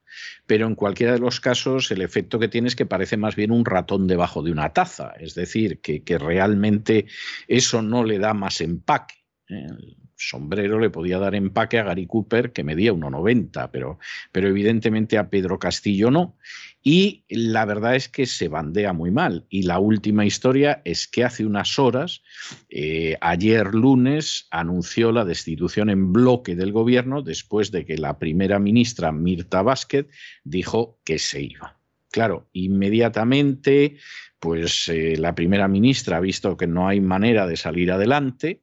pero 0.47 0.67
en 0.67 0.75
cualquiera 0.75 1.13
de 1.13 1.19
los 1.19 1.41
casos 1.41 1.91
el 1.91 2.03
efecto 2.03 2.39
que 2.39 2.49
tiene 2.49 2.69
es 2.69 2.77
que 2.77 2.87
parece 2.87 3.17
más 3.17 3.37
bien 3.37 3.51
un 3.51 3.65
ratón 3.65 4.07
debajo 4.07 4.43
de 4.43 4.53
una 4.53 4.73
taza, 4.73 5.13
es 5.19 5.35
decir, 5.35 5.81
que, 5.81 6.03
que 6.03 6.19
realmente 6.19 7.07
eso 7.49 7.83
no 7.83 8.05
le 8.05 8.19
da 8.19 8.33
más 8.33 8.61
empaque. 8.61 9.17
El 9.49 9.97
sombrero 10.19 10.79
le 10.81 10.91
podía 10.91 11.19
dar 11.19 11.35
empaque 11.35 11.79
a 11.79 11.85
Gary 11.85 12.07
Cooper, 12.07 12.53
que 12.53 12.65
medía 12.65 12.93
1,90, 12.93 13.71
pero, 13.73 13.99
pero 14.33 14.49
evidentemente 14.49 15.17
a 15.17 15.31
Pedro 15.31 15.59
Castillo 15.59 16.11
no. 16.11 16.37
Y 16.83 17.25
la 17.29 17.65
verdad 17.65 17.95
es 17.95 18.09
que 18.09 18.27
se 18.27 18.49
bandea 18.49 18.93
muy 18.93 19.11
mal. 19.11 19.47
Y 19.49 19.63
la 19.63 19.79
última 19.79 20.25
historia 20.27 20.83
es 20.85 21.07
que 21.07 21.25
hace 21.25 21.47
unas 21.47 21.79
horas, 21.79 22.23
eh, 22.69 23.17
ayer 23.21 23.75
lunes, 23.75 24.49
anunció 24.51 25.13
la 25.13 25.25
destitución 25.25 25.91
en 25.91 26.13
bloque 26.13 26.57
del 26.57 26.73
gobierno 26.73 27.23
después 27.23 27.71
de 27.71 27.87
que 27.87 27.97
la 27.97 28.19
primera 28.19 28.59
ministra 28.59 29.13
Mirta 29.13 29.63
Vázquez 29.63 30.07
dijo 30.45 30.99
que 31.05 31.19
se 31.19 31.43
iba. 31.43 31.79
Claro, 32.11 32.49
inmediatamente, 32.53 33.99
pues 34.41 34.89
eh, 34.89 35.17
la 35.19 35.35
primera 35.35 35.69
ministra 35.69 36.17
ha 36.17 36.21
visto 36.21 36.57
que 36.57 36.67
no 36.67 36.89
hay 36.89 37.01
manera 37.01 37.47
de 37.47 37.57
salir 37.57 37.93
adelante 37.93 38.63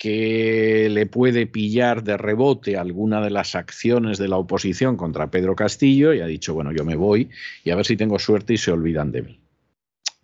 que 0.00 0.88
le 0.90 1.04
puede 1.04 1.46
pillar 1.46 2.02
de 2.02 2.16
rebote 2.16 2.78
alguna 2.78 3.20
de 3.20 3.28
las 3.28 3.54
acciones 3.54 4.16
de 4.16 4.28
la 4.28 4.38
oposición 4.38 4.96
contra 4.96 5.30
Pedro 5.30 5.54
Castillo 5.54 6.14
y 6.14 6.22
ha 6.22 6.26
dicho, 6.26 6.54
bueno, 6.54 6.72
yo 6.72 6.86
me 6.86 6.96
voy 6.96 7.28
y 7.64 7.70
a 7.70 7.76
ver 7.76 7.84
si 7.84 7.98
tengo 7.98 8.18
suerte 8.18 8.54
y 8.54 8.56
se 8.56 8.72
olvidan 8.72 9.12
de 9.12 9.20
mí. 9.20 9.40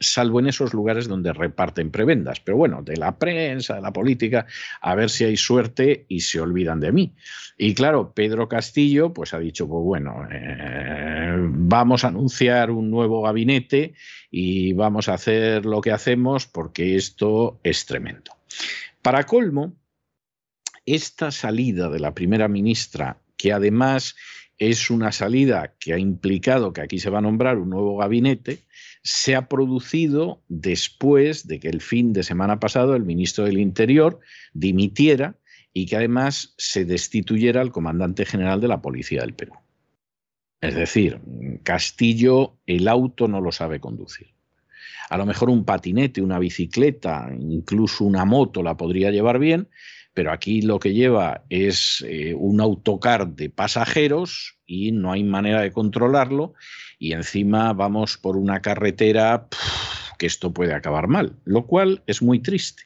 Salvo 0.01 0.41
en 0.41 0.47
esos 0.47 0.73
lugares 0.73 1.09
donde 1.09 1.31
reparten 1.35 1.91
prebendas, 1.91 2.41
pero 2.41 2.57
bueno, 2.57 2.83
de 2.83 2.97
la 2.97 3.19
prensa, 3.19 3.75
de 3.75 3.83
la 3.83 3.93
política, 3.93 4.47
a 4.81 4.95
ver 4.95 5.11
si 5.11 5.25
hay 5.25 5.37
suerte 5.37 6.07
y 6.09 6.21
se 6.21 6.41
olvidan 6.41 6.81
de 6.81 6.93
mí. 6.93 7.13
Y 7.59 7.75
claro, 7.75 8.15
Pedro 8.15 8.49
Castillo 8.49 9.13
pues 9.13 9.35
ha 9.35 9.39
dicho, 9.39 9.69
pues 9.69 9.85
bueno, 9.85 10.27
eh, 10.33 11.35
vamos 11.37 12.03
a 12.03 12.09
anunciar 12.09 12.71
un 12.71 12.91
nuevo 12.91 13.21
gabinete 13.21 13.93
y 14.31 14.73
vamos 14.73 15.11
a 15.11 15.15
hacer 15.15 15.67
lo 15.67 15.83
que 15.83 15.93
hacemos 15.93 16.47
porque 16.47 16.97
esto 16.97 17.61
es 17.63 17.85
tremendo. 17.85 18.33
Para 19.07 19.23
colmo, 19.23 19.73
esta 20.85 21.31
salida 21.31 21.89
de 21.91 22.01
la 22.01 22.13
primera 22.13 22.49
ministra, 22.49 23.23
que 23.37 23.53
además 23.53 24.17
es 24.59 24.91
una 24.91 25.13
salida 25.13 25.77
que 25.79 25.93
ha 25.93 25.99
implicado 26.01 26.73
que 26.73 26.81
aquí 26.81 26.99
se 26.99 27.09
va 27.09 27.19
a 27.19 27.21
nombrar 27.21 27.59
un 27.59 27.71
nuevo 27.71 27.99
gabinete, 27.99 28.65
se 29.05 29.37
ha 29.37 29.47
producido 29.47 30.43
después 30.49 31.47
de 31.47 31.61
que 31.61 31.69
el 31.69 31.83
fin 31.83 32.13
de 32.13 32.25
semana 32.25 32.59
pasado 32.59 32.97
el 32.97 33.05
ministro 33.05 33.45
del 33.45 33.59
Interior 33.59 34.19
dimitiera 34.55 35.39
y 35.73 35.87
que 35.87 35.95
además 35.95 36.57
se 36.59 36.85
destituyera 36.85 37.61
al 37.61 37.71
comandante 37.71 38.25
general 38.25 38.61
de 38.61 38.67
la 38.67 38.83
Policía 38.83 39.21
del 39.21 39.35
Perú. 39.35 39.55
Es 40.61 40.75
decir, 40.75 41.21
Castillo 41.63 42.59
el 42.67 42.89
auto 42.89 43.29
no 43.29 43.41
lo 43.41 43.53
sabe 43.53 43.79
conducir. 43.79 44.36
A 45.09 45.17
lo 45.17 45.27
mejor 45.27 45.51
un 45.51 45.65
patinete, 45.65 46.23
una 46.23 46.39
bicicleta, 46.39 47.29
incluso 47.39 48.05
una 48.05 48.25
moto 48.25 48.63
la 48.63 48.77
podría 48.77 49.11
llevar 49.11 49.39
bien, 49.39 49.69
pero 50.15 50.33
aquí 50.33 50.63
lo 50.63 50.79
que 50.79 50.95
lleva 50.95 51.45
es 51.51 52.05
eh, 52.09 52.35
un 52.35 52.61
autocar 52.61 53.29
de 53.29 53.51
pasajeros 53.51 54.57
y 54.65 54.93
no 54.93 55.13
hay 55.13 55.23
manera 55.23 55.61
de 55.61 55.73
controlarlo 55.73 56.55
y 56.99 57.13
encima 57.13 57.73
vamos 57.75 58.17
por 58.17 58.37
una 58.37 58.63
carretera 58.63 59.47
que 60.19 60.27
esto 60.27 60.53
puede 60.53 60.73
acabar 60.73 61.07
mal, 61.07 61.37
lo 61.45 61.67
cual 61.67 62.03
es 62.07 62.23
muy 62.23 62.41
triste. 62.41 62.85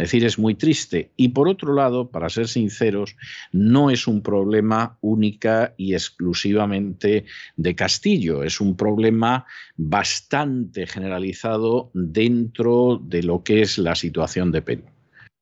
Es 0.00 0.12
decir, 0.12 0.24
es 0.24 0.38
muy 0.38 0.54
triste. 0.54 1.10
Y 1.14 1.28
por 1.28 1.46
otro 1.46 1.74
lado, 1.74 2.10
para 2.10 2.30
ser 2.30 2.48
sinceros, 2.48 3.16
no 3.52 3.90
es 3.90 4.06
un 4.06 4.22
problema 4.22 4.96
única 5.02 5.74
y 5.76 5.92
exclusivamente 5.92 7.26
de 7.56 7.74
Castillo, 7.74 8.42
es 8.42 8.62
un 8.62 8.78
problema 8.78 9.44
bastante 9.76 10.86
generalizado 10.86 11.90
dentro 11.92 12.98
de 13.04 13.22
lo 13.22 13.44
que 13.44 13.60
es 13.60 13.76
la 13.76 13.94
situación 13.94 14.52
de 14.52 14.62
Perú 14.62 14.84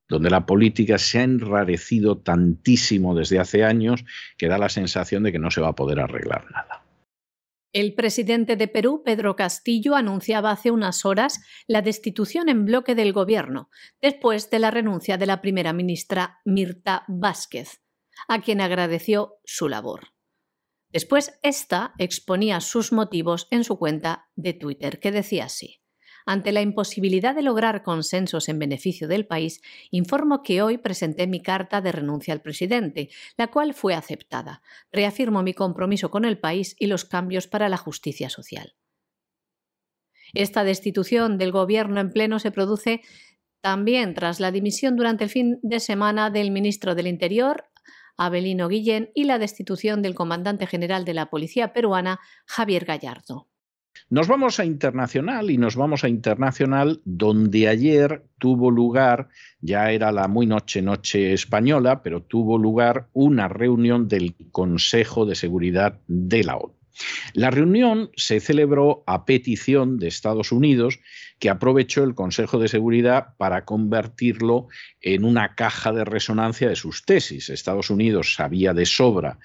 donde 0.08 0.30
la 0.30 0.46
política 0.46 0.96
se 0.96 1.18
ha 1.18 1.22
enrarecido 1.22 2.16
tantísimo 2.16 3.14
desde 3.14 3.38
hace 3.38 3.62
años 3.62 4.06
que 4.38 4.48
da 4.48 4.56
la 4.56 4.70
sensación 4.70 5.22
de 5.22 5.32
que 5.32 5.38
no 5.38 5.50
se 5.50 5.60
va 5.60 5.68
a 5.68 5.74
poder 5.74 6.00
arreglar 6.00 6.50
nada. 6.50 6.87
El 7.72 7.94
presidente 7.94 8.56
de 8.56 8.66
Perú, 8.66 9.02
Pedro 9.04 9.36
Castillo, 9.36 9.94
anunciaba 9.94 10.50
hace 10.50 10.70
unas 10.70 11.04
horas 11.04 11.40
la 11.66 11.82
destitución 11.82 12.48
en 12.48 12.64
bloque 12.64 12.94
del 12.94 13.12
gobierno, 13.12 13.68
después 14.00 14.48
de 14.48 14.58
la 14.58 14.70
renuncia 14.70 15.18
de 15.18 15.26
la 15.26 15.42
primera 15.42 15.74
ministra 15.74 16.40
Mirta 16.46 17.04
Vázquez, 17.08 17.82
a 18.26 18.40
quien 18.40 18.62
agradeció 18.62 19.34
su 19.44 19.68
labor. 19.68 20.14
Después, 20.90 21.38
esta 21.42 21.92
exponía 21.98 22.60
sus 22.62 22.92
motivos 22.92 23.46
en 23.50 23.64
su 23.64 23.78
cuenta 23.78 24.30
de 24.34 24.54
Twitter, 24.54 24.98
que 24.98 25.12
decía 25.12 25.44
así. 25.44 25.77
Ante 26.30 26.52
la 26.52 26.60
imposibilidad 26.60 27.34
de 27.34 27.40
lograr 27.40 27.82
consensos 27.82 28.50
en 28.50 28.58
beneficio 28.58 29.08
del 29.08 29.26
país, 29.26 29.62
informo 29.90 30.42
que 30.42 30.60
hoy 30.60 30.76
presenté 30.76 31.26
mi 31.26 31.40
carta 31.40 31.80
de 31.80 31.90
renuncia 31.90 32.34
al 32.34 32.42
presidente, 32.42 33.08
la 33.38 33.46
cual 33.46 33.72
fue 33.72 33.94
aceptada. 33.94 34.60
Reafirmo 34.92 35.42
mi 35.42 35.54
compromiso 35.54 36.10
con 36.10 36.26
el 36.26 36.38
país 36.38 36.76
y 36.78 36.88
los 36.88 37.06
cambios 37.06 37.46
para 37.46 37.70
la 37.70 37.78
justicia 37.78 38.28
social. 38.28 38.74
Esta 40.34 40.64
destitución 40.64 41.38
del 41.38 41.50
gobierno 41.50 41.98
en 41.98 42.10
pleno 42.10 42.38
se 42.40 42.50
produce 42.50 43.00
también 43.62 44.12
tras 44.12 44.38
la 44.38 44.52
dimisión 44.52 44.96
durante 44.96 45.24
el 45.24 45.30
fin 45.30 45.58
de 45.62 45.80
semana 45.80 46.28
del 46.28 46.50
ministro 46.50 46.94
del 46.94 47.06
Interior, 47.06 47.70
Abelino 48.18 48.68
Guillén, 48.68 49.12
y 49.14 49.24
la 49.24 49.38
destitución 49.38 50.02
del 50.02 50.14
comandante 50.14 50.66
general 50.66 51.06
de 51.06 51.14
la 51.14 51.30
Policía 51.30 51.72
peruana, 51.72 52.20
Javier 52.44 52.84
Gallardo. 52.84 53.48
Nos 54.10 54.28
vamos 54.28 54.60
a 54.60 54.64
internacional 54.64 55.50
y 55.50 55.58
nos 55.58 55.76
vamos 55.76 56.04
a 56.04 56.08
internacional 56.08 57.00
donde 57.04 57.68
ayer 57.68 58.24
tuvo 58.38 58.70
lugar, 58.70 59.28
ya 59.60 59.90
era 59.90 60.12
la 60.12 60.28
muy 60.28 60.46
noche 60.46 60.82
noche 60.82 61.32
española, 61.32 62.02
pero 62.02 62.22
tuvo 62.22 62.58
lugar 62.58 63.08
una 63.12 63.48
reunión 63.48 64.08
del 64.08 64.34
Consejo 64.50 65.26
de 65.26 65.34
Seguridad 65.34 66.00
de 66.06 66.44
la 66.44 66.56
ONU. 66.56 66.78
La 67.32 67.50
reunión 67.50 68.10
se 68.16 68.40
celebró 68.40 69.04
a 69.06 69.24
petición 69.24 69.98
de 69.98 70.08
Estados 70.08 70.50
Unidos, 70.50 70.98
que 71.38 71.50
aprovechó 71.50 72.02
el 72.02 72.14
Consejo 72.14 72.58
de 72.58 72.68
Seguridad 72.68 73.36
para 73.36 73.64
convertirlo 73.64 74.66
en 75.00 75.24
una 75.24 75.54
caja 75.54 75.92
de 75.92 76.04
resonancia 76.04 76.68
de 76.68 76.76
sus 76.76 77.04
tesis. 77.04 77.50
Estados 77.50 77.90
Unidos 77.90 78.34
sabía 78.34 78.74
de 78.74 78.86
sobra 78.86 79.38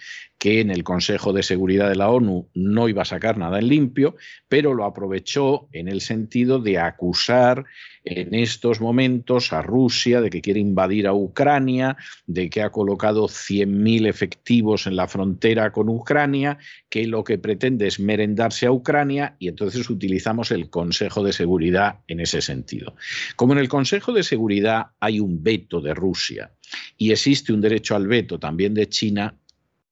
que 0.43 0.59
en 0.59 0.71
el 0.71 0.83
Consejo 0.83 1.31
de 1.31 1.41
Seguridad 1.41 1.87
de 1.87 1.95
la 1.95 2.09
ONU 2.09 2.49
no 2.53 2.89
iba 2.89 3.03
a 3.03 3.05
sacar 3.05 3.37
nada 3.37 3.59
en 3.59 3.69
limpio, 3.69 4.17
pero 4.49 4.73
lo 4.73 4.83
aprovechó 4.83 5.69
en 5.71 5.87
el 5.87 6.01
sentido 6.01 6.59
de 6.59 6.79
acusar 6.79 7.63
en 8.03 8.33
estos 8.33 8.81
momentos 8.81 9.53
a 9.53 9.61
Rusia 9.61 10.19
de 10.19 10.29
que 10.29 10.41
quiere 10.41 10.59
invadir 10.59 11.07
a 11.07 11.13
Ucrania, 11.13 11.95
de 12.27 12.49
que 12.49 12.61
ha 12.61 12.71
colocado 12.71 13.29
100.000 13.29 14.05
efectivos 14.05 14.85
en 14.85 14.97
la 14.97 15.07
frontera 15.07 15.71
con 15.71 15.87
Ucrania, 15.87 16.57
que 16.89 17.07
lo 17.07 17.23
que 17.23 17.37
pretende 17.37 17.87
es 17.87 18.01
merendarse 18.01 18.65
a 18.65 18.73
Ucrania 18.73 19.37
y 19.39 19.47
entonces 19.47 19.89
utilizamos 19.89 20.51
el 20.51 20.69
Consejo 20.69 21.23
de 21.23 21.31
Seguridad 21.31 21.99
en 22.09 22.19
ese 22.19 22.41
sentido. 22.41 22.97
Como 23.37 23.53
en 23.53 23.59
el 23.59 23.69
Consejo 23.69 24.11
de 24.11 24.23
Seguridad 24.23 24.87
hay 24.99 25.21
un 25.21 25.41
veto 25.41 25.79
de 25.79 25.93
Rusia 25.93 26.51
y 26.97 27.11
existe 27.11 27.53
un 27.53 27.61
derecho 27.61 27.95
al 27.95 28.07
veto 28.07 28.39
también 28.39 28.73
de 28.73 28.89
China, 28.89 29.37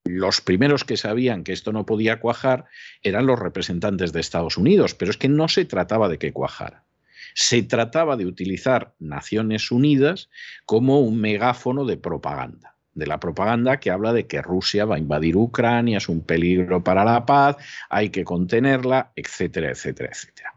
los 0.04 0.40
primeros 0.40 0.84
que 0.84 0.96
sabían 0.96 1.44
que 1.44 1.52
esto 1.52 1.72
no 1.72 1.86
podía 1.86 2.20
cuajar 2.20 2.66
eran 3.02 3.26
los 3.26 3.38
representantes 3.38 4.12
de 4.12 4.20
Estados 4.20 4.56
Unidos, 4.56 4.94
pero 4.94 5.10
es 5.10 5.16
que 5.16 5.28
no 5.28 5.48
se 5.48 5.64
trataba 5.64 6.08
de 6.08 6.18
que 6.18 6.32
cuajara. 6.32 6.84
Se 7.34 7.62
trataba 7.62 8.16
de 8.16 8.26
utilizar 8.26 8.94
Naciones 8.98 9.70
Unidas 9.70 10.28
como 10.66 11.00
un 11.00 11.20
megáfono 11.20 11.84
de 11.86 11.96
propaganda, 11.96 12.76
de 12.94 13.06
la 13.06 13.20
propaganda 13.20 13.78
que 13.78 13.90
habla 13.90 14.12
de 14.12 14.26
que 14.26 14.42
Rusia 14.42 14.84
va 14.84 14.96
a 14.96 14.98
invadir 14.98 15.36
Ucrania, 15.36 15.98
es 15.98 16.08
un 16.08 16.20
peligro 16.22 16.84
para 16.84 17.04
la 17.04 17.24
paz, 17.24 17.56
hay 17.88 18.10
que 18.10 18.24
contenerla, 18.24 19.12
etcétera, 19.16 19.70
etcétera, 19.70 20.10
etcétera. 20.12 20.54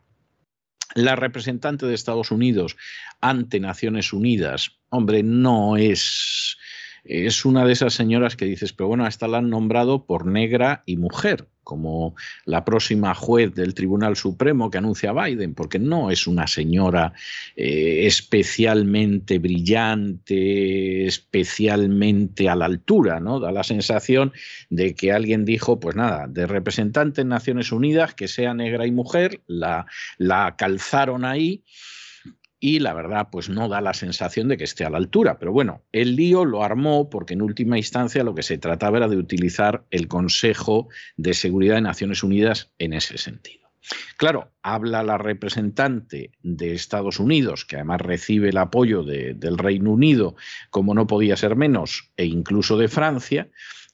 La 0.95 1.15
representante 1.15 1.85
de 1.85 1.93
Estados 1.93 2.31
Unidos 2.31 2.77
ante 3.21 3.59
Naciones 3.59 4.11
Unidas, 4.11 4.79
hombre, 4.89 5.23
no 5.23 5.77
es 5.77 6.57
es 7.05 7.45
una 7.45 7.65
de 7.65 7.73
esas 7.73 7.93
señoras 7.93 8.35
que 8.35 8.45
dices, 8.45 8.73
pero 8.73 8.87
bueno, 8.87 9.07
esta 9.07 9.27
la 9.27 9.37
han 9.37 9.49
nombrado 9.49 10.05
por 10.05 10.25
negra 10.25 10.83
y 10.85 10.97
mujer, 10.97 11.47
como 11.63 12.15
la 12.45 12.65
próxima 12.65 13.13
juez 13.13 13.53
del 13.53 13.73
Tribunal 13.73 14.15
Supremo 14.15 14.71
que 14.71 14.79
anuncia 14.79 15.13
Biden, 15.13 15.53
porque 15.53 15.77
no 15.77 16.09
es 16.09 16.25
una 16.25 16.47
señora 16.47 17.13
eh, 17.55 18.05
especialmente 18.05 19.37
brillante, 19.39 21.05
especialmente 21.05 22.49
a 22.49 22.55
la 22.55 22.65
altura, 22.65 23.19
¿no? 23.19 23.39
Da 23.39 23.51
la 23.51 23.63
sensación 23.63 24.33
de 24.69 24.95
que 24.95 25.11
alguien 25.11 25.45
dijo, 25.45 25.79
pues 25.79 25.95
nada, 25.95 26.27
de 26.27 26.47
representante 26.47 27.21
en 27.21 27.29
Naciones 27.29 27.71
Unidas, 27.71 28.15
que 28.15 28.27
sea 28.27 28.53
negra 28.53 28.87
y 28.87 28.91
mujer, 28.91 29.41
la, 29.47 29.85
la 30.17 30.55
calzaron 30.57 31.23
ahí 31.23 31.63
y 32.65 32.79
la 32.79 32.95
verdad 32.95 33.27
pues 33.31 33.47
no 33.47 33.69
da 33.69 33.79
la 33.79 33.93
sensación 33.93 34.47
de 34.47 34.57
que 34.57 34.63
esté 34.63 34.85
a 34.85 34.89
la 34.89 34.97
altura. 34.97 35.37
Pero 35.37 35.51
bueno, 35.51 35.83
el 35.91 36.15
lío 36.15 36.45
lo 36.45 36.63
armó 36.63 37.11
porque 37.11 37.35
en 37.35 37.43
última 37.43 37.77
instancia 37.77 38.23
lo 38.23 38.33
que 38.33 38.41
se 38.41 38.57
trataba 38.57 38.97
era 38.97 39.07
de 39.07 39.17
utilizar 39.17 39.85
el 39.91 40.07
Consejo 40.07 40.89
de 41.15 41.35
Seguridad 41.35 41.75
de 41.75 41.81
Naciones 41.81 42.23
Unidas 42.23 42.71
en 42.79 42.93
ese 42.93 43.19
sentido. 43.19 43.69
Claro, 44.17 44.49
habla 44.63 45.03
la 45.03 45.19
representante 45.19 46.31
de 46.41 46.73
Estados 46.73 47.19
Unidos, 47.19 47.65
que 47.65 47.75
además 47.75 48.01
recibe 48.01 48.49
el 48.49 48.57
apoyo 48.57 49.03
del 49.03 49.59
Reino 49.59 49.91
Unido, 49.91 50.35
como 50.71 50.95
no 50.95 51.05
podía 51.05 51.37
ser 51.37 51.55
menos, 51.55 52.09
e 52.17 52.25
incluso 52.25 52.77
de 52.77 52.87
Francia, 52.87 53.47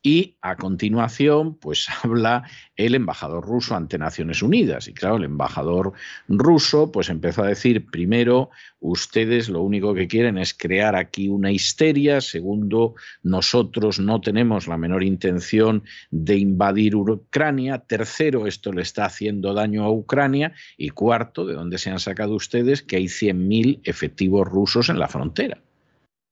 y 0.03 0.37
a 0.41 0.55
continuación, 0.55 1.55
pues 1.55 1.87
habla 2.03 2.43
el 2.75 2.95
embajador 2.95 3.45
ruso 3.45 3.75
ante 3.75 3.97
Naciones 3.97 4.41
Unidas. 4.41 4.87
Y 4.87 4.93
claro, 4.93 5.17
el 5.17 5.25
embajador 5.25 5.93
ruso, 6.27 6.91
pues 6.91 7.09
empezó 7.09 7.43
a 7.43 7.47
decir, 7.47 7.85
primero, 7.85 8.49
ustedes 8.79 9.49
lo 9.49 9.61
único 9.61 9.93
que 9.93 10.07
quieren 10.07 10.37
es 10.37 10.53
crear 10.53 10.95
aquí 10.95 11.27
una 11.27 11.51
histeria. 11.51 12.21
Segundo, 12.21 12.95
nosotros 13.23 13.99
no 13.99 14.21
tenemos 14.21 14.67
la 14.67 14.77
menor 14.77 15.03
intención 15.03 15.83
de 16.09 16.37
invadir 16.37 16.95
Ucrania. 16.95 17.79
Tercero, 17.79 18.47
esto 18.47 18.71
le 18.71 18.81
está 18.81 19.05
haciendo 19.05 19.53
daño 19.53 19.83
a 19.83 19.91
Ucrania. 19.91 20.53
Y 20.77 20.89
cuarto, 20.89 21.45
¿de 21.45 21.53
dónde 21.53 21.77
se 21.77 21.89
han 21.89 21.99
sacado 21.99 22.35
ustedes 22.35 22.81
que 22.81 22.97
hay 22.97 23.05
100.000 23.05 23.81
efectivos 23.83 24.47
rusos 24.47 24.89
en 24.89 24.99
la 24.99 25.07
frontera? 25.07 25.61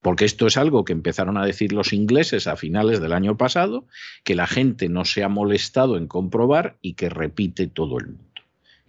Porque 0.01 0.25
esto 0.25 0.47
es 0.47 0.57
algo 0.57 0.85
que 0.85 0.93
empezaron 0.93 1.37
a 1.37 1.45
decir 1.45 1.73
los 1.73 1.93
ingleses 1.93 2.47
a 2.47 2.55
finales 2.55 3.01
del 3.01 3.13
año 3.13 3.37
pasado, 3.37 3.85
que 4.23 4.35
la 4.35 4.47
gente 4.47 4.89
no 4.89 5.05
se 5.05 5.23
ha 5.23 5.29
molestado 5.29 5.97
en 5.97 6.07
comprobar 6.07 6.77
y 6.81 6.93
que 6.93 7.09
repite 7.09 7.67
todo 7.67 7.99
el 7.99 8.07
mundo. 8.07 8.29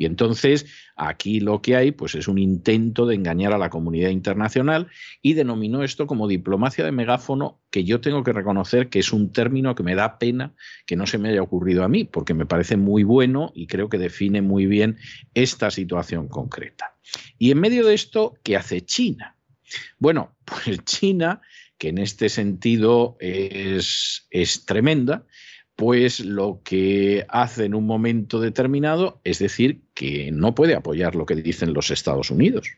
Y 0.01 0.07
entonces 0.07 0.65
aquí 0.97 1.41
lo 1.41 1.61
que 1.61 1.77
hay 1.77 1.93
pues 1.93 2.15
es 2.15 2.27
un 2.27 2.39
intento 2.39 3.05
de 3.05 3.17
engañar 3.17 3.53
a 3.53 3.59
la 3.59 3.69
comunidad 3.69 4.09
internacional 4.09 4.89
y 5.21 5.35
denominó 5.35 5.85
esto 5.85 6.07
como 6.07 6.27
diplomacia 6.27 6.87
de 6.87 6.91
megáfono, 6.91 7.61
que 7.71 7.85
yo 7.85 8.01
tengo 8.01 8.25
que 8.25 8.33
reconocer 8.33 8.89
que 8.89 9.01
es 9.01 9.13
un 9.13 9.31
término 9.31 9.75
que 9.75 9.83
me 9.83 9.95
da 9.95 10.19
pena 10.19 10.55
que 10.87 10.97
no 10.97 11.07
se 11.07 11.19
me 11.19 11.29
haya 11.29 11.43
ocurrido 11.43 11.85
a 11.85 11.89
mí, 11.89 12.05
porque 12.05 12.33
me 12.33 12.47
parece 12.47 12.79
muy 12.79 13.03
bueno 13.03 13.53
y 13.55 13.67
creo 13.67 13.91
que 13.91 13.99
define 13.99 14.41
muy 14.41 14.65
bien 14.65 14.97
esta 15.35 15.71
situación 15.71 16.29
concreta. 16.29 16.97
Y 17.37 17.51
en 17.51 17.61
medio 17.61 17.85
de 17.85 17.93
esto, 17.93 18.39
¿qué 18.43 18.57
hace 18.57 18.81
China? 18.81 19.37
Bueno, 19.99 20.37
pues 20.45 20.85
China, 20.85 21.41
que 21.79 21.89
en 21.89 21.99
este 21.99 22.29
sentido 22.29 23.17
es, 23.21 24.27
es 24.31 24.65
tremenda, 24.67 25.27
pues 25.77 26.21
lo 26.21 26.61
que 26.63 27.25
hace 27.29 27.65
en 27.65 27.75
un 27.75 27.87
momento 27.87 28.39
determinado 28.39 29.21
es 29.25 29.39
decir 29.39 29.81
que 29.95 30.31
no 30.31 30.55
puede 30.55 30.75
apoyar 30.75 31.15
lo 31.15 31.25
que 31.25 31.37
dicen 31.37 31.73
los 31.73 31.91
Estados 31.91 32.31
Unidos 32.31 32.71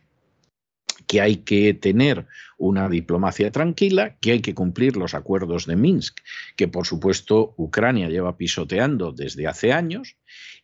que 1.12 1.20
hay 1.20 1.36
que 1.36 1.74
tener 1.74 2.26
una 2.56 2.88
diplomacia 2.88 3.52
tranquila, 3.52 4.16
que 4.18 4.32
hay 4.32 4.40
que 4.40 4.54
cumplir 4.54 4.96
los 4.96 5.12
acuerdos 5.12 5.66
de 5.66 5.76
Minsk, 5.76 6.20
que 6.56 6.68
por 6.68 6.86
supuesto 6.86 7.52
Ucrania 7.58 8.08
lleva 8.08 8.38
pisoteando 8.38 9.12
desde 9.12 9.46
hace 9.46 9.74
años, 9.74 10.16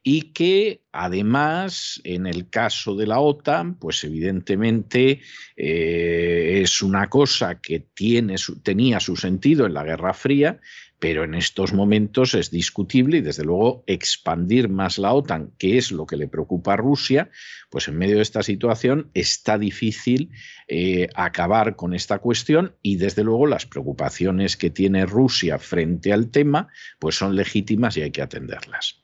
y 0.03 0.32
que 0.32 0.80
además 0.90 2.01
en 2.03 2.26
el 2.26 2.49
caso 2.49 2.96
de 2.96 3.07
la 3.07 3.20
OTAN, 3.20 3.74
pues 3.74 4.03
evidentemente 4.05 5.20
eh, 5.55 6.61
es 6.62 6.80
una 6.80 7.11
cosa 7.11 7.61
que 7.61 7.80
tiene 7.80 8.36
tenía 8.62 9.01
su 9.01 9.16
sentido 9.16 9.66
en 9.66 9.74
la 9.74 9.84
Guerra 9.84 10.14
Fría, 10.14 10.61
pero 10.99 11.24
en 11.24 11.34
estos 11.34 11.72
momentos 11.72 12.34
es 12.34 12.51
discutible 12.51 13.18
y 13.18 13.20
desde 13.20 13.44
luego 13.44 13.84
expandir 13.86 14.68
más 14.68 14.99
la 14.99 15.12
OTAN, 15.12 15.53
que 15.59 15.78
es 15.78 15.92
lo 15.92 16.07
que 16.07 16.16
le 16.16 16.26
preocupa 16.26 16.72
a 16.72 16.76
Rusia, 16.76 17.30
pues 17.70 17.88
en 17.88 17.99
medio 17.99 18.16
de 18.16 18.22
esta 18.22 18.42
situación 18.42 19.11
está 19.14 19.59
difícil 19.59 20.30
eh, 20.66 21.09
acabar 21.14 21.76
con 21.76 21.94
esta 21.94 22.18
cuestión 22.18 22.74
y 22.82 22.96
desde 22.96 23.22
luego 23.22 23.46
las 23.46 23.66
preocupaciones 23.66 24.57
que 24.57 24.70
tiene 24.70 25.07
Rusia 25.07 25.59
frente 25.59 26.12
al 26.12 26.30
tema 26.30 26.68
pues 26.99 27.14
son 27.14 27.36
legítimas 27.36 27.96
y 27.96 28.03
hay 28.03 28.11
que 28.11 28.22
atenderlas. 28.22 29.01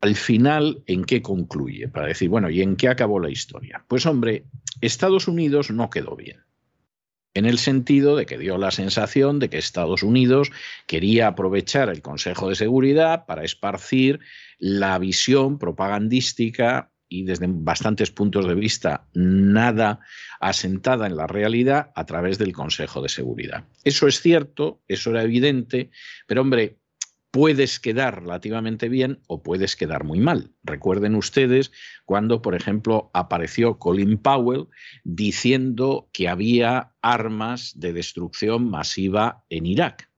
Al 0.00 0.14
final, 0.14 0.84
¿en 0.86 1.04
qué 1.04 1.20
concluye? 1.20 1.88
Para 1.88 2.06
decir, 2.06 2.28
bueno, 2.28 2.48
¿y 2.48 2.62
en 2.62 2.76
qué 2.76 2.88
acabó 2.88 3.18
la 3.18 3.30
historia? 3.30 3.84
Pues 3.88 4.06
hombre, 4.06 4.44
Estados 4.80 5.26
Unidos 5.26 5.72
no 5.72 5.90
quedó 5.90 6.14
bien 6.14 6.47
en 7.38 7.46
el 7.46 7.58
sentido 7.58 8.16
de 8.16 8.26
que 8.26 8.36
dio 8.36 8.58
la 8.58 8.70
sensación 8.70 9.38
de 9.38 9.48
que 9.48 9.58
Estados 9.58 10.02
Unidos 10.02 10.50
quería 10.86 11.28
aprovechar 11.28 11.88
el 11.88 12.02
Consejo 12.02 12.48
de 12.48 12.56
Seguridad 12.56 13.26
para 13.26 13.44
esparcir 13.44 14.20
la 14.58 14.98
visión 14.98 15.58
propagandística 15.58 16.90
y 17.08 17.24
desde 17.24 17.46
bastantes 17.48 18.10
puntos 18.10 18.46
de 18.46 18.54
vista 18.54 19.06
nada 19.14 20.00
asentada 20.40 21.06
en 21.06 21.16
la 21.16 21.26
realidad 21.26 21.90
a 21.94 22.04
través 22.04 22.38
del 22.38 22.52
Consejo 22.52 23.00
de 23.00 23.08
Seguridad. 23.08 23.64
Eso 23.84 24.06
es 24.06 24.20
cierto, 24.20 24.82
eso 24.88 25.10
era 25.10 25.22
evidente, 25.22 25.90
pero 26.26 26.42
hombre, 26.42 26.76
puedes 27.30 27.78
quedar 27.78 28.22
relativamente 28.22 28.88
bien 28.88 29.20
o 29.26 29.42
puedes 29.42 29.76
quedar 29.76 30.04
muy 30.04 30.20
mal. 30.20 30.50
Recuerden 30.62 31.14
ustedes 31.14 31.72
cuando, 32.04 32.42
por 32.42 32.54
ejemplo, 32.54 33.10
apareció 33.12 33.78
Colin 33.78 34.18
Powell 34.18 34.66
diciendo 35.04 36.08
que 36.12 36.28
había 36.28 36.92
armas 37.02 37.78
de 37.78 37.92
destrucción 37.92 38.70
masiva 38.70 39.44
en 39.50 39.66
Irak 39.66 40.10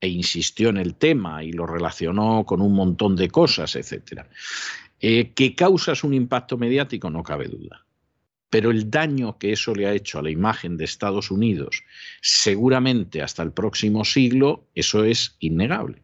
e 0.00 0.08
insistió 0.08 0.68
en 0.68 0.78
el 0.78 0.96
tema 0.96 1.44
y 1.44 1.52
lo 1.52 1.66
relacionó 1.66 2.44
con 2.44 2.60
un 2.60 2.74
montón 2.74 3.14
de 3.14 3.28
cosas, 3.28 3.76
etc. 3.76 4.26
Eh, 5.00 5.32
¿Que 5.32 5.54
causas 5.54 6.02
un 6.02 6.12
impacto 6.12 6.58
mediático? 6.58 7.08
No 7.08 7.22
cabe 7.22 7.46
duda. 7.46 7.86
Pero 8.50 8.70
el 8.70 8.90
daño 8.90 9.38
que 9.38 9.52
eso 9.52 9.74
le 9.74 9.86
ha 9.86 9.94
hecho 9.94 10.18
a 10.18 10.22
la 10.22 10.30
imagen 10.30 10.76
de 10.76 10.84
Estados 10.84 11.30
Unidos, 11.30 11.84
seguramente 12.20 13.22
hasta 13.22 13.42
el 13.42 13.52
próximo 13.52 14.04
siglo, 14.04 14.68
eso 14.74 15.04
es 15.04 15.36
innegable. 15.38 16.02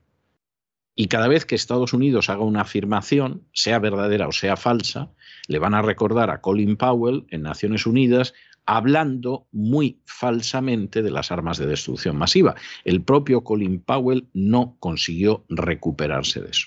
Y 1.01 1.07
cada 1.07 1.29
vez 1.29 1.47
que 1.47 1.55
Estados 1.55 1.93
Unidos 1.93 2.29
haga 2.29 2.43
una 2.43 2.63
afirmación, 2.63 3.45
sea 3.53 3.79
verdadera 3.79 4.27
o 4.27 4.33
sea 4.33 4.57
falsa, 4.57 5.13
le 5.47 5.61
van 5.61 5.73
a 5.75 5.81
recordar 5.81 6.29
a 6.29 6.41
Colin 6.41 6.77
Powell 6.77 7.25
en 7.31 7.43
Naciones 7.43 7.87
Unidas 7.87 8.35
hablando 8.67 9.47
muy 9.53 10.01
falsamente 10.07 11.01
de 11.01 11.13
las 11.13 11.31
armas 11.31 11.57
de 11.57 11.67
destrucción 11.67 12.17
masiva. 12.17 12.57
El 12.85 13.05
propio 13.05 13.45
Colin 13.45 13.81
Powell 13.81 14.27
no 14.35 14.77
consiguió 14.81 15.45
recuperarse 15.49 16.41
de 16.41 16.51
eso. 16.51 16.67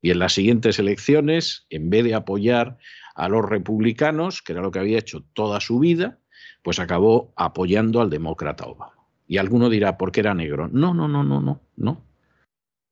Y 0.00 0.12
en 0.12 0.20
las 0.20 0.32
siguientes 0.32 0.78
elecciones, 0.78 1.66
en 1.68 1.90
vez 1.90 2.04
de 2.04 2.14
apoyar 2.14 2.78
a 3.14 3.28
los 3.28 3.46
republicanos, 3.46 4.40
que 4.40 4.52
era 4.52 4.62
lo 4.62 4.70
que 4.70 4.78
había 4.78 4.98
hecho 4.98 5.26
toda 5.34 5.60
su 5.60 5.78
vida, 5.78 6.18
pues 6.62 6.78
acabó 6.78 7.34
apoyando 7.36 8.00
al 8.00 8.08
demócrata 8.08 8.64
Obama. 8.64 8.94
Y 9.28 9.36
alguno 9.36 9.68
dirá, 9.68 9.98
¿por 9.98 10.10
qué 10.10 10.20
era 10.20 10.32
negro? 10.32 10.68
No, 10.72 10.94
no, 10.94 11.06
no, 11.06 11.22
no, 11.22 11.42
no, 11.42 11.60
no 11.76 12.11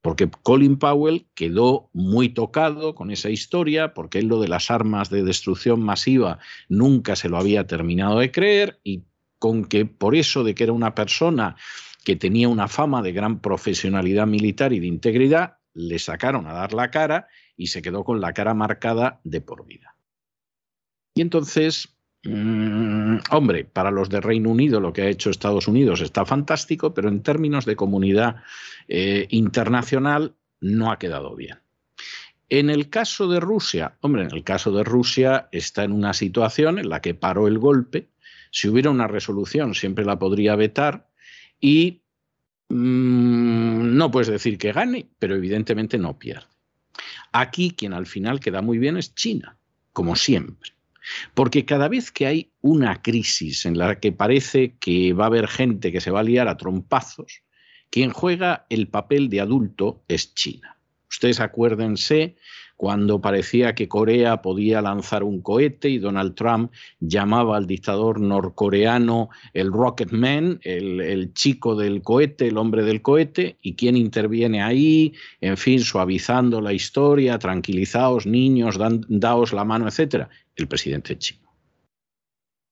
porque 0.03 0.31
Colin 0.43 0.79
Powell 0.79 1.27
quedó 1.35 1.91
muy 1.93 2.31
tocado 2.31 2.95
con 2.95 3.11
esa 3.11 3.31
historia, 3.31 3.93
porque 3.93 4.19
él 4.19 4.27
lo 4.27 4.41
de 4.41 4.49
las 4.49 4.71
armas 4.71 5.11
de 5.11 5.23
destrucción 5.23 5.83
masiva 5.83 6.39
nunca 6.69 7.17
se 7.17 7.29
lo 7.29 7.37
había 7.37 7.67
terminado 7.67 8.19
de 8.19 8.31
creer 8.31 8.81
y 8.83 9.03
con 9.39 9.65
que 9.65 9.87
por 9.87 10.15
eso 10.15 10.45
de 10.45 10.55
que 10.55 10.65
era 10.65 10.73
una 10.73 10.95
persona 10.95 11.57
que 12.05 12.17
tenía 12.17 12.49
una 12.49 12.69
fama 12.69 13.03
de 13.03 13.13
gran 13.13 13.41
profesionalidad 13.41 14.27
militar 14.27 14.73
y 14.73 14.81
de 14.81 14.87
integridad, 14.87 15.59
le 15.75 15.99
sacaron 15.99 16.47
a 16.47 16.53
dar 16.53 16.73
la 16.73 16.91
cara 16.91 17.29
y 17.57 17.69
se 17.69 17.83
quedó 17.83 18.05
con 18.05 18.21
la 18.21 18.33
cara 18.33 18.55
marcada 18.55 19.21
de 19.25 19.41
por 19.41 19.67
vida. 19.67 19.97
Y 21.15 21.21
entonces 21.21 22.00
Mm, 22.23 23.17
hombre, 23.31 23.65
para 23.65 23.91
los 23.91 24.11
de 24.11 24.21
Reino 24.21 24.51
Unido 24.51 24.79
lo 24.79 24.93
que 24.93 25.03
ha 25.03 25.09
hecho 25.09 25.31
Estados 25.31 25.69
Unidos 25.69 26.03
está 26.03 26.27
fantástico, 26.27 26.93
pero 26.93 27.09
en 27.09 27.23
términos 27.23 27.65
de 27.65 27.77
comunidad 27.77 28.37
eh, 28.89 29.27
internacional 29.31 30.35
no 30.61 30.93
ha 30.93 30.99
quedado 30.99 31.35
bien. 31.35 31.59
En 32.51 32.69
el 32.69 32.91
caso 32.91 33.29
de 33.29 33.41
Rusia, 33.41 33.97
hombre, 34.01 34.25
en 34.25 34.35
el 34.35 34.45
caso 34.45 34.73
de 34.73 34.85
Rusia 34.85 35.49
está 35.53 35.85
en 35.85 35.93
una 35.93 36.13
situación 36.13 36.79
en 36.79 36.89
la 36.89 37.01
que 37.01 37.15
paró 37.15 37.47
el 37.47 37.59
golpe. 37.59 38.09
Si 38.51 38.69
hubiera 38.69 38.91
una 38.91 39.07
resolución, 39.07 39.75
siempre 39.75 40.05
la 40.05 40.19
podría 40.19 40.57
vetar 40.57 41.09
y 41.61 42.03
mm, 42.69 43.97
no 43.97 44.11
puedes 44.11 44.29
decir 44.29 44.59
que 44.59 44.73
gane, 44.73 45.09
pero 45.19 45.37
evidentemente 45.37 45.97
no 45.97 46.19
pierde. 46.19 46.49
Aquí 47.33 47.71
quien 47.71 47.95
al 47.95 48.07
final 48.07 48.41
queda 48.41 48.61
muy 48.61 48.79
bien 48.79 48.97
es 48.97 49.15
China, 49.15 49.57
como 49.93 50.17
siempre. 50.17 50.73
Porque 51.35 51.65
cada 51.65 51.89
vez 51.89 52.11
que 52.11 52.27
hay 52.27 52.53
una 52.61 53.03
crisis 53.03 53.67
en 53.67 53.79
la 53.79 53.99
que 53.99 54.13
parece 54.13 54.77
que 54.79 55.13
va 55.13 55.25
a 55.25 55.27
haber 55.29 55.49
gente 55.49 55.93
que 55.93 56.01
se 56.01 56.11
va 56.11 56.21
a 56.21 56.25
liar 56.25 56.49
a 56.49 56.57
trompazos, 56.57 57.43
quien 57.91 58.11
juega 58.13 58.67
el 58.71 58.89
papel 58.89 59.29
de 59.29 59.41
adulto 59.41 60.05
es 60.09 60.35
China. 60.35 60.77
Ustedes 61.09 61.41
acuérdense 61.41 62.37
cuando 62.81 63.21
parecía 63.21 63.75
que 63.75 63.89
Corea 63.89 64.41
podía 64.41 64.81
lanzar 64.81 65.23
un 65.23 65.43
cohete 65.43 65.91
y 65.91 65.99
Donald 65.99 66.35
Trump 66.35 66.73
llamaba 66.99 67.59
al 67.59 67.67
dictador 67.67 68.23
norcoreano 68.23 69.29
el 69.53 69.71
Rocket 69.71 70.13
Man, 70.13 70.61
el, 70.63 71.31
chico 71.35 71.77
del 71.77 72.01
cohete, 72.01 72.49
el 72.49 72.57
hombre 72.57 72.83
del 72.83 73.03
cohete, 73.03 73.59
y 73.61 73.75
quién 73.75 73.99
interviene 73.99 74.63
ahí, 74.63 75.13
en 75.43 75.59
fin, 75.59 75.81
suavizando 75.81 76.63
la 76.63 76.73
historia, 76.73 77.39
tranquilizaos 77.39 78.25
niños, 78.25 78.79
daos 79.09 79.53
la 79.53 79.67
mano, 79.67 79.87
etcétera, 79.87 80.31
el 80.57 80.67
presidente 80.67 81.19
chino. 81.19 81.50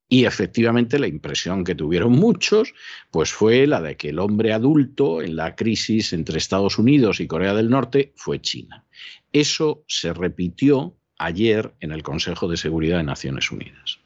Y 0.08 0.24
efectivamente 0.24 0.98
la 0.98 1.06
impresión 1.06 1.64
que 1.64 1.74
tuvieron 1.74 2.12
muchos 2.12 2.72
pues 3.10 3.30
fue 3.30 3.66
la 3.66 3.82
de 3.82 3.96
que 3.96 4.08
el 4.08 4.18
hombre 4.18 4.54
adulto 4.54 5.20
en 5.20 5.36
la 5.36 5.54
crisis 5.54 6.14
entre 6.14 6.38
Estados 6.38 6.78
Unidos 6.78 7.20
y 7.20 7.26
Corea 7.26 7.52
del 7.52 7.68
Norte 7.68 8.12
fue 8.16 8.40
China. 8.40 8.84
Eso 9.32 9.84
se 9.86 10.14
repitió 10.14 10.96
ayer 11.18 11.74
en 11.80 11.92
el 11.92 12.02
Consejo 12.02 12.48
de 12.48 12.56
Seguridad 12.56 12.98
de 12.98 13.04
Naciones 13.04 13.50
Unidas. 13.50 13.98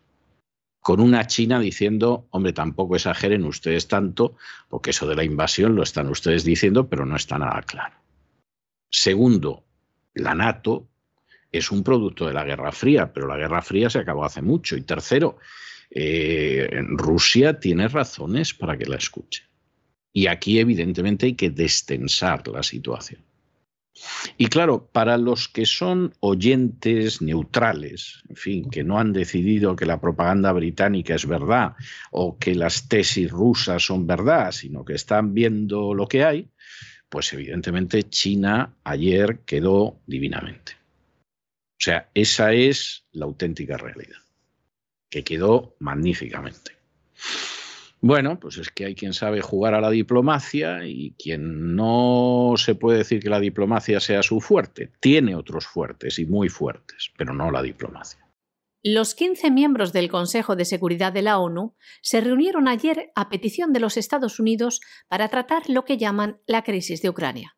Con 0.80 0.98
una 0.98 1.28
China 1.28 1.60
diciendo, 1.60 2.26
hombre, 2.30 2.52
tampoco 2.52 2.96
exageren 2.96 3.44
ustedes 3.44 3.86
tanto, 3.86 4.34
porque 4.68 4.90
eso 4.90 5.06
de 5.06 5.14
la 5.14 5.22
invasión 5.22 5.76
lo 5.76 5.84
están 5.84 6.08
ustedes 6.08 6.42
diciendo, 6.42 6.88
pero 6.88 7.06
no 7.06 7.14
está 7.14 7.38
nada 7.38 7.62
claro. 7.62 7.94
Segundo, 8.90 9.62
la 10.14 10.34
NATO 10.34 10.88
es 11.52 11.70
un 11.70 11.84
producto 11.84 12.26
de 12.26 12.32
la 12.32 12.42
Guerra 12.42 12.72
Fría, 12.72 13.12
pero 13.12 13.28
la 13.28 13.36
Guerra 13.36 13.62
Fría 13.62 13.90
se 13.90 14.00
acabó 14.00 14.24
hace 14.24 14.42
mucho. 14.42 14.76
Y 14.76 14.82
tercero, 14.82 15.38
eh, 15.94 16.68
Rusia 16.88 17.60
tiene 17.60 17.86
razones 17.88 18.54
para 18.54 18.78
que 18.78 18.86
la 18.86 18.96
escuche. 18.96 19.44
Y 20.12 20.26
aquí 20.26 20.58
evidentemente 20.58 21.26
hay 21.26 21.34
que 21.34 21.50
destensar 21.50 22.46
la 22.48 22.62
situación. 22.62 23.22
Y 24.38 24.46
claro, 24.46 24.88
para 24.90 25.18
los 25.18 25.48
que 25.48 25.66
son 25.66 26.14
oyentes 26.20 27.20
neutrales, 27.20 28.22
en 28.28 28.36
fin, 28.36 28.70
que 28.70 28.84
no 28.84 28.98
han 28.98 29.12
decidido 29.12 29.76
que 29.76 29.84
la 29.84 30.00
propaganda 30.00 30.50
británica 30.52 31.14
es 31.14 31.26
verdad 31.26 31.74
o 32.10 32.38
que 32.38 32.54
las 32.54 32.88
tesis 32.88 33.30
rusas 33.30 33.84
son 33.84 34.06
verdad, 34.06 34.50
sino 34.52 34.84
que 34.84 34.94
están 34.94 35.34
viendo 35.34 35.92
lo 35.92 36.06
que 36.08 36.24
hay, 36.24 36.48
pues 37.10 37.32
evidentemente 37.34 38.04
China 38.04 38.74
ayer 38.84 39.40
quedó 39.40 40.00
divinamente. 40.06 40.72
O 40.72 41.84
sea, 41.84 42.08
esa 42.14 42.54
es 42.54 43.04
la 43.12 43.26
auténtica 43.26 43.76
realidad 43.76 44.22
que 45.12 45.24
quedó 45.24 45.76
magníficamente. 45.78 46.72
Bueno, 48.00 48.40
pues 48.40 48.56
es 48.56 48.70
que 48.70 48.86
hay 48.86 48.94
quien 48.94 49.12
sabe 49.12 49.42
jugar 49.42 49.74
a 49.74 49.80
la 49.80 49.90
diplomacia 49.90 50.86
y 50.86 51.14
quien 51.18 51.76
no 51.76 52.54
se 52.56 52.74
puede 52.74 52.98
decir 52.98 53.22
que 53.22 53.28
la 53.28 53.38
diplomacia 53.38 54.00
sea 54.00 54.22
su 54.22 54.40
fuerte. 54.40 54.90
Tiene 55.00 55.36
otros 55.36 55.66
fuertes 55.66 56.18
y 56.18 56.24
muy 56.24 56.48
fuertes, 56.48 57.12
pero 57.16 57.34
no 57.34 57.50
la 57.50 57.60
diplomacia. 57.62 58.26
Los 58.82 59.14
15 59.14 59.50
miembros 59.50 59.92
del 59.92 60.08
Consejo 60.08 60.56
de 60.56 60.64
Seguridad 60.64 61.12
de 61.12 61.22
la 61.22 61.38
ONU 61.38 61.76
se 62.00 62.22
reunieron 62.22 62.66
ayer 62.66 63.12
a 63.14 63.28
petición 63.28 63.72
de 63.74 63.80
los 63.80 63.98
Estados 63.98 64.40
Unidos 64.40 64.80
para 65.08 65.28
tratar 65.28 65.68
lo 65.68 65.84
que 65.84 65.98
llaman 65.98 66.40
la 66.46 66.64
crisis 66.64 67.02
de 67.02 67.10
Ucrania. 67.10 67.54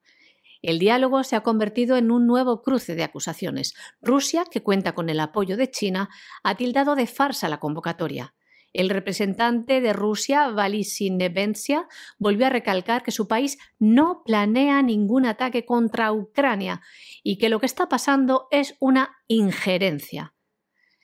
El 0.64 0.78
diálogo 0.78 1.22
se 1.24 1.36
ha 1.36 1.42
convertido 1.42 1.98
en 1.98 2.10
un 2.10 2.26
nuevo 2.26 2.62
cruce 2.62 2.94
de 2.94 3.04
acusaciones. 3.04 3.74
Rusia, 4.00 4.46
que 4.50 4.62
cuenta 4.62 4.94
con 4.94 5.10
el 5.10 5.20
apoyo 5.20 5.58
de 5.58 5.70
China, 5.70 6.08
ha 6.42 6.54
tildado 6.54 6.94
de 6.94 7.06
farsa 7.06 7.50
la 7.50 7.60
convocatoria. 7.60 8.34
El 8.72 8.88
representante 8.88 9.82
de 9.82 9.92
Rusia, 9.92 10.48
Valisy 10.48 11.10
Nebensia, 11.10 11.86
volvió 12.18 12.46
a 12.46 12.48
recalcar 12.48 13.02
que 13.02 13.10
su 13.10 13.28
país 13.28 13.58
no 13.78 14.22
planea 14.24 14.80
ningún 14.80 15.26
ataque 15.26 15.66
contra 15.66 16.10
Ucrania 16.12 16.80
y 17.22 17.36
que 17.36 17.50
lo 17.50 17.60
que 17.60 17.66
está 17.66 17.90
pasando 17.90 18.48
es 18.50 18.74
una 18.80 19.18
injerencia. 19.28 20.34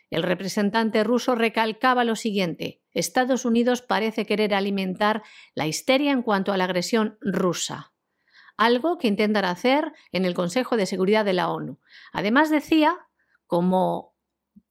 El 0.09 0.23
representante 0.23 1.05
ruso 1.05 1.35
recalcaba 1.35 2.05
lo 2.05 2.17
siguiente 2.17 2.81
Estados 2.93 3.45
Unidos 3.45 3.83
parece 3.83 4.25
querer 4.25 4.55
alimentar 4.55 5.23
la 5.55 5.67
histeria 5.67 6.13
en 6.13 6.23
cuanto 6.23 6.51
a 6.51 6.57
la 6.57 6.65
agresión 6.65 7.19
rusa 7.21 7.90
algo 8.61 8.99
que 8.99 9.09
intentan 9.09 9.47
hacer 9.47 9.91
en 10.13 10.27
el 10.27 10.35
Consejo 10.35 10.77
de 10.77 10.85
Seguridad 10.85 11.25
de 11.25 11.33
la 11.33 11.49
ONU. 11.49 11.79
Además 12.13 12.51
decía, 12.51 12.95
como 13.47 14.15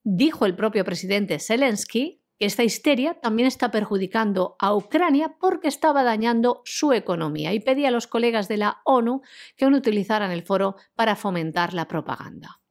dijo 0.04 0.46
el 0.46 0.56
propio 0.56 0.86
presidente 0.86 1.40
Zelensky, 1.40 2.22
que 2.38 2.46
esta 2.46 2.64
histeria 2.64 3.16
también 3.16 3.48
está 3.48 3.72
perjudicando 3.72 4.56
a 4.60 4.76
Ucrania 4.76 5.38
porque 5.42 5.68
estaba 5.68 6.04
dañando 6.04 6.62
su 6.66 6.94
economía 6.94 7.52
y 7.52 7.62
pedía 7.62 7.88
a 7.88 7.92
los 7.92 8.06
colegas 8.06 8.48
de 8.48 8.58
la 8.58 8.80
ONU 8.86 9.24
que 9.58 9.68
no 9.68 9.78
utilizaran 9.78 10.30
el 10.30 10.44
foro 10.44 10.76
para 10.94 11.16
fomentar 11.16 11.74
la 11.74 11.88
propaganda. 11.88 12.62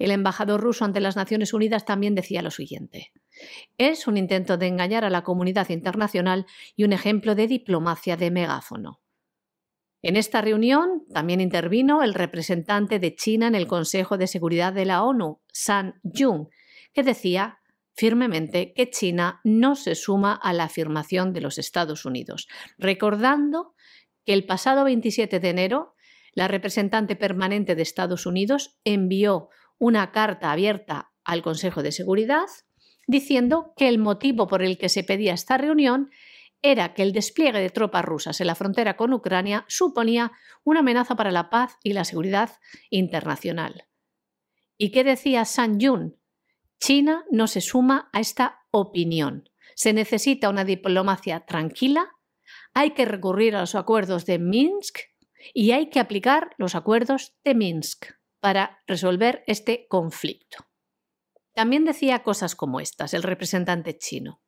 El 0.00 0.10
embajador 0.10 0.60
ruso 0.60 0.84
ante 0.84 1.00
las 1.00 1.14
Naciones 1.14 1.54
Unidas 1.54 1.84
también 1.84 2.16
decía 2.16 2.42
lo 2.42 2.50
siguiente. 2.50 3.12
Es 3.78 4.08
un 4.08 4.16
intento 4.16 4.56
de 4.56 4.66
engañar 4.66 5.04
a 5.04 5.10
la 5.10 5.22
comunidad 5.22 5.68
internacional 5.68 6.46
y 6.74 6.82
un 6.82 6.92
ejemplo 6.92 7.36
de 7.36 7.46
diplomacia 7.46 8.16
de 8.16 8.32
megáfono. 8.32 9.03
En 10.04 10.16
esta 10.16 10.42
reunión 10.42 11.06
también 11.14 11.40
intervino 11.40 12.02
el 12.02 12.12
representante 12.12 12.98
de 12.98 13.14
China 13.14 13.46
en 13.46 13.54
el 13.54 13.66
Consejo 13.66 14.18
de 14.18 14.26
Seguridad 14.26 14.74
de 14.74 14.84
la 14.84 15.02
ONU, 15.02 15.40
San 15.50 15.98
Jung, 16.02 16.48
que 16.92 17.02
decía 17.02 17.60
firmemente 17.94 18.74
que 18.74 18.90
China 18.90 19.40
no 19.44 19.76
se 19.76 19.94
suma 19.94 20.34
a 20.34 20.52
la 20.52 20.64
afirmación 20.64 21.32
de 21.32 21.40
los 21.40 21.56
Estados 21.56 22.04
Unidos, 22.04 22.48
recordando 22.76 23.72
que 24.26 24.34
el 24.34 24.44
pasado 24.44 24.84
27 24.84 25.40
de 25.40 25.48
enero 25.48 25.94
La 26.34 26.48
representante 26.48 27.16
permanente 27.16 27.74
de 27.74 27.82
Estados 27.82 28.26
Unidos 28.26 28.78
envió 28.84 29.48
una 29.78 30.12
carta 30.12 30.52
abierta 30.52 31.12
al 31.24 31.40
Consejo 31.40 31.82
de 31.82 31.92
Seguridad 31.92 32.48
diciendo 33.06 33.72
que 33.74 33.88
el 33.88 33.98
motivo 33.98 34.48
por 34.48 34.62
el 34.62 34.76
que 34.76 34.90
se 34.90 35.02
pedía 35.02 35.32
esta 35.32 35.56
reunión 35.56 36.10
era 36.64 36.94
que 36.94 37.02
el 37.02 37.12
despliegue 37.12 37.60
de 37.60 37.68
tropas 37.68 38.04
rusas 38.06 38.40
en 38.40 38.46
la 38.46 38.54
frontera 38.54 38.96
con 38.96 39.12
Ucrania 39.12 39.66
suponía 39.68 40.32
una 40.64 40.80
amenaza 40.80 41.14
para 41.14 41.30
la 41.30 41.50
paz 41.50 41.76
y 41.82 41.92
la 41.92 42.06
seguridad 42.06 42.58
internacional. 42.88 43.86
¿Y 44.78 44.90
qué 44.90 45.04
decía 45.04 45.44
San 45.44 45.78
Yun? 45.78 46.16
China 46.80 47.24
no 47.30 47.48
se 47.48 47.60
suma 47.60 48.08
a 48.14 48.20
esta 48.20 48.60
opinión. 48.70 49.50
Se 49.74 49.92
necesita 49.92 50.48
una 50.48 50.64
diplomacia 50.64 51.40
tranquila, 51.40 52.10
hay 52.72 52.92
que 52.92 53.04
recurrir 53.04 53.54
a 53.56 53.60
los 53.60 53.74
acuerdos 53.74 54.24
de 54.24 54.38
Minsk 54.38 55.00
y 55.52 55.72
hay 55.72 55.90
que 55.90 56.00
aplicar 56.00 56.54
los 56.56 56.74
acuerdos 56.74 57.36
de 57.44 57.54
Minsk 57.54 58.06
para 58.40 58.82
resolver 58.86 59.44
este 59.46 59.86
conflicto. 59.88 60.66
También 61.52 61.84
decía 61.84 62.22
cosas 62.22 62.56
como 62.56 62.80
estas 62.80 63.12
el 63.12 63.22
representante 63.22 63.98
chino. 63.98 64.40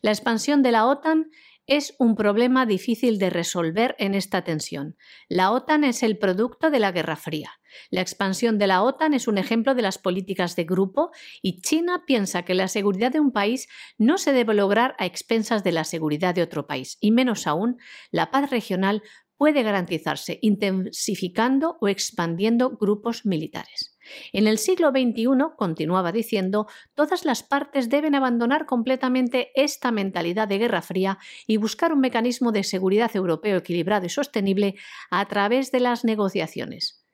La 0.00 0.10
expansión 0.12 0.62
de 0.62 0.72
la 0.72 0.86
OTAN 0.86 1.30
es 1.68 1.94
un 1.98 2.16
problema 2.16 2.64
difícil 2.64 3.18
de 3.18 3.28
resolver 3.28 3.94
en 3.98 4.14
esta 4.14 4.42
tensión. 4.42 4.96
La 5.28 5.52
OTAN 5.52 5.84
es 5.84 6.02
el 6.02 6.16
producto 6.16 6.70
de 6.70 6.80
la 6.80 6.92
Guerra 6.92 7.14
Fría. 7.14 7.60
La 7.90 8.00
expansión 8.00 8.58
de 8.58 8.66
la 8.66 8.82
OTAN 8.82 9.12
es 9.12 9.28
un 9.28 9.36
ejemplo 9.36 9.74
de 9.74 9.82
las 9.82 9.98
políticas 9.98 10.56
de 10.56 10.64
grupo 10.64 11.10
y 11.42 11.60
China 11.60 12.04
piensa 12.06 12.42
que 12.42 12.54
la 12.54 12.68
seguridad 12.68 13.12
de 13.12 13.20
un 13.20 13.32
país 13.32 13.68
no 13.98 14.16
se 14.16 14.32
debe 14.32 14.54
lograr 14.54 14.96
a 14.98 15.04
expensas 15.04 15.62
de 15.62 15.72
la 15.72 15.84
seguridad 15.84 16.34
de 16.34 16.42
otro 16.42 16.66
país, 16.66 16.96
y 17.02 17.10
menos 17.12 17.46
aún, 17.46 17.76
la 18.10 18.30
paz 18.30 18.50
regional 18.50 19.02
puede 19.36 19.62
garantizarse 19.62 20.38
intensificando 20.40 21.76
o 21.80 21.88
expandiendo 21.88 22.70
grupos 22.70 23.26
militares. 23.26 23.97
En 24.32 24.46
el 24.46 24.58
siglo 24.58 24.90
XXI, 24.90 25.54
continuaba 25.56 26.12
diciendo, 26.12 26.66
todas 26.94 27.24
las 27.24 27.42
partes 27.42 27.88
deben 27.88 28.14
abandonar 28.14 28.66
completamente 28.66 29.50
esta 29.54 29.90
mentalidad 29.90 30.48
de 30.48 30.58
Guerra 30.58 30.82
Fría 30.82 31.18
y 31.46 31.56
buscar 31.56 31.92
un 31.92 32.00
mecanismo 32.00 32.52
de 32.52 32.64
seguridad 32.64 33.14
europeo 33.14 33.58
equilibrado 33.58 34.06
y 34.06 34.10
sostenible 34.10 34.76
a 35.10 35.26
través 35.26 35.70
de 35.72 35.80
las 35.80 36.04
negociaciones. 36.04 37.04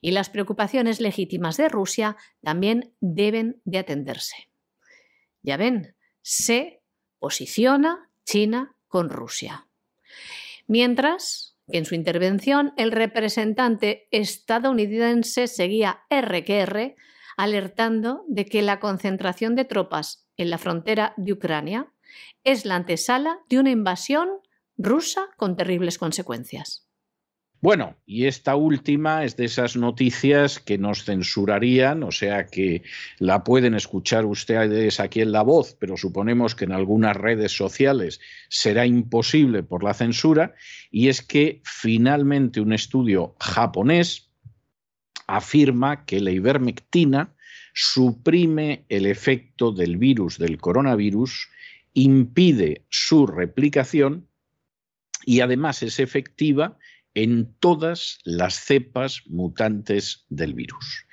Y 0.00 0.10
las 0.10 0.30
preocupaciones 0.30 1.00
legítimas 1.00 1.56
de 1.56 1.68
Rusia 1.68 2.16
también 2.42 2.94
deben 3.00 3.60
de 3.64 3.78
atenderse. 3.78 4.50
Ya 5.42 5.56
ven, 5.56 5.94
se 6.22 6.82
posiciona 7.18 8.10
China 8.24 8.76
con 8.88 9.10
Rusia. 9.10 9.68
Mientras, 10.66 11.55
en 11.68 11.84
su 11.84 11.94
intervención 11.94 12.72
el 12.76 12.92
representante 12.92 14.08
estadounidense 14.10 15.48
seguía 15.48 16.00
RQR 16.10 16.94
alertando 17.36 18.24
de 18.28 18.46
que 18.46 18.62
la 18.62 18.80
concentración 18.80 19.54
de 19.54 19.64
tropas 19.64 20.26
en 20.36 20.50
la 20.50 20.58
frontera 20.58 21.12
de 21.16 21.32
Ucrania 21.32 21.92
es 22.44 22.64
la 22.64 22.76
antesala 22.76 23.40
de 23.48 23.58
una 23.58 23.70
invasión 23.70 24.28
rusa 24.78 25.28
con 25.36 25.56
terribles 25.56 25.98
consecuencias. 25.98 26.85
Bueno, 27.66 27.96
y 28.06 28.26
esta 28.26 28.54
última 28.54 29.24
es 29.24 29.36
de 29.36 29.46
esas 29.46 29.74
noticias 29.74 30.60
que 30.60 30.78
nos 30.78 31.02
censurarían, 31.02 32.04
o 32.04 32.12
sea 32.12 32.46
que 32.46 32.84
la 33.18 33.42
pueden 33.42 33.74
escuchar 33.74 34.24
ustedes 34.24 35.00
aquí 35.00 35.20
en 35.20 35.32
la 35.32 35.42
voz, 35.42 35.76
pero 35.80 35.96
suponemos 35.96 36.54
que 36.54 36.66
en 36.66 36.70
algunas 36.70 37.16
redes 37.16 37.50
sociales 37.50 38.20
será 38.48 38.86
imposible 38.86 39.64
por 39.64 39.82
la 39.82 39.94
censura, 39.94 40.54
y 40.92 41.08
es 41.08 41.22
que 41.22 41.60
finalmente 41.64 42.60
un 42.60 42.72
estudio 42.72 43.34
japonés 43.40 44.30
afirma 45.26 46.04
que 46.04 46.20
la 46.20 46.30
ivermectina 46.30 47.34
suprime 47.74 48.84
el 48.88 49.06
efecto 49.06 49.72
del 49.72 49.96
virus 49.96 50.38
del 50.38 50.58
coronavirus, 50.58 51.48
impide 51.94 52.84
su 52.90 53.26
replicación 53.26 54.28
y 55.24 55.40
además 55.40 55.82
es 55.82 55.98
efectiva 55.98 56.78
en 57.16 57.50
todas 57.60 58.18
las 58.24 58.56
cepas 58.56 59.22
mutantes 59.26 60.26
del 60.28 60.52
virus. 60.52 61.06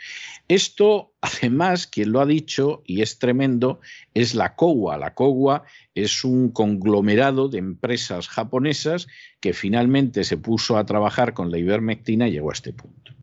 Esto, 0.50 1.14
además, 1.22 1.88
quien 1.88 2.12
lo 2.12 2.20
ha 2.20 2.26
dicho, 2.26 2.84
y 2.86 3.02
es 3.02 3.20
tremendo, 3.20 3.80
es 4.14 4.36
la 4.36 4.56
COWA. 4.56 4.98
La 4.98 5.16
COWA 5.16 5.64
es 5.96 6.26
un 6.26 6.52
conglomerado 6.52 7.48
de 7.48 7.60
empresas 7.60 8.28
japonesas 8.28 9.08
que 9.40 9.54
finalmente 9.54 10.26
se 10.26 10.36
puso 10.36 10.78
a 10.78 10.86
trabajar 10.86 11.34
con 11.34 11.52
la 11.52 11.58
ivermectina 11.58 12.28
y 12.28 12.34
llegó 12.34 12.50
a 12.50 12.54
este 12.54 12.74
punto. 12.74 13.14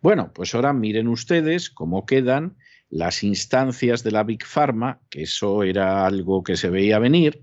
Bueno, 0.00 0.32
pues 0.32 0.54
ahora 0.54 0.72
miren 0.72 1.08
ustedes 1.08 1.70
cómo 1.70 2.06
quedan 2.06 2.56
las 2.88 3.24
instancias 3.24 4.04
de 4.04 4.12
la 4.12 4.22
Big 4.22 4.44
Pharma, 4.44 5.00
que 5.10 5.22
eso 5.22 5.64
era 5.64 6.06
algo 6.06 6.44
que 6.44 6.56
se 6.56 6.70
veía 6.70 7.00
venir, 7.00 7.42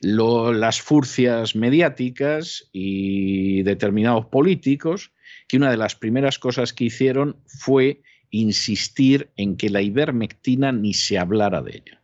las 0.00 0.80
furcias 0.80 1.56
mediáticas 1.56 2.68
y 2.72 3.62
determinados 3.62 4.26
políticos, 4.26 5.12
que 5.48 5.56
una 5.56 5.70
de 5.70 5.76
las 5.76 5.94
primeras 5.94 6.38
cosas 6.38 6.72
que 6.72 6.84
hicieron 6.84 7.36
fue 7.46 8.02
insistir 8.30 9.30
en 9.36 9.56
que 9.56 9.70
la 9.70 9.82
ivermectina 9.82 10.72
ni 10.72 10.92
se 10.92 11.18
hablara 11.18 11.62
de 11.62 11.76
ella. 11.76 12.02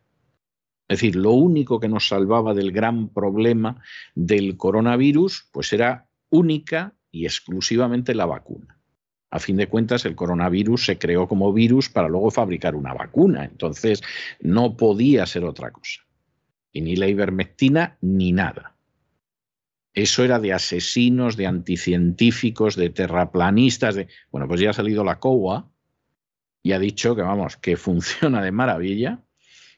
Es 0.87 0.99
decir, 0.99 1.15
lo 1.15 1.31
único 1.31 1.79
que 1.79 1.87
nos 1.87 2.07
salvaba 2.07 2.53
del 2.53 2.71
gran 2.71 3.09
problema 3.09 3.81
del 4.15 4.57
coronavirus, 4.57 5.49
pues 5.51 5.73
era 5.73 6.07
única 6.29 6.93
y 7.11 7.25
exclusivamente 7.25 8.15
la 8.15 8.25
vacuna. 8.25 8.79
A 9.29 9.39
fin 9.39 9.57
de 9.57 9.67
cuentas, 9.67 10.05
el 10.05 10.15
coronavirus 10.15 10.85
se 10.85 10.97
creó 10.97 11.27
como 11.27 11.53
virus 11.53 11.89
para 11.89 12.07
luego 12.07 12.29
fabricar 12.29 12.75
una 12.75 12.93
vacuna, 12.93 13.45
entonces 13.45 14.03
no 14.39 14.77
podía 14.77 15.25
ser 15.25 15.43
otra 15.43 15.71
cosa 15.71 16.02
y 16.73 16.81
ni 16.81 16.95
la 16.95 17.07
ivermectina 17.07 17.97
ni 18.01 18.33
nada. 18.33 18.75
Eso 19.93 20.23
era 20.23 20.39
de 20.39 20.53
asesinos, 20.53 21.37
de 21.37 21.45
anticientíficos, 21.45 22.75
de 22.75 22.89
terraplanistas, 22.89 23.95
de... 23.95 24.07
Bueno, 24.31 24.47
pues 24.47 24.59
ya 24.59 24.71
ha 24.71 24.73
salido 24.73 25.03
la 25.03 25.19
COA 25.19 25.69
y 26.63 26.71
ha 26.71 26.79
dicho 26.79 27.15
que, 27.15 27.21
vamos, 27.21 27.57
que 27.57 27.77
funciona 27.77 28.41
de 28.41 28.51
maravilla 28.51 29.23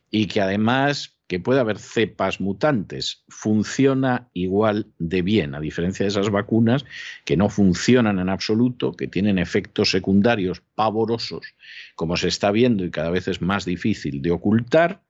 y 0.09 0.27
que 0.27 0.39
además 0.39 1.15
que 1.27 1.39
puede 1.39 1.59
haber 1.59 1.79
cepas 1.79 2.39
mutantes, 2.39 3.23
funciona 3.27 4.29
igual 4.33 4.87
de 4.99 5.23
bien, 5.23 5.55
a 5.55 5.59
diferencia 5.59 6.03
de 6.03 6.09
esas 6.09 6.29
vacunas 6.29 6.85
que 7.25 7.35
no 7.35 7.49
funcionan 7.49 8.19
en 8.19 8.29
absoluto, 8.29 8.93
que 8.93 9.07
tienen 9.07 9.39
efectos 9.39 9.89
secundarios 9.89 10.61
pavorosos, 10.75 11.55
como 11.95 12.15
se 12.15 12.27
está 12.27 12.51
viendo 12.51 12.85
y 12.85 12.91
cada 12.91 13.09
vez 13.09 13.27
es 13.27 13.41
más 13.41 13.65
difícil 13.65 14.21
de 14.21 14.31
ocultar, 14.31 15.01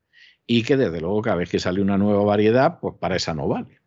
y 0.47 0.63
que 0.63 0.77
desde 0.77 1.01
luego 1.01 1.21
cada 1.21 1.37
vez 1.37 1.49
que 1.49 1.59
sale 1.59 1.81
una 1.81 1.97
nueva 1.97 2.23
variedad, 2.23 2.79
pues 2.79 2.95
para 2.99 3.15
esa 3.15 3.33
no 3.33 3.47
vale. 3.47 3.79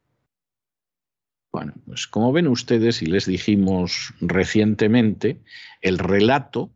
Bueno, 1.53 1.75
pues 1.87 2.07
como 2.07 2.33
ven 2.33 2.47
ustedes 2.47 3.03
y 3.03 3.07
les 3.07 3.27
dijimos 3.27 4.13
recientemente, 4.21 5.41
el 5.81 5.99
relato 5.99 6.71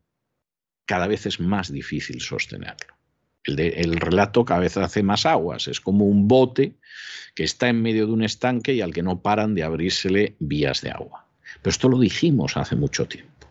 cada 0.86 1.06
vez 1.06 1.26
es 1.26 1.40
más 1.40 1.70
difícil 1.70 2.20
sostenerlo. 2.20 2.94
El, 3.44 3.58
el, 3.58 3.96
relato 3.96 4.44
cada 4.44 4.60
vez 4.60 4.76
hace 4.76 5.02
más 5.02 5.26
aguas, 5.26 5.66
es 5.66 5.80
como 5.80 6.06
un 6.06 6.28
bote 6.28 6.76
que 7.34 7.44
está 7.44 7.68
en 7.68 7.82
medio 7.82 8.06
de 8.06 8.12
un 8.12 8.22
estanque 8.22 8.72
y 8.72 8.80
al 8.80 8.94
que 8.94 9.02
no 9.02 9.20
paran 9.20 9.54
de 9.54 9.64
abrírsele 9.64 10.36
vías 10.38 10.80
de 10.80 10.90
agua. 10.90 11.26
Pero 11.60 11.70
esto 11.70 11.88
lo 11.88 11.98
dijimos 11.98 12.56
hace 12.56 12.76
mucho 12.76 13.06
tiempo. 13.06 13.48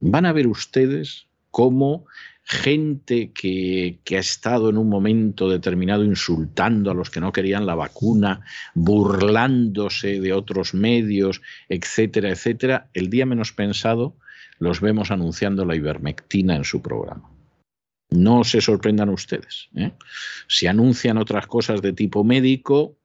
Van 0.00 0.24
a 0.24 0.32
ver 0.32 0.46
ustedes 0.46 1.26
cómo 1.50 2.06
gente 2.44 3.32
que, 3.32 3.98
ha 4.10 4.18
estado 4.18 4.68
en 4.70 4.76
un 4.76 4.88
momento 4.88 5.48
determinado 5.48 6.04
insultando 6.04 6.90
a 6.90 6.94
los 6.94 7.10
que 7.10 7.20
no 7.20 7.32
querían 7.32 7.66
la 7.66 7.74
vacuna, 7.74 8.40
burlándose 8.74 10.20
de 10.20 10.32
otros 10.32 10.74
medios, 10.74 11.40
etcétera, 11.68 12.30
etcétera, 12.30 12.90
el 12.94 13.10
día 13.10 13.26
menos 13.26 13.52
pensado 13.52 14.16
los 14.58 14.80
vemos 14.80 15.10
anunciando 15.10 15.64
la 15.64 15.76
ivermectina 15.76 16.56
en 16.56 16.64
su 16.64 16.82
programa. 16.82 17.30
No 18.10 18.44
se 18.44 18.60
sorprendan 18.60 19.08
ustedes. 19.08 19.68
¿eh? 19.74 19.92
Si 20.46 20.66
anuncian 20.66 21.16
otras 21.16 21.46
cosas 21.46 21.80
de 21.80 21.92
tipo 21.92 22.22
médico, 22.22 22.98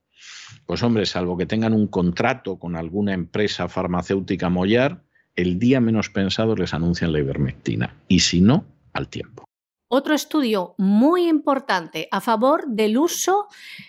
pues 0.65 0.83
hombre, 0.83 1.05
salvo 1.05 1.38
que 1.38 1.45
tengan 1.45 1.73
un 1.73 1.88
contrato 1.88 2.59
con 2.59 2.75
alguna 2.75 3.13
empresa 3.13 3.69
farmacéutica 3.69 4.49
mollar, 4.49 5.01
el 5.35 5.59
día 5.59 5.79
menos 5.79 6.09
pensado 6.09 6.55
les 6.55 6.73
anuncian 6.73 7.13
la 7.13 7.19
ivermectina. 7.19 7.95
Y 8.07 8.19
si 8.19 8.41
no, 8.41 8.65
tiempo. 9.05 9.45
Otro 9.89 10.13
estudio 10.15 10.75
muy 10.77 11.29
importante 11.29 12.09
a 12.11 12.19
favor 12.19 12.65
del 12.67 12.97
uso 12.97 13.47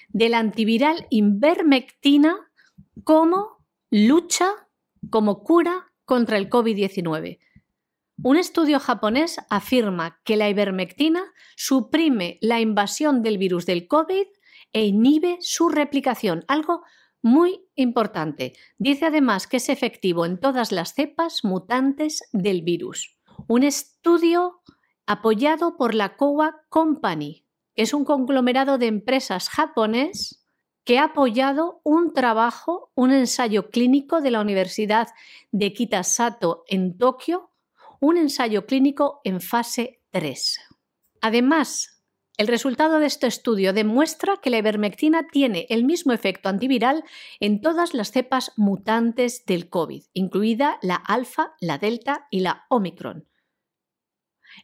del 0.09 0.34
antiviral 0.34 1.06
invermectina 1.11 2.36
como 3.02 3.64
lucha, 3.90 4.50
como 5.11 5.42
cura 5.42 5.92
contra 6.04 6.36
el 6.36 6.48
COVID-19. 6.48 7.38
Un 8.22 8.36
estudio 8.36 8.80
japonés 8.80 9.38
afirma 9.48 10.20
que 10.24 10.36
la 10.36 10.48
ivermectina 10.48 11.22
suprime 11.56 12.38
la 12.40 12.61
invasión 12.61 13.22
del 13.22 13.38
virus 13.38 13.66
del 13.66 13.88
COVID 13.88 14.26
e 14.72 14.86
inhibe 14.86 15.38
su 15.40 15.68
replicación, 15.68 16.44
algo 16.48 16.82
muy 17.22 17.64
importante. 17.74 18.54
Dice 18.78 19.06
además 19.06 19.46
que 19.46 19.59
es 19.59 19.68
efectivo 19.68 20.26
en 20.26 20.38
todas 20.38 20.72
las 20.72 20.94
cepas 20.94 21.44
mutantes 21.44 22.22
del 22.32 22.62
virus. 22.62 23.16
Un 23.46 23.62
estudio 23.62 24.62
apoyado 25.09 25.78
por 25.78 25.94
la 25.94 26.16
Kowa 26.16 26.66
Company, 26.68 27.46
que 27.74 27.82
es 27.82 27.94
un 27.94 28.04
conglomerado 28.04 28.76
de 28.76 28.88
empresas 28.88 29.48
japonés 29.48 30.44
que 30.84 30.98
ha 30.98 31.04
apoyado 31.04 31.80
un 31.82 32.12
trabajo, 32.12 32.92
un 32.94 33.12
ensayo 33.12 33.70
clínico 33.70 34.20
de 34.20 34.30
la 34.30 34.42
Universidad 34.42 35.09
de 35.50 35.72
Kitasato 35.72 36.64
en 36.68 36.98
Tokio, 36.98 37.50
un 38.00 38.18
ensayo 38.18 38.66
clínico 38.66 39.22
en 39.24 39.40
fase 39.40 40.02
3. 40.11 40.61
Además, 41.22 42.02
el 42.36 42.46
resultado 42.46 42.98
de 42.98 43.06
este 43.06 43.26
estudio 43.26 43.72
demuestra 43.72 44.36
que 44.36 44.50
la 44.50 44.59
ivermectina 44.59 45.26
tiene 45.26 45.66
el 45.70 45.84
mismo 45.84 46.12
efecto 46.12 46.50
antiviral 46.50 47.02
en 47.40 47.62
todas 47.62 47.94
las 47.94 48.12
cepas 48.12 48.52
mutantes 48.56 49.46
del 49.46 49.70
COVID, 49.70 50.04
incluida 50.12 50.78
la 50.82 50.96
alfa, 50.96 51.54
la 51.61 51.78
delta 51.78 52.26
y 52.30 52.40
la 52.40 52.66
omicron. 52.68 53.28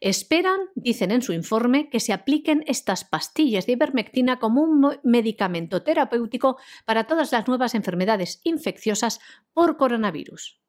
Esperan, 0.00 0.60
dicen 0.74 1.10
en 1.10 1.22
su 1.22 1.32
informe, 1.32 1.88
que 1.90 2.00
se 2.00 2.12
apliquen 2.12 2.64
estas 2.66 3.04
pastillas 3.04 3.66
de 3.66 3.72
ivermectina 3.72 4.38
como 4.38 4.62
un 4.62 4.98
medicamento 5.02 5.82
terapéutico 5.82 6.58
para 6.84 7.06
todas 7.06 7.32
las 7.32 7.46
nuevas 7.48 7.74
enfermedades 7.74 8.40
infecciosas 8.44 9.20
por 9.52 9.76
coronavirus. 9.76 10.60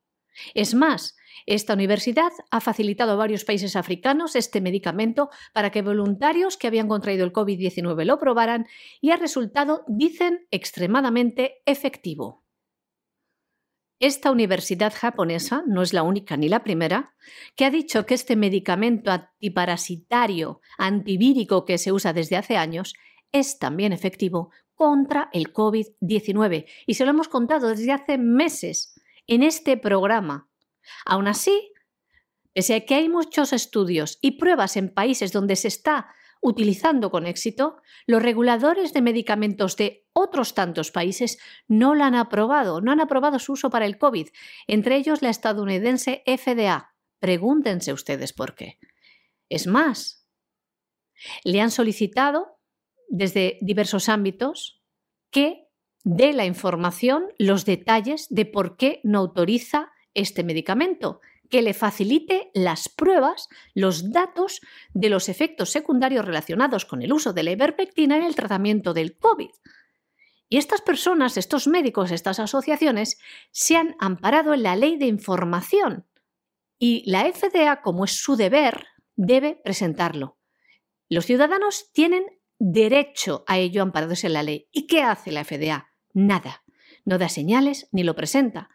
Es 0.53 0.73
más, 0.73 1.15
esta 1.45 1.73
universidad 1.73 2.31
ha 2.51 2.61
facilitado 2.61 3.11
a 3.11 3.15
varios 3.15 3.45
países 3.45 3.75
africanos 3.75 4.35
este 4.35 4.61
medicamento 4.61 5.29
para 5.53 5.71
que 5.71 5.81
voluntarios 5.81 6.57
que 6.57 6.67
habían 6.67 6.87
contraído 6.87 7.25
el 7.25 7.33
COVID-19 7.33 8.05
lo 8.05 8.19
probaran 8.19 8.67
y 9.01 9.11
ha 9.11 9.17
resultado, 9.17 9.83
dicen, 9.87 10.47
extremadamente 10.51 11.61
efectivo. 11.65 12.44
Esta 13.99 14.29
universidad 14.29 14.93
japonesa 14.93 15.63
no 15.67 15.81
es 15.81 15.93
la 15.93 16.03
única 16.03 16.35
ni 16.35 16.49
la 16.49 16.63
primera 16.63 17.13
que 17.55 17.63
ha 17.63 17.71
dicho 17.71 18.05
que 18.05 18.13
este 18.13 18.35
medicamento 18.35 19.09
antiparasitario 19.09 20.59
antivírico 20.77 21.63
que 21.63 21.77
se 21.77 21.93
usa 21.93 22.11
desde 22.11 22.35
hace 22.35 22.57
años 22.57 22.93
es 23.31 23.57
también 23.57 23.93
efectivo 23.93 24.51
contra 24.73 25.29
el 25.31 25.53
COVID-19 25.53 26.65
y 26.85 26.93
se 26.95 27.05
lo 27.05 27.11
hemos 27.11 27.29
contado 27.29 27.69
desde 27.69 27.93
hace 27.93 28.17
meses 28.17 28.99
en 29.27 29.43
este 29.43 29.77
programa. 29.77 30.49
Aún 31.05 31.27
así, 31.27 31.71
pese 32.53 32.75
a 32.75 32.85
que 32.85 32.95
hay 32.95 33.07
muchos 33.07 33.53
estudios 33.53 34.19
y 34.21 34.31
pruebas 34.31 34.75
en 34.75 34.93
países 34.93 35.31
donde 35.31 35.55
se 35.55 35.69
está 35.69 36.07
utilizando 36.45 37.09
con 37.09 37.25
éxito, 37.25 37.77
los 38.05 38.21
reguladores 38.21 38.93
de 38.93 39.01
medicamentos 39.01 39.75
de 39.77 40.05
otros 40.13 40.53
tantos 40.53 40.91
países 40.91 41.39
no 41.67 41.95
lo 41.95 42.03
han 42.03 42.13
aprobado, 42.13 42.81
no 42.81 42.91
han 42.91 43.01
aprobado 43.01 43.39
su 43.39 43.53
uso 43.53 43.71
para 43.71 43.87
el 43.87 43.97
COVID, 43.97 44.27
entre 44.67 44.95
ellos 44.95 45.23
la 45.23 45.31
estadounidense 45.31 46.21
FDA. 46.27 46.93
Pregúntense 47.19 47.93
ustedes 47.93 48.31
por 48.31 48.53
qué. 48.53 48.77
Es 49.49 49.65
más, 49.65 50.29
le 51.43 51.61
han 51.61 51.71
solicitado 51.71 52.59
desde 53.09 53.57
diversos 53.61 54.07
ámbitos 54.07 54.83
que 55.31 55.67
dé 56.03 56.31
la 56.33 56.45
información, 56.45 57.25
los 57.39 57.65
detalles 57.65 58.27
de 58.29 58.45
por 58.45 58.77
qué 58.77 59.01
no 59.03 59.17
autoriza 59.17 59.91
este 60.13 60.43
medicamento, 60.43 61.21
que 61.49 61.61
le 61.61 61.73
facilite 61.73 62.51
las 62.53 62.89
pruebas, 62.89 63.47
los 63.73 64.11
datos 64.11 64.61
de 64.93 65.09
los 65.09 65.29
efectos 65.29 65.69
secundarios 65.69 66.25
relacionados 66.25 66.85
con 66.85 67.01
el 67.01 67.13
uso 67.13 67.33
de 67.33 67.43
la 67.43 67.51
ivermectina 67.51 68.17
en 68.17 68.23
el 68.23 68.35
tratamiento 68.35 68.93
del 68.93 69.17
COVID. 69.17 69.49
Y 70.49 70.57
estas 70.57 70.81
personas, 70.81 71.37
estos 71.37 71.67
médicos, 71.67 72.11
estas 72.11 72.39
asociaciones, 72.39 73.17
se 73.51 73.77
han 73.77 73.95
amparado 73.99 74.53
en 74.53 74.63
la 74.63 74.75
ley 74.75 74.97
de 74.97 75.07
información 75.07 76.05
y 76.77 77.09
la 77.09 77.31
FDA, 77.31 77.81
como 77.81 78.05
es 78.05 78.11
su 78.11 78.35
deber, 78.35 78.85
debe 79.15 79.59
presentarlo. 79.63 80.37
Los 81.09 81.25
ciudadanos 81.25 81.91
tienen 81.93 82.23
derecho 82.59 83.43
a 83.47 83.57
ello 83.57 83.81
amparados 83.81 84.23
en 84.23 84.33
la 84.33 84.43
ley. 84.43 84.67
¿Y 84.71 84.87
qué 84.87 85.01
hace 85.01 85.31
la 85.31 85.43
FDA? 85.43 85.89
nada. 86.15 86.63
No 87.03 87.19
da 87.19 87.29
señales 87.29 87.87
ni 87.91 88.03
lo 88.03 88.15
presenta, 88.15 88.69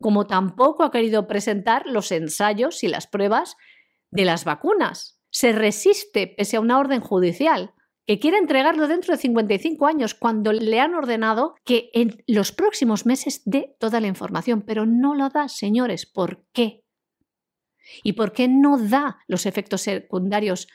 como 0.00 0.26
tampoco 0.26 0.82
ha 0.82 0.90
querido 0.90 1.26
presentar 1.26 1.86
los 1.86 2.12
ensayos 2.12 2.82
y 2.84 2.88
las 2.88 3.06
pruebas 3.06 3.56
de 4.10 4.24
las 4.24 4.44
vacunas. 4.44 5.20
Se 5.30 5.52
resiste 5.52 6.26
pese 6.26 6.56
a 6.56 6.60
una 6.60 6.78
orden 6.78 7.00
judicial 7.00 7.74
que 8.06 8.20
quiere 8.20 8.38
entregarlo 8.38 8.86
dentro 8.86 9.14
de 9.14 9.20
55 9.20 9.86
años 9.86 10.14
cuando 10.14 10.52
le 10.52 10.78
han 10.80 10.94
ordenado 10.94 11.56
que 11.64 11.90
en 11.92 12.22
los 12.26 12.52
próximos 12.52 13.04
meses 13.04 13.42
dé 13.44 13.76
toda 13.80 14.00
la 14.00 14.06
información, 14.06 14.62
pero 14.62 14.86
no 14.86 15.14
lo 15.14 15.28
da, 15.28 15.48
señores. 15.48 16.06
¿Por 16.06 16.44
qué? 16.52 16.84
¿Y 18.04 18.12
por 18.12 18.32
qué 18.32 18.48
no 18.48 18.78
da 18.78 19.18
los 19.26 19.44
efectos 19.46 19.82
secundarios 19.82 20.68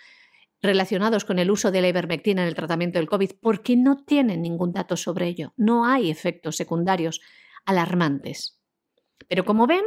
relacionados 0.61 1.25
con 1.25 1.39
el 1.39 1.49
uso 1.49 1.71
de 1.71 1.81
la 1.81 1.87
ivermectina 1.87 2.43
en 2.43 2.47
el 2.47 2.55
tratamiento 2.55 2.99
del 2.99 3.09
COVID 3.09 3.31
porque 3.41 3.75
no 3.75 4.03
tienen 4.03 4.41
ningún 4.41 4.71
dato 4.73 4.95
sobre 4.95 5.27
ello. 5.27 5.53
No 5.57 5.85
hay 5.85 6.11
efectos 6.11 6.55
secundarios 6.55 7.19
alarmantes. 7.65 8.60
Pero 9.27 9.45
como 9.45 9.67
ven, 9.67 9.83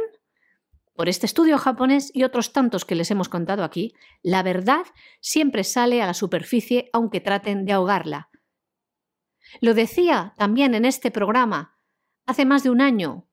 por 0.95 1.09
este 1.09 1.25
estudio 1.25 1.57
japonés 1.57 2.09
y 2.13 2.23
otros 2.23 2.53
tantos 2.53 2.85
que 2.85 2.95
les 2.95 3.11
hemos 3.11 3.29
contado 3.29 3.63
aquí, 3.63 3.93
la 4.23 4.43
verdad 4.43 4.85
siempre 5.19 5.63
sale 5.63 6.01
a 6.01 6.05
la 6.05 6.13
superficie 6.13 6.89
aunque 6.93 7.19
traten 7.19 7.65
de 7.65 7.73
ahogarla. 7.73 8.29
Lo 9.61 9.73
decía 9.73 10.33
también 10.37 10.73
en 10.73 10.85
este 10.85 11.11
programa 11.11 11.77
hace 12.25 12.45
más 12.45 12.63
de 12.63 12.69
un 12.69 12.81
año 12.81 13.27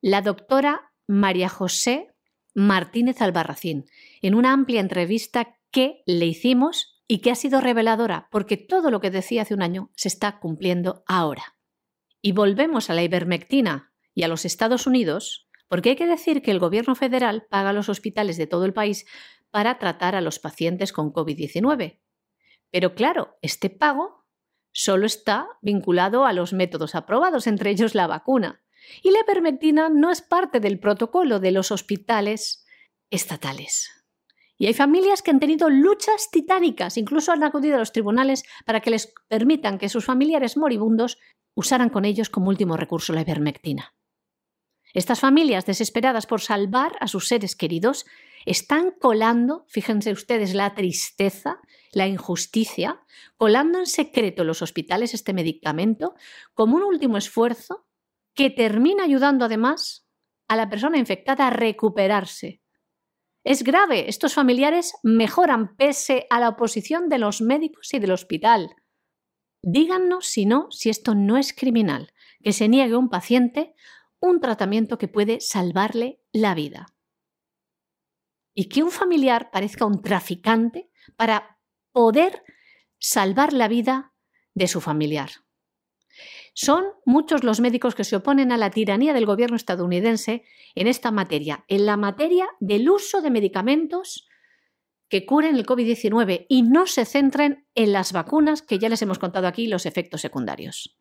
la 0.00 0.20
doctora 0.20 0.92
María 1.06 1.48
José 1.48 2.14
Martínez 2.54 3.20
Albarracín 3.22 3.86
en 4.22 4.34
una 4.34 4.52
amplia 4.52 4.80
entrevista 4.80 5.58
que 5.70 6.02
le 6.06 6.26
hicimos 6.26 7.02
y 7.08 7.18
que 7.18 7.30
ha 7.30 7.34
sido 7.36 7.60
reveladora, 7.60 8.28
porque 8.30 8.56
todo 8.56 8.90
lo 8.90 9.00
que 9.00 9.10
decía 9.10 9.42
hace 9.42 9.54
un 9.54 9.62
año 9.62 9.90
se 9.94 10.08
está 10.08 10.40
cumpliendo 10.40 11.04
ahora. 11.06 11.56
Y 12.20 12.32
volvemos 12.32 12.90
a 12.90 12.94
la 12.94 13.04
ivermectina 13.04 13.92
y 14.16 14.24
a 14.24 14.28
los 14.28 14.44
Estados 14.44 14.86
Unidos, 14.86 15.46
porque 15.68 15.90
hay 15.90 15.96
que 15.96 16.06
decir 16.06 16.42
que 16.42 16.50
el 16.50 16.58
gobierno 16.58 16.94
federal 16.96 17.46
paga 17.50 17.70
a 17.70 17.72
los 17.72 17.88
hospitales 17.88 18.38
de 18.38 18.46
todo 18.46 18.64
el 18.64 18.72
país 18.72 19.06
para 19.50 19.78
tratar 19.78 20.16
a 20.16 20.22
los 20.22 20.38
pacientes 20.38 20.92
con 20.92 21.12
COVID-19. 21.12 22.00
Pero 22.72 22.94
claro, 22.94 23.36
este 23.42 23.68
pago 23.68 24.24
solo 24.72 25.06
está 25.06 25.46
vinculado 25.60 26.24
a 26.24 26.32
los 26.32 26.54
métodos 26.54 26.94
aprobados, 26.94 27.46
entre 27.46 27.70
ellos 27.70 27.94
la 27.94 28.06
vacuna. 28.06 28.62
Y 29.02 29.10
la 29.10 29.20
ivermectina 29.20 29.90
no 29.90 30.10
es 30.10 30.22
parte 30.22 30.60
del 30.60 30.80
protocolo 30.80 31.38
de 31.38 31.52
los 31.52 31.70
hospitales 31.70 32.64
estatales. 33.10 33.90
Y 34.56 34.66
hay 34.66 34.74
familias 34.74 35.20
que 35.20 35.30
han 35.30 35.40
tenido 35.40 35.68
luchas 35.68 36.30
titánicas, 36.30 36.96
incluso 36.96 37.32
han 37.32 37.42
acudido 37.42 37.76
a 37.76 37.78
los 37.78 37.92
tribunales 37.92 38.44
para 38.64 38.80
que 38.80 38.90
les 38.90 39.12
permitan 39.28 39.76
que 39.76 39.90
sus 39.90 40.06
familiares 40.06 40.56
moribundos 40.56 41.18
usaran 41.54 41.90
con 41.90 42.06
ellos 42.06 42.30
como 42.30 42.48
último 42.48 42.78
recurso 42.78 43.12
la 43.12 43.20
ivermectina. 43.20 43.94
Estas 44.96 45.20
familias, 45.20 45.66
desesperadas 45.66 46.24
por 46.24 46.40
salvar 46.40 46.96
a 47.00 47.06
sus 47.06 47.28
seres 47.28 47.54
queridos, 47.54 48.06
están 48.46 48.92
colando, 48.98 49.66
fíjense 49.68 50.10
ustedes 50.10 50.54
la 50.54 50.74
tristeza, 50.74 51.60
la 51.92 52.06
injusticia, 52.06 53.02
colando 53.36 53.78
en 53.78 53.84
secreto 53.84 54.40
en 54.40 54.48
los 54.48 54.62
hospitales 54.62 55.12
este 55.12 55.34
medicamento 55.34 56.14
como 56.54 56.76
un 56.76 56.82
último 56.82 57.18
esfuerzo 57.18 57.86
que 58.32 58.48
termina 58.48 59.04
ayudando 59.04 59.44
además 59.44 60.08
a 60.48 60.56
la 60.56 60.70
persona 60.70 60.96
infectada 60.96 61.48
a 61.48 61.50
recuperarse 61.50 62.62
es 63.44 63.62
grave. 63.62 64.08
Estos 64.08 64.32
familiares 64.32 64.94
mejoran 65.02 65.76
pese 65.76 66.26
a 66.30 66.40
la 66.40 66.48
oposición 66.48 67.10
de 67.10 67.18
los 67.18 67.42
médicos 67.42 67.92
y 67.92 67.98
del 67.98 68.12
hospital. 68.12 68.74
Díganos, 69.62 70.26
si 70.26 70.46
no, 70.46 70.68
si 70.70 70.88
esto 70.88 71.14
no 71.14 71.36
es 71.36 71.52
criminal, 71.52 72.12
que 72.42 72.52
se 72.52 72.68
niegue 72.68 72.96
un 72.96 73.10
paciente 73.10 73.74
un 74.20 74.40
tratamiento 74.40 74.98
que 74.98 75.08
puede 75.08 75.40
salvarle 75.40 76.20
la 76.32 76.54
vida. 76.54 76.86
Y 78.54 78.68
que 78.68 78.82
un 78.82 78.90
familiar 78.90 79.50
parezca 79.50 79.84
un 79.84 80.02
traficante 80.02 80.90
para 81.16 81.58
poder 81.92 82.42
salvar 82.98 83.52
la 83.52 83.68
vida 83.68 84.14
de 84.54 84.68
su 84.68 84.80
familiar. 84.80 85.30
Son 86.54 86.84
muchos 87.04 87.44
los 87.44 87.60
médicos 87.60 87.94
que 87.94 88.04
se 88.04 88.16
oponen 88.16 88.50
a 88.50 88.56
la 88.56 88.70
tiranía 88.70 89.12
del 89.12 89.26
gobierno 89.26 89.56
estadounidense 89.56 90.44
en 90.74 90.86
esta 90.86 91.10
materia, 91.10 91.64
en 91.68 91.84
la 91.84 91.98
materia 91.98 92.48
del 92.60 92.88
uso 92.88 93.20
de 93.20 93.30
medicamentos 93.30 94.26
que 95.08 95.26
curen 95.26 95.56
el 95.56 95.66
COVID-19 95.66 96.46
y 96.48 96.62
no 96.62 96.86
se 96.86 97.04
centren 97.04 97.66
en 97.74 97.92
las 97.92 98.12
vacunas 98.12 98.62
que 98.62 98.78
ya 98.78 98.88
les 98.88 99.02
hemos 99.02 99.18
contado 99.18 99.46
aquí 99.46 99.66
los 99.66 99.86
efectos 99.86 100.22
secundarios. 100.22 100.96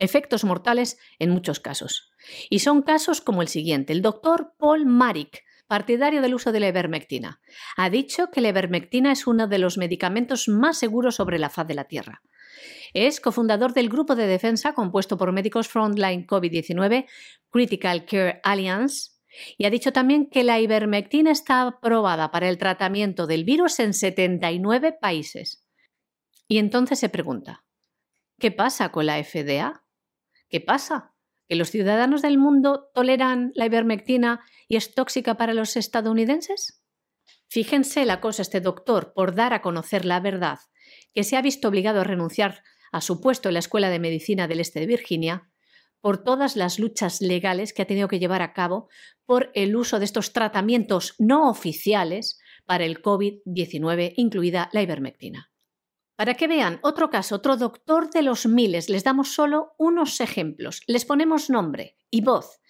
Efectos 0.00 0.44
mortales 0.44 0.98
en 1.18 1.30
muchos 1.30 1.60
casos. 1.60 2.10
Y 2.48 2.58
son 2.58 2.82
casos 2.82 3.20
como 3.20 3.42
el 3.42 3.48
siguiente. 3.48 3.92
El 3.92 4.02
doctor 4.02 4.54
Paul 4.58 4.86
Marik, 4.86 5.44
partidario 5.68 6.20
del 6.22 6.34
uso 6.34 6.50
de 6.50 6.58
la 6.58 6.68
ivermectina, 6.68 7.40
ha 7.76 7.90
dicho 7.90 8.30
que 8.32 8.40
la 8.40 8.48
ivermectina 8.48 9.12
es 9.12 9.28
uno 9.28 9.46
de 9.46 9.58
los 9.58 9.78
medicamentos 9.78 10.48
más 10.48 10.78
seguros 10.78 11.14
sobre 11.14 11.38
la 11.38 11.50
faz 11.50 11.68
de 11.68 11.74
la 11.74 11.84
Tierra. 11.84 12.22
Es 12.92 13.20
cofundador 13.20 13.72
del 13.72 13.88
grupo 13.88 14.16
de 14.16 14.26
defensa 14.26 14.72
compuesto 14.72 15.16
por 15.16 15.30
médicos 15.30 15.68
Frontline 15.68 16.26
COVID-19, 16.26 17.06
Critical 17.50 18.04
Care 18.04 18.40
Alliance, 18.42 19.12
y 19.56 19.64
ha 19.64 19.70
dicho 19.70 19.92
también 19.92 20.28
que 20.28 20.42
la 20.42 20.58
ivermectina 20.60 21.30
está 21.30 21.62
aprobada 21.62 22.30
para 22.30 22.48
el 22.48 22.58
tratamiento 22.58 23.26
del 23.26 23.44
virus 23.44 23.78
en 23.78 23.94
79 23.94 24.98
países. 25.00 25.64
Y 26.48 26.58
entonces 26.58 26.98
se 26.98 27.08
pregunta, 27.08 27.64
¿qué 28.38 28.50
pasa 28.50 28.90
con 28.90 29.06
la 29.06 29.22
FDA? 29.22 29.84
¿Qué 30.50 30.60
pasa? 30.60 31.14
¿Que 31.48 31.54
los 31.54 31.70
ciudadanos 31.70 32.22
del 32.22 32.36
mundo 32.36 32.90
toleran 32.92 33.52
la 33.54 33.66
ivermectina 33.66 34.44
y 34.68 34.76
es 34.76 34.94
tóxica 34.94 35.36
para 35.36 35.54
los 35.54 35.76
estadounidenses? 35.76 36.82
Fíjense 37.48 38.04
la 38.04 38.20
cosa 38.20 38.42
este 38.42 38.60
doctor 38.60 39.12
por 39.14 39.34
dar 39.34 39.54
a 39.54 39.62
conocer 39.62 40.04
la 40.04 40.20
verdad, 40.20 40.58
que 41.14 41.24
se 41.24 41.36
ha 41.36 41.42
visto 41.42 41.68
obligado 41.68 42.00
a 42.00 42.04
renunciar 42.04 42.62
a 42.92 43.00
su 43.00 43.20
puesto 43.20 43.48
en 43.48 43.54
la 43.54 43.60
Escuela 43.60 43.90
de 43.90 44.00
Medicina 44.00 44.48
del 44.48 44.60
Este 44.60 44.80
de 44.80 44.86
Virginia 44.86 45.50
por 46.00 46.24
todas 46.24 46.56
las 46.56 46.78
luchas 46.78 47.20
legales 47.20 47.72
que 47.72 47.82
ha 47.82 47.86
tenido 47.86 48.08
que 48.08 48.18
llevar 48.18 48.42
a 48.42 48.52
cabo 48.52 48.88
por 49.26 49.50
el 49.54 49.76
uso 49.76 49.98
de 49.98 50.06
estos 50.06 50.32
tratamientos 50.32 51.14
no 51.18 51.48
oficiales 51.48 52.40
para 52.64 52.84
el 52.84 53.02
COVID-19, 53.02 54.14
incluida 54.16 54.70
la 54.72 54.82
ivermectina. 54.82 55.50
Para 56.20 56.34
que 56.34 56.48
vean 56.48 56.80
otro 56.82 57.08
caso, 57.08 57.36
otro 57.36 57.56
doctor 57.56 58.10
de 58.10 58.20
los 58.20 58.44
miles, 58.44 58.90
les 58.90 59.04
damos 59.04 59.32
solo 59.32 59.72
unos 59.78 60.20
ejemplos. 60.20 60.82
Les 60.86 61.06
ponemos 61.06 61.48
nombre 61.48 61.96
y 62.10 62.20
voz. 62.20 62.60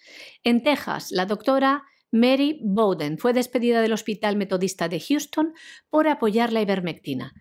En 0.45 0.63
Texas, 0.63 1.11
la 1.11 1.25
doctora 1.25 1.83
Mary 2.13 2.61
Bowden 2.63 3.17
fue 3.17 3.33
despedida 3.33 3.81
del 3.81 3.91
Hospital 3.91 4.37
Metodista 4.37 4.87
de 4.87 5.01
Houston 5.01 5.53
por 5.89 6.07
apoyar 6.07 6.53
la 6.53 6.61
ivermectina. 6.61 7.33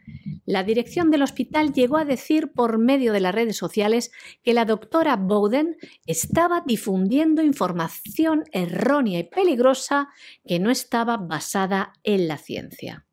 La 0.47 0.65
dirección 0.65 1.13
del 1.13 1.23
hospital 1.23 1.73
llegó 1.73 1.97
a 1.97 2.05
decir 2.05 2.51
por 2.57 2.79
medio 2.79 3.13
de 3.13 3.21
las 3.21 3.33
redes 3.33 3.57
sociales 3.57 4.11
que 4.43 4.53
la 4.53 4.65
doctora 4.65 5.15
Bowden 5.15 5.77
estaba 6.07 6.65
difundiendo 6.67 7.41
información 7.41 8.43
errónea 8.51 9.21
y 9.21 9.31
peligrosa 9.31 10.09
que 10.45 10.59
no 10.59 10.73
estaba 10.73 11.19
basada 11.19 11.93
en 12.03 12.27
la 12.27 12.37
ciencia. 12.37 13.07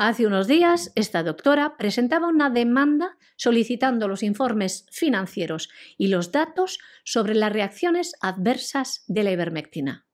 Hace 0.00 0.26
unos 0.26 0.46
días, 0.46 0.92
esta 0.94 1.22
doctora 1.24 1.76
presentaba 1.76 2.28
una 2.28 2.50
demanda 2.50 3.18
solicitando 3.36 4.06
los 4.06 4.22
informes 4.22 4.86
financieros 4.92 5.70
y 5.96 6.06
los 6.06 6.30
datos 6.30 6.78
sobre 7.04 7.34
las 7.34 7.52
reacciones 7.52 8.12
adversas 8.20 9.02
de 9.08 9.24
la 9.24 9.32
ivermectina 9.32 10.08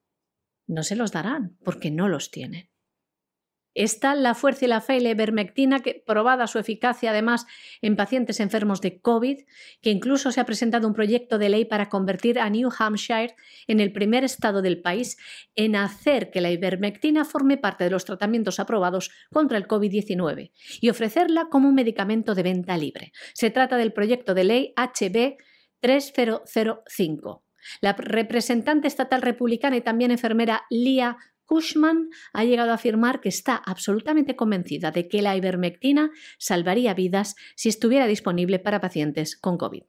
no 0.67 0.83
se 0.83 0.97
los 0.97 1.13
darán 1.13 1.57
porque 1.65 1.91
no 1.91 2.09
los 2.09 2.31
tienen. 2.31 2.71
Está 3.75 4.15
la 4.15 4.35
fuerza 4.35 4.65
y 4.65 4.69
la 4.69 4.81
fe 4.81 4.97
y 4.97 5.01
la 5.01 5.11
ivermectina, 5.11 5.81
que, 5.81 6.03
probada 6.07 6.47
su 6.47 6.59
eficacia 6.59 7.11
además 7.11 7.47
en 7.83 7.97
pacientes 7.97 8.41
enfermos 8.41 8.81
de 8.81 9.01
COVID, 9.01 9.41
que 9.83 9.91
incluso 9.91 10.33
se 10.33 10.41
ha 10.41 10.47
presentado 10.47 10.87
un 10.87 10.95
proyecto 10.95 11.39
de 11.39 11.49
ley 11.49 11.65
para 11.65 11.89
convertir 11.89 12.39
a 12.39 12.49
New 12.51 12.71
Hampshire 12.79 13.35
en 13.67 13.81
el 13.81 13.93
primer 13.93 14.25
estado 14.25 14.63
del 14.63 14.81
país 14.81 15.17
en 15.55 15.77
hacer 15.77 16.31
que 16.31 16.41
la 16.41 16.51
ivermectina 16.51 17.25
forme 17.25 17.57
parte 17.57 17.85
de 17.85 17.91
los 17.91 18.05
tratamientos 18.05 18.61
aprobados 18.61 19.11
contra 19.33 19.59
el 19.59 19.67
COVID-19 19.67 20.53
y 20.81 20.89
ofrecerla 20.91 21.49
como 21.51 21.69
un 21.69 21.75
medicamento 21.75 22.35
de 22.35 22.43
venta 22.43 22.77
libre. 22.77 23.13
Se 23.33 23.51
trata 23.51 23.77
del 23.77 23.93
proyecto 23.93 24.35
de 24.35 24.45
ley 24.45 24.75
HB 24.77 25.37
3005 25.81 27.45
la 27.81 27.95
representante 27.95 28.89
estatal 28.89 29.23
republicana 29.23 29.77
y 29.77 29.81
también 29.81 30.11
enfermera 30.11 30.65
Lia 30.71 31.17
Cushman 31.47 32.11
ha 32.33 32.45
llegado 32.45 32.71
a 32.71 32.75
afirmar 32.75 33.21
que 33.21 33.29
está 33.29 33.57
absolutamente 33.57 34.37
convencida 34.37 34.91
de 34.91 35.09
que 35.09 35.23
la 35.23 35.37
ivermectina 35.37 36.11
salvaría 36.39 36.95
vidas 36.95 37.37
si 37.57 37.69
estuviera 37.69 38.07
disponible 38.07 38.59
para 38.59 38.81
pacientes 38.81 39.37
con 39.37 39.59
COVID. 39.59 39.83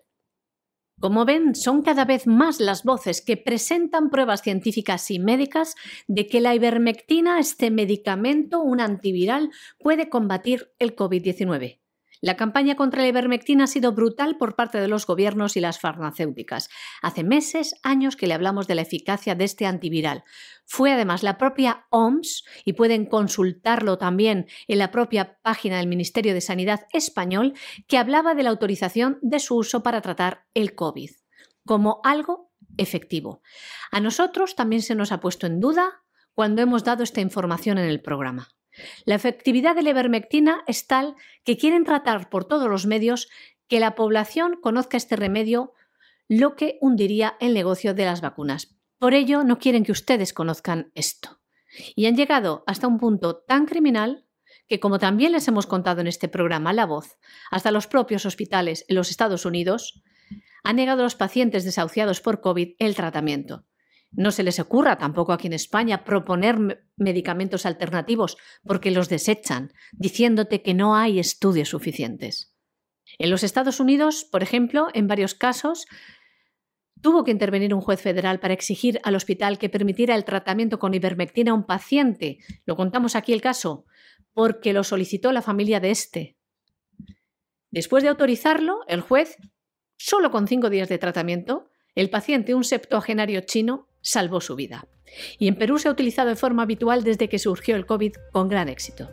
Como 0.99 1.25
ven, 1.25 1.55
son 1.55 1.81
cada 1.81 2.05
vez 2.05 2.25
más 2.25 2.61
las 2.61 2.83
voces 2.83 3.21
que 3.21 3.35
presentan 3.35 4.09
pruebas 4.09 4.41
científicas 4.41 5.11
y 5.11 5.19
médicas 5.19 5.75
de 6.07 6.25
que 6.27 6.39
la 6.39 6.55
ivermectina, 6.55 7.37
este 7.37 7.69
medicamento, 7.69 8.61
un 8.61 8.79
antiviral, 8.79 9.51
puede 9.77 10.09
combatir 10.09 10.73
el 10.79 10.95
COVID-19. 10.95 11.81
La 12.25 12.37
campaña 12.37 12.75
contra 12.75 13.03
la 13.03 13.07
ivermectina 13.07 13.65
ha 13.65 13.67
sido 13.67 13.91
brutal 13.91 14.35
por 14.37 14.55
parte 14.55 14.79
de 14.79 14.87
los 14.87 15.05
gobiernos 15.05 15.55
y 15.57 15.59
las 15.59 15.79
farmacéuticas. 15.79 16.69
Hace 17.03 17.23
meses, 17.23 17.75
años 17.83 18.15
que 18.15 18.25
le 18.25 18.33
hablamos 18.33 18.65
de 18.65 18.73
la 18.73 18.81
eficacia 18.81 19.35
de 19.35 19.43
este 19.43 19.67
antiviral. 19.67 20.23
Fue 20.65 20.91
además 20.91 21.21
la 21.21 21.37
propia 21.37 21.85
OMS, 21.91 22.43
y 22.65 22.73
pueden 22.73 23.05
consultarlo 23.05 23.99
también 23.99 24.47
en 24.67 24.79
la 24.79 24.89
propia 24.89 25.37
página 25.43 25.77
del 25.77 25.85
Ministerio 25.85 26.33
de 26.33 26.41
Sanidad 26.41 26.87
español, 26.93 27.53
que 27.87 27.99
hablaba 27.99 28.33
de 28.33 28.41
la 28.41 28.49
autorización 28.49 29.19
de 29.21 29.39
su 29.39 29.57
uso 29.57 29.83
para 29.83 30.01
tratar 30.01 30.47
el 30.55 30.73
COVID 30.73 31.11
como 31.63 32.01
algo 32.03 32.51
efectivo. 32.77 33.43
A 33.91 33.99
nosotros 33.99 34.55
también 34.55 34.81
se 34.81 34.95
nos 34.95 35.11
ha 35.11 35.19
puesto 35.19 35.45
en 35.45 35.59
duda 35.59 36.01
cuando 36.33 36.63
hemos 36.63 36.83
dado 36.83 37.03
esta 37.03 37.21
información 37.21 37.77
en 37.77 37.85
el 37.85 38.01
programa. 38.01 38.47
La 39.05 39.15
efectividad 39.15 39.75
de 39.75 39.83
la 39.83 39.91
ivermectina 39.91 40.63
es 40.67 40.87
tal 40.87 41.15
que 41.43 41.57
quieren 41.57 41.83
tratar 41.83 42.29
por 42.29 42.45
todos 42.45 42.69
los 42.69 42.85
medios 42.85 43.29
que 43.67 43.79
la 43.79 43.95
población 43.95 44.59
conozca 44.61 44.97
este 44.97 45.15
remedio, 45.15 45.73
lo 46.27 46.55
que 46.55 46.77
hundiría 46.81 47.35
el 47.39 47.53
negocio 47.53 47.93
de 47.93 48.05
las 48.05 48.21
vacunas. 48.21 48.75
Por 48.99 49.13
ello, 49.13 49.43
no 49.43 49.59
quieren 49.59 49.83
que 49.83 49.91
ustedes 49.91 50.33
conozcan 50.33 50.91
esto. 50.95 51.39
Y 51.95 52.05
han 52.05 52.15
llegado 52.15 52.63
hasta 52.67 52.87
un 52.87 52.97
punto 52.97 53.37
tan 53.37 53.65
criminal 53.65 54.25
que, 54.67 54.79
como 54.79 54.99
también 54.99 55.31
les 55.31 55.47
hemos 55.47 55.67
contado 55.67 56.01
en 56.01 56.07
este 56.07 56.27
programa 56.27 56.73
La 56.73 56.85
Voz, 56.85 57.17
hasta 57.51 57.71
los 57.71 57.87
propios 57.87 58.25
hospitales 58.25 58.85
en 58.87 58.95
los 58.95 59.09
Estados 59.11 59.45
Unidos 59.45 60.03
han 60.63 60.77
negado 60.77 61.01
a 61.01 61.03
los 61.03 61.15
pacientes 61.15 61.63
desahuciados 61.63 62.21
por 62.21 62.41
COVID 62.41 62.75
el 62.79 62.95
tratamiento. 62.95 63.65
No 64.15 64.31
se 64.31 64.43
les 64.43 64.59
ocurra 64.59 64.97
tampoco 64.97 65.33
aquí 65.33 65.47
en 65.47 65.53
España 65.53 66.03
proponer 66.03 66.87
medicamentos 66.95 67.65
alternativos 67.65 68.37
porque 68.63 68.91
los 68.91 69.09
desechan, 69.09 69.73
diciéndote 69.91 70.61
que 70.61 70.73
no 70.73 70.95
hay 70.95 71.19
estudios 71.19 71.69
suficientes. 71.69 72.53
En 73.19 73.29
los 73.29 73.43
Estados 73.43 73.79
Unidos, 73.79 74.25
por 74.31 74.41
ejemplo, 74.41 74.87
en 74.93 75.07
varios 75.07 75.35
casos, 75.35 75.85
tuvo 77.01 77.23
que 77.23 77.31
intervenir 77.31 77.73
un 77.73 77.81
juez 77.81 78.01
federal 78.01 78.39
para 78.39 78.53
exigir 78.53 78.99
al 79.03 79.15
hospital 79.15 79.57
que 79.57 79.69
permitiera 79.69 80.15
el 80.15 80.25
tratamiento 80.25 80.79
con 80.79 80.93
ivermectina 80.93 81.51
a 81.51 81.55
un 81.55 81.65
paciente. 81.65 82.39
Lo 82.65 82.75
contamos 82.75 83.15
aquí 83.15 83.33
el 83.33 83.41
caso, 83.41 83.85
porque 84.33 84.73
lo 84.73 84.83
solicitó 84.83 85.31
la 85.31 85.41
familia 85.41 85.79
de 85.79 85.91
este. 85.91 86.37
Después 87.69 88.03
de 88.03 88.09
autorizarlo, 88.09 88.79
el 88.87 89.01
juez, 89.01 89.37
solo 89.97 90.31
con 90.31 90.47
cinco 90.47 90.69
días 90.69 90.89
de 90.89 90.97
tratamiento, 90.97 91.69
el 91.93 92.09
paciente, 92.09 92.55
un 92.55 92.63
septuagenario 92.63 93.41
chino, 93.41 93.87
salvó 94.05 94.39
su 94.39 94.55
vida. 94.55 94.87
Y 95.39 95.47
en 95.47 95.55
Perú 95.55 95.79
se 95.79 95.89
ha 95.89 95.91
utilizado 95.91 96.29
de 96.29 96.35
forma 96.35 96.63
habitual 96.63 97.03
desde 97.03 97.27
que 97.27 97.39
surgió 97.39 97.75
el 97.75 97.85
COVID 97.85 98.13
con 98.31 98.47
gran 98.47 98.69
éxito. 98.69 99.09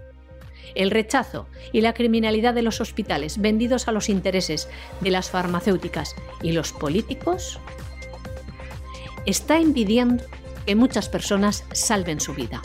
El 0.74 0.90
rechazo 0.90 1.48
y 1.72 1.80
la 1.80 1.94
criminalidad 1.94 2.54
de 2.54 2.62
los 2.62 2.80
hospitales 2.80 3.40
vendidos 3.40 3.88
a 3.88 3.92
los 3.92 4.08
intereses 4.08 4.68
de 5.00 5.10
las 5.10 5.30
farmacéuticas 5.30 6.14
y 6.42 6.52
los 6.52 6.72
políticos 6.72 7.58
está 9.26 9.58
impidiendo 9.58 10.24
que 10.66 10.76
muchas 10.76 11.08
personas 11.08 11.64
salven 11.72 12.20
su 12.20 12.34
vida. 12.34 12.62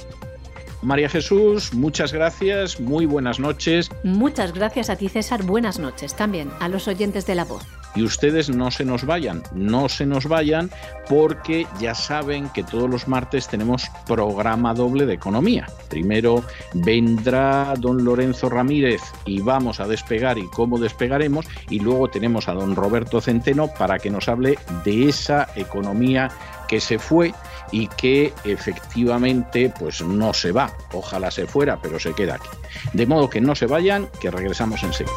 María 0.81 1.09
Jesús, 1.09 1.73
muchas 1.73 2.13
gracias, 2.13 2.79
muy 2.79 3.05
buenas 3.05 3.39
noches. 3.39 3.89
Muchas 4.03 4.53
gracias 4.53 4.89
a 4.89 4.95
ti 4.95 5.09
César, 5.09 5.43
buenas 5.43 5.79
noches 5.79 6.15
también 6.15 6.49
a 6.59 6.69
los 6.69 6.87
oyentes 6.87 7.25
de 7.25 7.35
la 7.35 7.45
voz. 7.45 7.63
Y 7.95 8.03
ustedes 8.03 8.49
no 8.49 8.69
se 8.69 8.85
nos 8.85 9.05
vayan, 9.05 9.41
no 9.53 9.89
se 9.89 10.05
nos 10.05 10.27
vayan 10.27 10.69
porque 11.09 11.65
ya 11.79 11.95
saben 11.95 12.47
que 12.49 12.63
todos 12.63 12.87
los 12.87 13.07
martes 13.07 13.47
tenemos 13.47 13.89
programa 14.05 14.75
doble 14.75 15.07
de 15.07 15.15
economía. 15.15 15.65
Primero 15.89 16.43
vendrá 16.75 17.73
don 17.79 18.03
Lorenzo 18.03 18.49
Ramírez 18.49 19.01
y 19.25 19.41
vamos 19.41 19.79
a 19.79 19.87
despegar 19.87 20.37
y 20.37 20.47
cómo 20.49 20.77
despegaremos 20.77 21.47
y 21.71 21.79
luego 21.79 22.07
tenemos 22.07 22.47
a 22.47 22.53
don 22.53 22.75
Roberto 22.75 23.19
Centeno 23.19 23.67
para 23.67 23.97
que 23.97 24.11
nos 24.11 24.27
hable 24.27 24.59
de 24.85 25.09
esa 25.09 25.47
economía 25.55 26.29
que 26.67 26.79
se 26.79 26.99
fue 26.99 27.33
y 27.71 27.87
que 27.87 28.33
efectivamente 28.43 29.73
pues 29.77 30.01
no 30.01 30.33
se 30.33 30.51
va. 30.51 30.71
Ojalá 30.93 31.31
se 31.31 31.47
fuera, 31.47 31.79
pero 31.81 31.99
se 31.99 32.13
queda 32.13 32.35
aquí. 32.35 32.49
De 32.93 33.05
modo 33.05 33.29
que 33.29 33.41
no 33.41 33.55
se 33.55 33.65
vayan, 33.65 34.07
que 34.19 34.31
regresamos 34.31 34.83
enseguida. 34.83 35.13